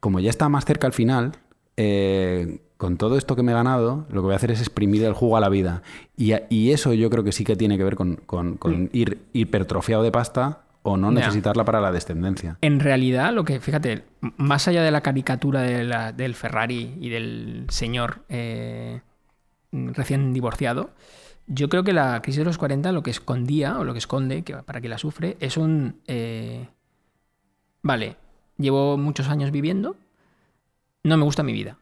como 0.00 0.20
ya 0.20 0.30
está 0.30 0.48
más 0.48 0.64
cerca 0.64 0.86
al 0.86 0.92
final, 0.92 1.32
eh, 1.76 2.60
con 2.76 2.96
todo 2.98 3.16
esto 3.16 3.36
que 3.36 3.42
me 3.42 3.52
he 3.52 3.54
ganado, 3.54 4.04
lo 4.10 4.20
que 4.20 4.26
voy 4.26 4.32
a 4.34 4.36
hacer 4.36 4.50
es 4.50 4.60
exprimir 4.60 5.02
el 5.04 5.12
jugo 5.14 5.36
a 5.36 5.40
la 5.40 5.48
vida. 5.48 5.82
Y, 6.16 6.70
eso 6.70 6.92
yo 6.92 7.08
creo 7.10 7.24
que 7.24 7.32
sí 7.32 7.42
que 7.44 7.56
tiene 7.56 7.78
que 7.78 7.84
ver 7.84 7.96
con, 7.96 8.16
con- 8.26 8.56
con 8.58 8.90
ir 8.92 9.18
hipertrofiado 9.32 10.02
de 10.02 10.12
pasta 10.12 10.62
o 10.82 10.96
no 10.96 11.10
necesitarla 11.10 11.64
para 11.64 11.80
la 11.80 11.90
descendencia. 11.90 12.58
En 12.60 12.78
realidad, 12.80 13.32
lo 13.32 13.44
que, 13.44 13.60
fíjate, 13.60 14.04
más 14.36 14.68
allá 14.68 14.82
de 14.82 14.90
la 14.90 15.00
caricatura 15.00 15.62
de 15.62 15.84
la- 15.84 16.12
del 16.12 16.34
Ferrari 16.34 16.94
y 17.00 17.08
del 17.08 17.64
señor 17.70 18.20
eh, 18.28 19.00
recién 19.72 20.32
divorciado, 20.32 20.90
yo 21.48 21.68
creo 21.68 21.82
que 21.82 21.92
la 21.92 22.20
crisis 22.22 22.38
de 22.40 22.44
los 22.44 22.58
40 22.58 22.92
lo 22.92 23.02
que 23.02 23.10
escondía, 23.10 23.78
o 23.78 23.84
lo 23.84 23.92
que 23.94 23.98
esconde, 24.00 24.42
que 24.42 24.54
para 24.56 24.80
quien 24.80 24.90
la 24.90 24.98
sufre, 24.98 25.36
es 25.40 25.56
un... 25.56 25.96
eh, 26.06 26.68
vale, 27.82 28.16
llevo 28.58 28.96
muchos 28.96 29.28
años 29.28 29.50
viviendo, 29.50 29.96
no 31.04 31.16
me 31.16 31.24
gusta 31.24 31.42
mi 31.42 31.52
vida. 31.52 31.78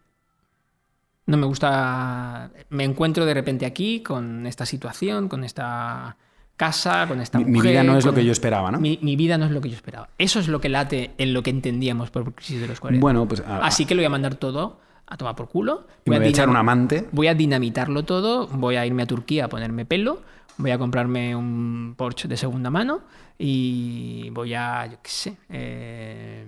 No 1.27 1.37
me 1.37 1.47
gusta... 1.47 2.51
Me 2.70 2.85
encuentro 2.85 3.25
de 3.25 3.35
repente 3.35 3.66
aquí 3.66 4.01
con 4.03 4.47
esta 4.47 4.66
situación, 4.66 5.29
con 5.29 5.43
esta 5.45 6.16
casa, 6.57 7.07
con 7.09 7.20
esta 7.20 7.39
Mi, 7.39 7.61
vida 7.61 7.83
no 7.83 7.97
es 7.97 8.05
lo 8.05 8.14
que 8.14 8.25
yo 8.25 8.31
esperaba, 8.33 8.70
¿no? 8.70 8.79
mi, 8.79 8.99
mi 9.03 9.16
vida 9.16 9.37
no 9.39 9.47
es 9.47 9.51
lo 9.51 9.61
que 9.61 9.70
yo 9.70 9.75
esperaba. 9.77 10.09
Eso 10.18 10.39
es 10.39 10.49
lo 10.49 10.61
que 10.61 10.68
late 10.68 11.12
en 11.18 11.33
lo 11.33 11.43
que 11.43 11.51
entendíamos 11.51 12.11
por 12.11 12.33
crisis 12.35 12.61
de 12.61 12.68
los 12.68 12.79
40. 12.79 13.01
Bueno, 13.03 13.27
pues 13.27 13.41
a- 13.41 13.59
Así 13.66 13.87
que 13.87 13.95
lo 13.95 14.01
voy 14.01 14.07
a 14.07 14.11
mandar 14.11 14.35
todo 14.37 14.79
a 15.07 15.16
tomar 15.16 15.35
por 15.35 15.49
culo. 15.49 15.87
me 16.07 16.16
voy 16.18 16.27
a 16.27 16.29
echar 16.29 16.49
un 16.49 16.57
amante. 16.57 17.09
Voy 17.12 17.27
a 17.27 17.35
dinamitarlo 17.35 18.05
todo, 18.05 18.47
voy 18.47 18.77
a 18.77 18.87
irme 18.87 19.03
a 19.03 19.07
Turquía 19.07 19.47
a 19.47 19.49
ponerme 19.49 19.85
pelo, 19.85 20.22
voy 20.59 20.70
a 20.70 20.79
comprarme 20.79 21.35
un 21.35 21.95
Porsche 21.97 22.29
de 22.29 22.37
segunda 22.37 22.70
mano 22.70 23.01
y 23.39 24.31
voy 24.31 24.55
a, 24.55 24.87
yo 24.87 24.99
qué 25.03 25.11
sé, 25.11 25.37
eh, 25.49 26.47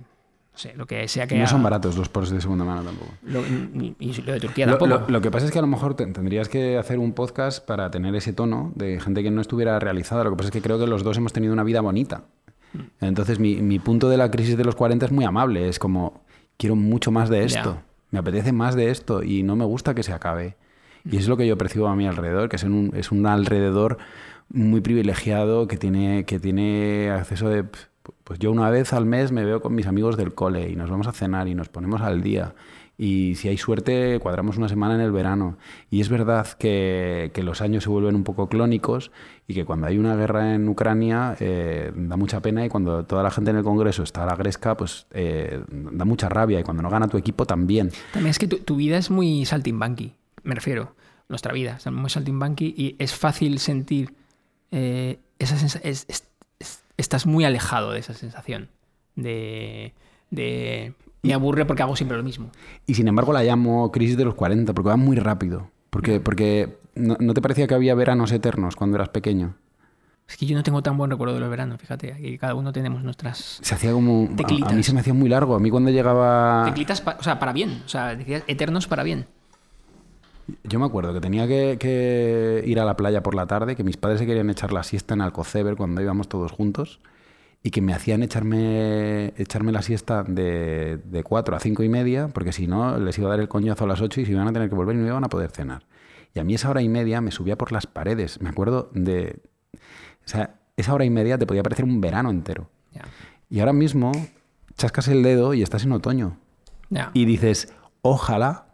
no 0.57 0.61
sé, 0.61 0.73
lo 0.75 0.87
que 0.87 1.07
sea 1.07 1.27
que 1.27 1.35
No 1.35 1.43
haga. 1.43 1.51
son 1.51 1.63
baratos 1.63 1.99
los 1.99 2.09
Porsche 2.09 2.35
de 2.35 2.41
segunda 2.41 2.65
mano 2.65 2.83
tampoco. 2.83 3.13
Lo- 3.25 3.43
y, 3.47 3.95
y 3.99 4.13
lo 4.23 4.33
de 4.33 4.41
Turquía 4.41 4.65
Lo, 4.67 4.79
tampoco. 4.79 5.03
lo- 5.07 5.09
lo 5.13 5.21
que 5.21 5.31
pasa 5.31 5.45
es 5.45 5.53
que 5.53 5.59
a 5.59 5.63
lo 5.63 5.69
mejor 5.69 5.95
te- 5.95 6.07
tendrías 6.07 6.49
que 6.49 6.79
hacer 6.79 6.99
un 6.99 7.13
podcast 7.13 7.63
para 7.67 7.91
tener 7.91 8.15
ese 8.15 8.33
tono 8.33 8.73
de 8.75 8.99
gente 8.99 9.23
que 9.23 9.31
no 9.31 9.43
estuviera 9.43 9.79
realizada. 9.79 10.25
Lo 10.25 10.31
que 10.31 10.37
pasa 10.37 10.49
es 10.49 10.53
que 10.53 10.63
creo 10.63 10.79
que 10.79 10.87
los 10.87 11.03
dos 11.05 11.19
hemos 11.19 11.33
tenido 11.35 11.53
una 11.53 11.63
vida 11.63 11.83
bonita. 11.83 12.25
Entonces 13.01 13.39
mi, 13.39 13.57
mi 13.57 13.79
punto 13.79 14.09
de 14.09 14.17
la 14.17 14.31
crisis 14.31 14.57
de 14.57 14.65
los 14.65 14.75
40 14.75 15.07
es 15.07 15.13
muy 15.13 15.25
amable. 15.25 15.69
Es 15.69 15.79
como, 15.79 16.23
quiero 16.57 16.75
mucho 16.77 17.11
más 17.11 17.29
de 17.29 17.45
esto. 17.45 17.75
Ya. 17.75 17.83
Me 18.11 18.19
apetece 18.21 18.53
más 18.53 18.75
de 18.77 18.91
esto 18.91 19.23
y 19.23 19.43
no 19.43 19.57
me 19.57 19.65
gusta 19.65 19.95
que 19.95 20.03
se 20.03 20.13
acabe. 20.13 20.57
Y 21.05 21.17
es 21.19 21.29
lo 21.29 21.37
que 21.37 21.47
yo 21.47 21.57
percibo 21.59 21.87
a 21.89 21.97
mi 21.97 22.07
alrededor, 22.07 22.49
que 22.49 22.57
es 22.57 22.65
un, 22.65 22.93
es 22.97 23.13
un 23.13 23.27
alrededor 23.27 23.99
muy 24.49 24.81
privilegiado 24.81 25.67
que 25.69 25.77
tiene, 25.77 26.25
que 26.25 26.39
tiene 26.39 27.11
acceso 27.11 27.49
de... 27.49 27.65
Pues 28.27 28.41
yo 28.41 28.51
una 28.51 28.69
vez 28.71 28.93
al 28.93 29.07
mes 29.07 29.31
me 29.31 29.45
veo 29.45 29.61
con 29.63 29.73
mis 29.73 29.87
amigos 29.87 30.17
del 30.17 30.35
cole 30.35 30.69
y 30.69 30.75
nos 30.75 30.91
vamos 30.91 31.07
a 31.07 31.13
cenar 31.13 31.47
y 31.47 31.55
nos 31.55 31.69
ponemos 31.69 32.01
al 32.01 32.23
día. 32.23 32.55
Y 32.99 33.37
si 33.37 33.47
hay 33.49 33.57
suerte, 33.57 34.19
cuadramos 34.21 34.57
una 34.57 34.69
semana 34.69 34.97
en 34.97 35.01
el 35.03 35.13
verano. 35.13 35.59
Y 35.91 36.01
es 36.01 36.09
verdad 36.09 36.49
que, 36.59 37.31
que 37.35 37.45
los 37.45 37.61
años 37.61 37.85
se 37.85 37.91
vuelven 37.91 38.17
un 38.17 38.25
poco 38.25 38.49
clónicos 38.49 39.13
y 39.47 39.55
que 39.55 39.65
cuando 39.65 39.87
hay 39.87 39.99
una 39.99 40.17
guerra 40.17 40.55
en 40.55 40.69
Ucrania 40.69 41.37
eh, 41.39 41.93
da 41.95 42.17
mucha 42.17 42.41
pena 42.41 42.65
y 42.67 42.69
cuando 42.69 43.05
toda 43.05 43.23
la 43.23 43.31
gente 43.31 43.51
en 43.53 43.59
el 43.59 43.63
Congreso 43.63 44.03
está 44.03 44.25
a 44.25 44.27
la 44.27 44.35
gresca, 44.35 44.77
pues 44.77 45.07
eh, 45.13 45.63
da 45.71 46.05
mucha 46.05 46.29
rabia 46.29 46.59
y 46.59 46.63
cuando 46.65 46.83
no 46.83 46.91
gana 46.91 47.07
tu 47.07 47.19
equipo 47.19 47.45
también. 47.45 47.93
También 48.13 48.31
es 48.31 48.39
que 48.41 48.49
tu, 48.49 48.75
vida 48.75 48.97
es 48.99 49.09
muy 49.11 49.45
saltimbanqui, 49.45 50.15
me 50.43 50.55
refiero. 50.57 50.97
Nuestra 51.29 51.53
vida 51.53 51.77
es 51.77 51.93
muy 51.93 52.11
saltimbanqui 52.11 52.75
y 52.77 52.97
es 52.99 53.15
fácil 53.15 53.59
sentir 53.61 54.15
eh, 54.73 55.19
esa 55.39 55.57
sensa- 55.59 55.81
es- 55.85 56.07
es- 56.09 56.23
es- 56.23 56.29
estás 56.97 57.27
muy 57.27 57.45
alejado 57.45 57.93
de 57.93 57.99
esa 58.01 58.15
sensación 58.15 58.69
de, 59.15 59.95
de 60.31 60.95
me 61.23 61.35
aburre 61.35 61.65
porque 61.65 61.83
hago 61.83 61.97
siempre 61.97 62.17
lo 62.17 62.23
mismo. 62.23 62.51
Y 62.87 62.95
sin 62.95 63.09
embargo 63.09 63.33
la 63.33 63.43
llamo 63.43 63.91
crisis 63.93 64.17
de 64.17 64.25
los 64.25 64.35
40 64.35 64.73
porque 64.75 64.89
va 64.91 64.97
muy 64.97 65.17
rápido. 65.17 65.71
Porque, 65.91 66.21
porque 66.21 66.79
¿no, 66.95 67.17
no 67.21 67.35
te 67.35 67.41
parecía 67.43 67.67
que 67.67 67.75
había 67.75 67.95
veranos 67.95 68.31
eternos 68.33 68.77
cuando 68.77 68.97
eras 68.97 69.09
pequeño? 69.09 69.57
Es 70.29 70.37
que 70.37 70.45
yo 70.47 70.57
no 70.57 70.63
tengo 70.65 70.83
tan 70.83 70.97
buen 70.99 71.11
recuerdo 71.11 71.35
de 71.35 71.41
los 71.41 71.49
veranos, 71.49 71.81
fíjate, 71.81 72.13
aquí 72.13 72.37
cada 72.37 72.55
uno 72.57 72.73
tenemos 72.73 73.03
nuestras 73.05 73.61
Se 73.63 73.75
hacía 73.77 73.93
como... 73.93 74.25
a- 74.29 74.33
A, 74.33 74.37
Teclitas. 74.37 74.75
mí 74.75 74.83
se 74.83 74.93
me 74.93 75.01
hacía 75.01 75.15
muy 75.15 75.29
largo. 75.29 75.55
A 75.55 75.61
mí 75.61 75.71
cuando 75.71 75.91
llegaba... 75.91 76.65
teclitas, 76.67 77.01
pa- 77.01 77.17
o 77.19 77.23
sea, 77.23 77.39
para 77.39 77.53
bien, 77.53 77.83
o 77.85 77.89
sea, 77.89 78.15
decías 78.17 78.43
eternos 78.49 78.89
para 78.89 79.05
bien. 79.05 79.27
Yo 80.65 80.79
me 80.79 80.87
acuerdo 80.87 81.13
que 81.13 81.21
tenía 81.21 81.47
que, 81.47 81.77
que 81.79 82.63
ir 82.67 82.79
a 82.81 82.85
la 82.85 82.97
playa 82.97 83.23
por 83.23 83.35
la 83.35 83.47
tarde, 83.47 83.75
que 83.77 83.85
mis 83.85 83.97
padres 83.97 84.21
se 84.21 84.27
querían 84.27 84.51
echar 84.51 84.73
la 84.73 84.83
siesta 84.83 85.15
en 85.15 85.21
Alcoceber 85.21 85.77
cuando 85.77 86.01
íbamos 86.01 86.29
todos 86.29 86.53
juntos 86.53 87.01
y 87.63 87.71
que 87.71 87.81
me 87.81 87.93
hacían 87.93 88.23
echarme, 88.23 89.35
echarme 89.37 89.73
la 89.73 89.83
siesta 89.83 90.23
de, 90.23 90.99
de 90.99 91.25
4 91.25 91.57
a 91.57 91.59
5 91.59 91.83
y 91.83 91.89
media, 91.89 92.29
porque 92.29 92.53
si 92.53 92.69
no 92.69 92.97
les 92.99 93.19
iba 93.19 93.27
a 93.27 93.31
dar 93.31 93.41
el 93.41 93.49
coñazo 93.49 93.85
a 93.85 93.87
las 93.89 94.01
8 94.01 94.21
y 94.21 94.27
se 94.27 94.31
iban 94.33 94.47
a 94.47 94.53
tener 94.53 94.69
que 94.69 94.77
volver 94.77 94.95
y 94.95 95.01
no 95.01 95.07
iban 95.07 95.25
a 95.25 95.29
poder 95.29 95.51
cenar. 95.51 95.85
Y 96.33 96.39
a 96.39 96.45
mí 96.45 96.55
esa 96.55 96.71
hora 96.71 96.83
y 96.83 96.89
media 96.89 97.21
me 97.21 97.33
subía 97.33 97.59
por 97.59 97.73
las 97.73 97.87
paredes. 97.87 98.41
Me 98.41 98.51
acuerdo 98.51 98.91
de... 98.93 99.41
O 99.75 100.29
sea, 100.29 100.61
esa 100.77 100.95
hora 100.95 101.05
y 101.05 101.11
media 101.11 101.39
te 101.39 101.47
podía 101.47 101.63
parecer 101.63 101.85
un 101.85 102.01
verano 102.01 102.31
entero. 102.31 102.69
Y 103.49 103.61
ahora 103.61 103.73
mismo 103.73 104.13
chascas 104.77 105.09
el 105.09 105.23
dedo 105.23 105.55
y 105.55 105.63
estás 105.63 105.85
en 105.85 105.93
otoño. 105.93 106.37
ya. 106.91 107.11
Y 107.15 107.25
dices, 107.25 107.73
ojalá 108.03 108.66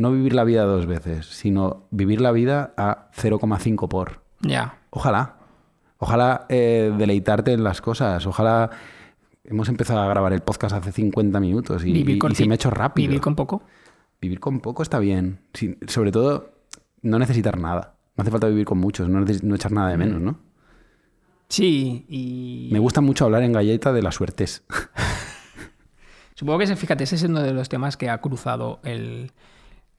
no 0.00 0.10
vivir 0.12 0.34
la 0.34 0.44
vida 0.44 0.64
dos 0.64 0.86
veces, 0.86 1.26
sino 1.26 1.84
vivir 1.90 2.20
la 2.20 2.32
vida 2.32 2.72
a 2.76 3.10
0,5 3.16 3.88
por. 3.88 4.22
ya. 4.40 4.76
Ojalá. 4.90 5.36
Ojalá 5.98 6.46
eh, 6.48 6.92
deleitarte 6.96 7.52
en 7.52 7.62
las 7.62 7.80
cosas. 7.82 8.26
Ojalá 8.26 8.70
hemos 9.44 9.68
empezado 9.68 10.00
a 10.00 10.08
grabar 10.08 10.32
el 10.32 10.40
podcast 10.40 10.74
hace 10.74 10.90
50 10.92 11.38
minutos 11.40 11.84
y, 11.84 11.92
Vivir 11.92 12.16
y 12.16 12.18
corti- 12.18 12.34
se 12.36 12.46
me 12.46 12.54
ha 12.54 12.56
hecho 12.56 12.70
rápido. 12.70 13.06
Vivir 13.08 13.20
con 13.20 13.36
poco. 13.36 13.62
Vivir 14.20 14.40
con 14.40 14.60
poco 14.60 14.82
está 14.82 14.98
bien. 14.98 15.40
Sobre 15.86 16.10
todo, 16.10 16.52
no 17.02 17.18
necesitar 17.18 17.58
nada. 17.58 17.94
No 18.16 18.22
hace 18.22 18.30
falta 18.30 18.48
vivir 18.48 18.64
con 18.64 18.78
muchos, 18.78 19.08
no, 19.08 19.24
echar 19.54 19.72
nada 19.72 19.90
de 19.90 19.96
menos, 19.98 20.20
¿no? 20.20 20.38
Sí, 21.48 22.06
y. 22.08 22.68
Me 22.72 22.78
gusta 22.78 23.00
mucho 23.00 23.24
hablar 23.26 23.42
en 23.42 23.52
galleta 23.52 23.92
de 23.92 24.02
la 24.02 24.10
suertes. 24.12 24.64
Supongo 26.34 26.58
que, 26.58 26.64
ese- 26.64 26.76
fíjate, 26.76 27.04
ese 27.04 27.16
es 27.16 27.22
uno 27.24 27.42
de 27.42 27.52
los 27.52 27.68
temas 27.68 27.96
que 27.96 28.08
ha 28.08 28.18
cruzado 28.20 28.80
el 28.84 29.32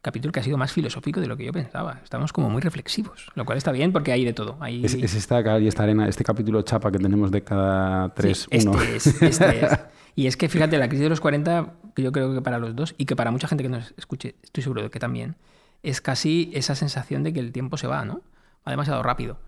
capítulo 0.01 0.31
que 0.31 0.39
ha 0.39 0.43
sido 0.43 0.57
más 0.57 0.71
filosófico 0.71 1.19
de 1.21 1.27
lo 1.27 1.37
que 1.37 1.45
yo 1.45 1.51
pensaba. 1.51 1.99
Estamos 2.03 2.33
como 2.33 2.49
muy 2.49 2.61
reflexivos, 2.61 3.31
lo 3.35 3.45
cual 3.45 3.57
está 3.57 3.71
bien 3.71 3.91
porque 3.91 4.11
hay 4.11 4.25
de 4.25 4.33
todo. 4.33 4.57
Hay... 4.59 4.83
Es, 4.83 4.93
es 4.95 5.13
esta 5.13 5.59
y 5.59 5.67
esta 5.67 5.83
arena, 5.83 6.07
este 6.07 6.23
capítulo 6.23 6.61
chapa 6.63 6.91
que 6.91 6.97
tenemos 6.97 7.31
de 7.31 7.43
cada 7.43 8.09
tres, 8.13 8.47
Sí, 8.51 8.67
uno. 8.67 8.81
Este 8.81 8.95
es, 8.95 9.21
este 9.21 9.65
es. 9.65 9.79
Y 10.13 10.27
es 10.27 10.35
que 10.35 10.49
fíjate, 10.49 10.77
la 10.77 10.89
crisis 10.89 11.03
de 11.03 11.09
los 11.09 11.21
40, 11.21 11.73
que 11.95 12.01
yo 12.03 12.11
creo 12.11 12.33
que 12.33 12.41
para 12.41 12.59
los 12.59 12.75
dos, 12.75 12.95
y 12.97 13.05
que 13.05 13.15
para 13.15 13.31
mucha 13.31 13.47
gente 13.47 13.63
que 13.63 13.69
nos 13.69 13.93
escuche, 13.95 14.35
estoy 14.43 14.61
seguro 14.61 14.81
de 14.83 14.89
que 14.89 14.99
también, 14.99 15.35
es 15.83 16.01
casi 16.01 16.51
esa 16.53 16.75
sensación 16.75 17.23
de 17.23 17.31
que 17.31 17.39
el 17.39 17.53
tiempo 17.53 17.77
se 17.77 17.87
va, 17.87 18.03
¿no? 18.03 18.21
Va 18.67 18.71
demasiado 18.71 19.01
rápido. 19.03 19.39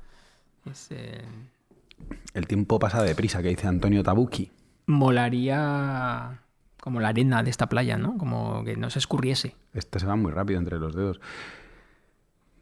Es, 0.71 0.87
eh, 0.91 1.21
El 2.33 2.47
tiempo 2.47 2.79
pasa 2.79 3.03
deprisa, 3.03 3.41
que 3.41 3.49
dice 3.49 3.67
Antonio 3.67 4.03
Tabucchi. 4.03 4.51
molaría 4.85 6.39
como 6.83 6.99
la 6.99 7.07
arena 7.07 7.43
de 7.43 7.49
esta 7.49 7.69
playa, 7.69 7.97
¿no? 7.97 8.17
Como 8.17 8.65
que 8.65 8.75
no 8.75 8.89
se 8.89 8.99
escurriese. 8.99 9.55
Este 9.73 9.99
se 9.99 10.05
va 10.05 10.17
muy 10.17 10.33
rápido 10.33 10.59
entre 10.59 10.79
los 10.79 10.93
dedos. 10.93 11.21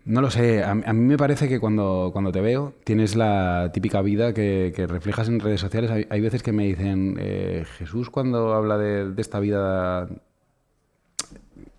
No 0.06 0.22
lo 0.22 0.30
sé, 0.30 0.64
a, 0.64 0.76
mí 0.76 1.06
me 1.08 1.18
parece 1.18 1.50
que 1.50 1.60
cuando, 1.60 2.12
cuando 2.14 2.32
te 2.32 2.40
veo 2.40 2.76
tienes 2.84 3.16
la 3.16 3.72
típica 3.74 4.04
vida 4.04 4.32
que, 4.32 4.72
reflejas 4.88 5.28
en 5.28 5.40
redes 5.40 5.60
sociales. 5.60 5.90
Hay, 6.08 6.22
veces 6.22 6.44
que 6.44 6.52
me 6.52 6.68
dicen, 6.68 7.16
eh, 7.18 7.66
Jesús 7.80 8.12
cuando 8.12 8.54
habla 8.54 8.78
de, 8.78 9.12
esta 9.18 9.40
vida 9.40 10.08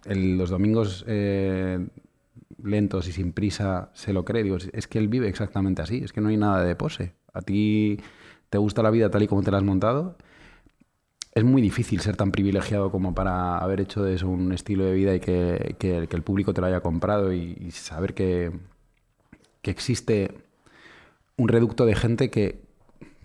los 0.07 0.51
domingos 0.51 1.05
eh, 1.07 1.79
lentos 2.61 3.07
y 3.07 3.13
sin 3.13 3.33
prisa 3.33 3.91
se 3.95 4.13
lo 4.13 4.25
cree. 4.25 4.43
Digo, 4.43 4.57
es 4.57 4.89
que 4.89 4.99
él 4.99 5.07
vive 5.07 5.29
exactamente 5.29 5.81
así, 5.81 6.03
es 6.03 6.13
que 6.13 6.21
no 6.21 6.29
hay 6.29 6.39
nada 6.39 6.65
de 6.65 6.75
pose. 6.75 7.15
A 7.33 7.41
ti 7.41 8.01
te 8.51 8.59
gusta 8.59 8.83
la 8.83 8.91
vida 8.91 9.11
tal 9.11 9.23
y 9.23 9.29
como 9.29 9.45
te 9.45 9.53
la 9.53 9.59
has 9.59 9.65
montado. 9.65 10.17
Es 11.35 11.45
muy 11.45 11.63
difícil 11.63 12.01
ser 12.01 12.17
tan 12.17 12.31
privilegiado 12.31 12.91
como 12.91 13.15
para 13.15 13.59
haber 13.59 13.81
hecho 13.81 14.03
de 14.03 14.15
eso 14.15 14.29
un 14.29 14.53
estilo 14.53 14.85
de 14.85 14.93
vida 14.93 15.15
y 15.15 15.21
que, 15.21 15.77
que- 15.79 16.07
que 16.09 16.17
el 16.17 16.23
público 16.23 16.53
te 16.53 16.61
lo 16.61 16.67
haya 16.67 16.81
comprado 16.81 17.33
y, 17.33 17.57
y 17.61 17.71
saber 17.71 18.13
que, 18.15 18.53
que 19.63 19.71
existe 19.71 20.35
un 21.37 21.49
reducto 21.49 21.87
de 21.87 21.95
gente 21.95 22.31
que, 22.31 22.61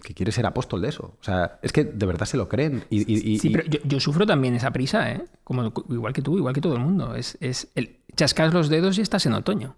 que 0.03 0.13
quiere 0.13 0.31
ser 0.31 0.45
apóstol 0.45 0.81
de 0.81 0.87
eso. 0.89 1.15
O 1.19 1.23
sea, 1.23 1.59
es 1.61 1.73
que 1.73 1.83
de 1.83 2.05
verdad 2.05 2.25
se 2.25 2.37
lo 2.37 2.47
creen. 2.47 2.85
Y, 2.89 2.99
Sí, 3.39 3.49
pero 3.49 3.65
yo, 3.65 3.79
yo 3.83 3.99
sufro 3.99 4.25
también 4.25 4.55
esa 4.55 4.71
prisa, 4.71 5.11
¿eh? 5.11 5.25
Como, 5.43 5.73
igual 5.89 6.13
que 6.13 6.21
tú, 6.21 6.37
igual 6.37 6.53
que 6.53 6.61
todo 6.61 6.75
el 6.75 6.79
mundo. 6.81 7.13
Es, 7.15 7.37
es 7.41 7.67
el 7.75 7.97
chascas 8.15 8.53
los 8.53 8.69
dedos 8.69 8.97
y 8.97 9.01
estás 9.01 9.25
en 9.25 9.33
otoño. 9.33 9.75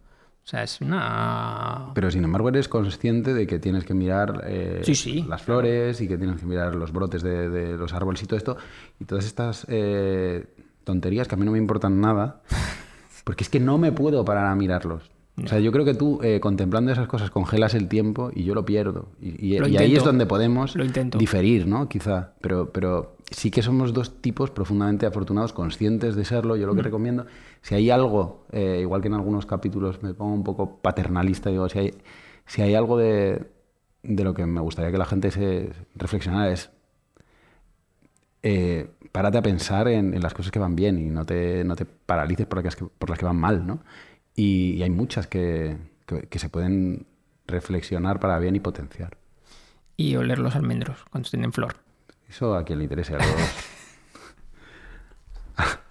O 0.50 0.52
sea, 0.52 0.64
es 0.64 0.82
una... 0.82 1.92
pero 1.94 2.10
sin 2.10 2.24
embargo 2.24 2.50
eres 2.50 2.68
consciente 2.68 3.36
de 3.36 3.46
que 3.46 3.60
tienes 3.60 3.84
que 3.84 3.94
mirar 3.94 4.46
eh, 4.48 4.82
Sí, 4.84 4.96
sí, 4.96 5.24
las 5.30 5.44
flores 5.44 6.02
y 6.02 6.08
que 6.08 6.18
tienes 6.18 6.40
que 6.40 6.48
mirar 6.48 6.74
los 6.74 6.92
brotes 6.92 7.22
de, 7.22 7.50
de 7.50 7.78
los 7.78 7.94
árboles 7.94 8.24
y 8.24 8.26
todo 8.26 8.38
esto. 8.38 8.58
Y 9.00 9.06
todas 9.06 9.26
estas 9.28 9.68
eh, 9.70 10.48
tonterías 10.86 11.28
que 11.28 11.36
a 11.36 11.38
mí 11.38 11.46
no 11.46 11.52
me 11.52 11.60
importan 11.60 12.02
nada, 12.02 12.42
porque 13.26 13.44
es 13.44 13.50
que 13.52 13.60
no 13.60 13.78
me 13.78 13.92
puedo 13.92 14.26
parar 14.26 14.48
a 14.48 14.56
mirarlos. 14.56 15.12
O 15.44 15.48
sea, 15.48 15.60
yo 15.60 15.72
creo 15.72 15.86
que 15.86 15.94
tú, 15.94 16.20
eh, 16.24 16.40
contemplando 16.40 16.92
esas 16.92 17.08
cosas, 17.08 17.30
congelas 17.30 17.76
el 17.76 17.88
tiempo 17.88 18.32
y 18.34 18.44
yo 18.44 18.56
lo 18.56 18.66
pierdo. 18.66 19.10
Y, 19.22 19.54
y- 19.54 19.60
Lo 19.60 19.68
y 19.68 19.78
ahí 19.78 19.96
es 19.96 20.04
donde 20.04 20.26
podemos 20.26 20.76
Lo 20.76 20.84
diferir, 21.20 21.68
¿no? 21.68 21.88
Quizá. 21.88 22.34
Pero, 22.42 22.72
pero 22.72 23.16
sí 23.32 23.52
que 23.52 23.62
somos 23.62 23.94
dos 23.94 24.22
tipos 24.22 24.52
profundamente 24.52 25.06
afortunados, 25.06 25.54
conscientes 25.54 26.16
de 26.16 26.26
serlo. 26.26 26.56
Yo 26.56 26.66
lo 26.68 26.74
Mm. 26.74 26.78
que 26.78 26.84
recomiendo, 26.84 27.26
si 27.62 27.76
hay 27.76 27.90
algo, 27.90 28.46
eh, 28.52 28.80
igual 28.82 29.02
que 29.02 29.08
en 29.08 29.14
algunos 29.16 29.46
capítulos 29.46 30.02
me 30.04 30.14
pongo 30.14 30.34
un 30.34 30.44
poco 30.44 30.78
paternalista, 30.82 31.50
digo, 31.50 31.68
si 31.70 31.80
hay, 31.80 31.94
si 32.46 32.62
hay 32.62 32.76
algo 32.76 32.98
de, 32.98 33.50
de 34.04 34.24
lo 34.24 34.34
que 34.34 34.46
me 34.46 34.62
gustaría 34.62 34.92
que 34.92 34.98
la 34.98 35.06
gente 35.06 35.32
se 35.32 35.72
reflexionara 35.96 36.52
es 36.52 36.70
eh, 38.44 38.90
párate 39.12 39.38
a 39.38 39.42
pensar 39.42 39.88
en, 39.88 40.14
en 40.14 40.22
las 40.22 40.34
cosas 40.34 40.52
que 40.52 40.60
van 40.60 40.76
bien 40.76 40.98
y 40.98 41.10
no 41.10 41.26
te, 41.26 41.64
no 41.64 41.76
te 41.76 41.86
paralices 41.86 42.46
por 42.48 42.64
las 42.64 42.76
que, 42.76 42.86
por 42.86 43.10
las 43.10 43.20
que 43.20 43.26
van 43.26 43.36
mal, 43.38 43.66
¿no? 43.68 43.80
Y, 44.36 44.74
y 44.76 44.84
hay 44.84 44.90
muchas 44.90 45.28
que, 45.28 45.78
que- 46.06 46.22
que 46.28 46.40
se 46.40 46.50
pueden 46.50 47.06
reflexionar 47.48 48.20
para 48.20 48.40
bien 48.40 48.56
y 48.56 48.60
potenciar. 48.60 49.18
Y 49.98 50.16
oler 50.16 50.40
los 50.40 50.56
almendros 50.56 51.04
cuando 51.12 51.26
estén 51.28 51.44
en 51.44 51.52
flor. 51.52 51.76
Eso 52.30 52.56
a 52.56 52.64
quien 52.64 52.80
le 52.80 52.86
interese. 52.86 53.16
A 53.16 53.20
los... 53.20 53.28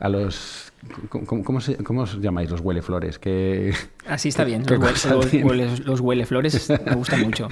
A 0.01 0.09
los 0.09 0.73
¿cómo, 1.11 1.27
cómo- 1.27 1.45
cómo 1.45 1.61
se- 1.61 1.77
cómo 1.85 2.03
os 2.03 2.19
llamáis 2.21 2.49
los 2.51 2.61
hueleflores? 2.61 3.19
Que... 3.19 3.75
Así 4.07 4.29
está 4.31 4.45
bien. 4.45 4.65
¿Qué 4.65 4.79
Los, 4.79 5.05
huele- 5.05 6.01
hueleflores 6.01 6.71
me 6.71 6.95
gustan 6.95 7.21
mucho. 7.23 7.49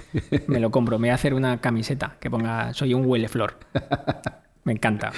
Me 0.47 0.59
lo 0.61 0.71
compro. 0.71 0.99
Me 0.99 1.09
voy 1.09 1.11
a 1.11 1.15
hacer 1.17 1.35
una 1.35 1.61
camiseta 1.61 2.17
que 2.21 2.31
ponga 2.31 2.73
soy 2.73 2.95
un 2.95 3.05
hueleflor. 3.05 3.59
Me 4.65 4.73
encanta. 4.73 5.13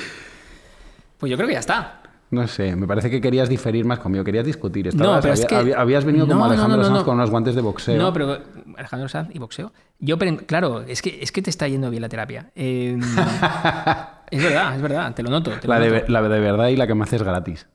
Pues 1.18 1.30
yo 1.30 1.36
creo 1.36 1.46
que 1.46 1.54
ya 1.54 1.60
está. 1.60 2.02
No 2.30 2.46
sé, 2.46 2.76
me 2.76 2.86
parece 2.86 3.08
que 3.10 3.20
querías 3.22 3.48
diferir 3.48 3.84
más 3.86 3.98
conmigo, 4.00 4.22
querías 4.22 4.44
discutir. 4.44 4.86
No, 4.94 5.16
Estabas- 5.18 5.24
es 5.24 5.30
había- 5.32 5.46
que- 5.46 5.54
había- 5.56 5.80
habías 5.80 6.04
venido 6.04 6.26
como 6.26 6.40
No, 6.40 6.44
Alejandro 6.44 6.78
no, 6.78 6.84
Sanz 6.84 7.02
con 7.04 7.14
unos 7.14 7.30
guantes 7.30 7.54
de 7.54 7.62
boxeo. 7.62 7.96
No, 8.00 8.12
pero 8.12 8.38
Alejandro 8.76 9.08
Sanz 9.08 9.30
y 9.34 9.38
boxeo. 9.38 9.72
Yo, 9.98 10.18
pero, 10.18 10.36
claro, 10.46 10.82
es 10.82 11.00
que, 11.00 11.18
es 11.22 11.32
que 11.32 11.40
te 11.40 11.48
está 11.50 11.66
yendo 11.68 11.88
bien 11.90 12.02
la 12.02 12.08
terapia. 12.10 12.50
Eh, 12.54 12.98
es 14.30 14.42
verdad, 14.42 14.76
es 14.76 14.82
verdad, 14.82 15.14
te 15.14 15.22
lo 15.22 15.30
noto. 15.30 15.52
te 15.58 15.66
la, 15.68 15.78
de, 15.80 15.88
noto. 15.90 16.00
ve- 16.06 16.12
la 16.12 16.22
de 16.22 16.40
verdad 16.40 16.68
y 16.68 16.76
la 16.76 16.86
que 16.86 16.94
me 16.94 17.04
haces 17.04 17.22
gratis. 17.22 17.66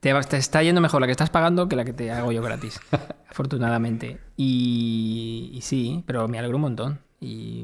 Te, 0.00 0.12
te 0.28 0.36
está 0.36 0.62
yendo 0.62 0.80
mejor 0.80 1.00
la 1.00 1.06
que 1.06 1.12
estás 1.12 1.30
pagando 1.30 1.68
que 1.68 1.76
la 1.76 1.84
que 1.84 1.92
te 1.92 2.10
hago 2.10 2.32
yo 2.32 2.42
gratis, 2.42 2.80
afortunadamente. 3.30 4.18
Y, 4.36 5.50
y 5.54 5.60
sí, 5.62 6.02
pero 6.06 6.26
me 6.28 6.38
alegro 6.38 6.56
un 6.56 6.62
montón. 6.62 6.98
Y 7.20 7.62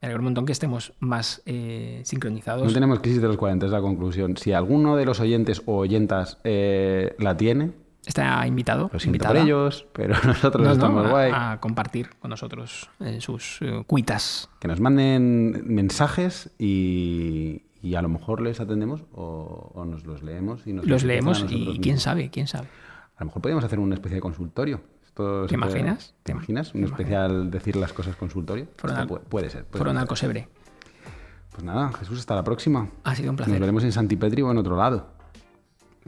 me 0.00 0.06
alegro 0.06 0.20
un 0.20 0.24
montón 0.26 0.46
que 0.46 0.52
estemos 0.52 0.92
más 1.00 1.42
eh, 1.46 2.00
sincronizados. 2.04 2.66
No 2.66 2.72
tenemos 2.72 3.00
crisis 3.00 3.20
de 3.20 3.28
los 3.28 3.36
40, 3.36 3.66
es 3.66 3.72
la 3.72 3.80
conclusión. 3.80 4.36
Si 4.36 4.52
alguno 4.52 4.96
de 4.96 5.04
los 5.04 5.20
oyentes 5.20 5.62
o 5.66 5.76
oyentas 5.78 6.38
eh, 6.44 7.14
la 7.18 7.36
tiene, 7.36 7.72
Está 8.06 8.46
invitado. 8.46 8.88
lo 8.92 8.98
siento 9.00 9.26
por 9.26 9.36
ellos, 9.36 9.86
pero 9.92 10.14
nosotros 10.24 10.62
No, 10.62 10.68
no, 10.68 10.72
estamos 10.72 11.06
a- 11.06 11.10
guay. 11.10 11.32
a, 11.34 11.58
compartir 11.60 12.10
con 12.20 12.30
nosotros 12.30 12.88
eh, 13.00 13.20
sus 13.20 13.58
eh, 13.60 13.82
cuitas. 13.86 14.48
Que 14.60 14.68
nos 14.68 14.80
manden 14.80 15.62
mensajes 15.66 16.50
y, 16.58 17.62
y 17.82 17.94
a 17.96 18.02
lo 18.02 18.08
mejor 18.08 18.40
les 18.40 18.60
atendemos 18.60 19.02
o, 19.12 19.72
o 19.74 19.84
nos 19.84 20.06
los 20.06 20.22
leemos 20.22 20.66
y 20.66 20.72
nos 20.72 20.86
Los 20.86 21.04
leemos 21.04 21.44
y 21.50 21.78
quién 21.80 21.98
sabe, 21.98 22.30
quién 22.30 22.46
sabe. 22.46 22.68
A 23.16 23.24
lo 23.24 23.26
mejor 23.26 23.42
podríamos 23.42 23.64
hacer 23.64 23.78
una 23.80 23.94
especie 23.96 24.14
de 24.14 24.20
consultorio. 24.22 24.80
Esto 25.18 25.46
¿Te 25.46 25.54
imaginas? 25.56 26.14
¿Te 26.22 26.30
imaginas? 26.30 26.72
Un 26.74 26.84
especial 26.84 27.50
decir 27.50 27.74
las 27.74 27.92
cosas 27.92 28.14
consultorio. 28.14 28.68
Fueron 28.76 28.98
al- 29.00 29.08
puede 29.08 29.50
ser. 29.50 29.64
puede 29.64 29.78
Fueron 29.78 29.96
al 29.98 30.06
Cosebre. 30.06 30.48
Pues 31.50 31.64
nada, 31.64 31.90
Jesús, 31.98 32.20
hasta 32.20 32.36
la 32.36 32.44
próxima. 32.44 32.88
Ha 33.02 33.16
sido 33.16 33.30
un 33.30 33.34
Nos 33.36 33.46
placer. 33.46 33.60
veremos 33.60 33.82
en 33.82 33.90
Santipetri 33.90 34.42
o 34.42 34.50
en 34.52 34.58
otro 34.58 34.76
lado. 34.76 35.08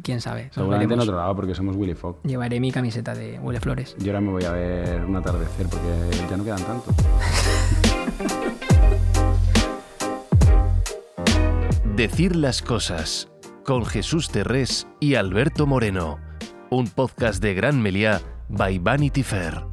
Quién 0.00 0.20
sabe. 0.20 0.44
Nos 0.44 0.54
Seguramente 0.54 0.94
en 0.94 1.00
otro 1.00 1.16
lado 1.16 1.34
porque 1.34 1.56
somos 1.56 1.74
Willy 1.74 1.94
Fogg. 1.94 2.22
Llevaré 2.22 2.60
mi 2.60 2.70
camiseta 2.70 3.12
de 3.16 3.40
Huele 3.40 3.58
Flores. 3.58 3.96
Yo 3.98 4.12
ahora 4.12 4.20
me 4.20 4.30
voy 4.30 4.44
a 4.44 4.52
ver 4.52 5.04
un 5.04 5.16
atardecer 5.16 5.66
porque 5.66 6.26
ya 6.30 6.36
no 6.36 6.44
quedan 6.44 6.62
tantos. 6.62 6.94
Decir 11.96 12.36
las 12.36 12.62
cosas 12.62 13.28
con 13.64 13.84
Jesús 13.84 14.30
Terrés 14.30 14.86
y 15.00 15.16
Alberto 15.16 15.66
Moreno, 15.66 16.20
un 16.70 16.86
podcast 16.86 17.42
de 17.42 17.54
Gran 17.54 17.82
Meliá 17.82 18.20
by 18.50 18.78
Vanity 18.78 19.22
Fair. 19.22 19.69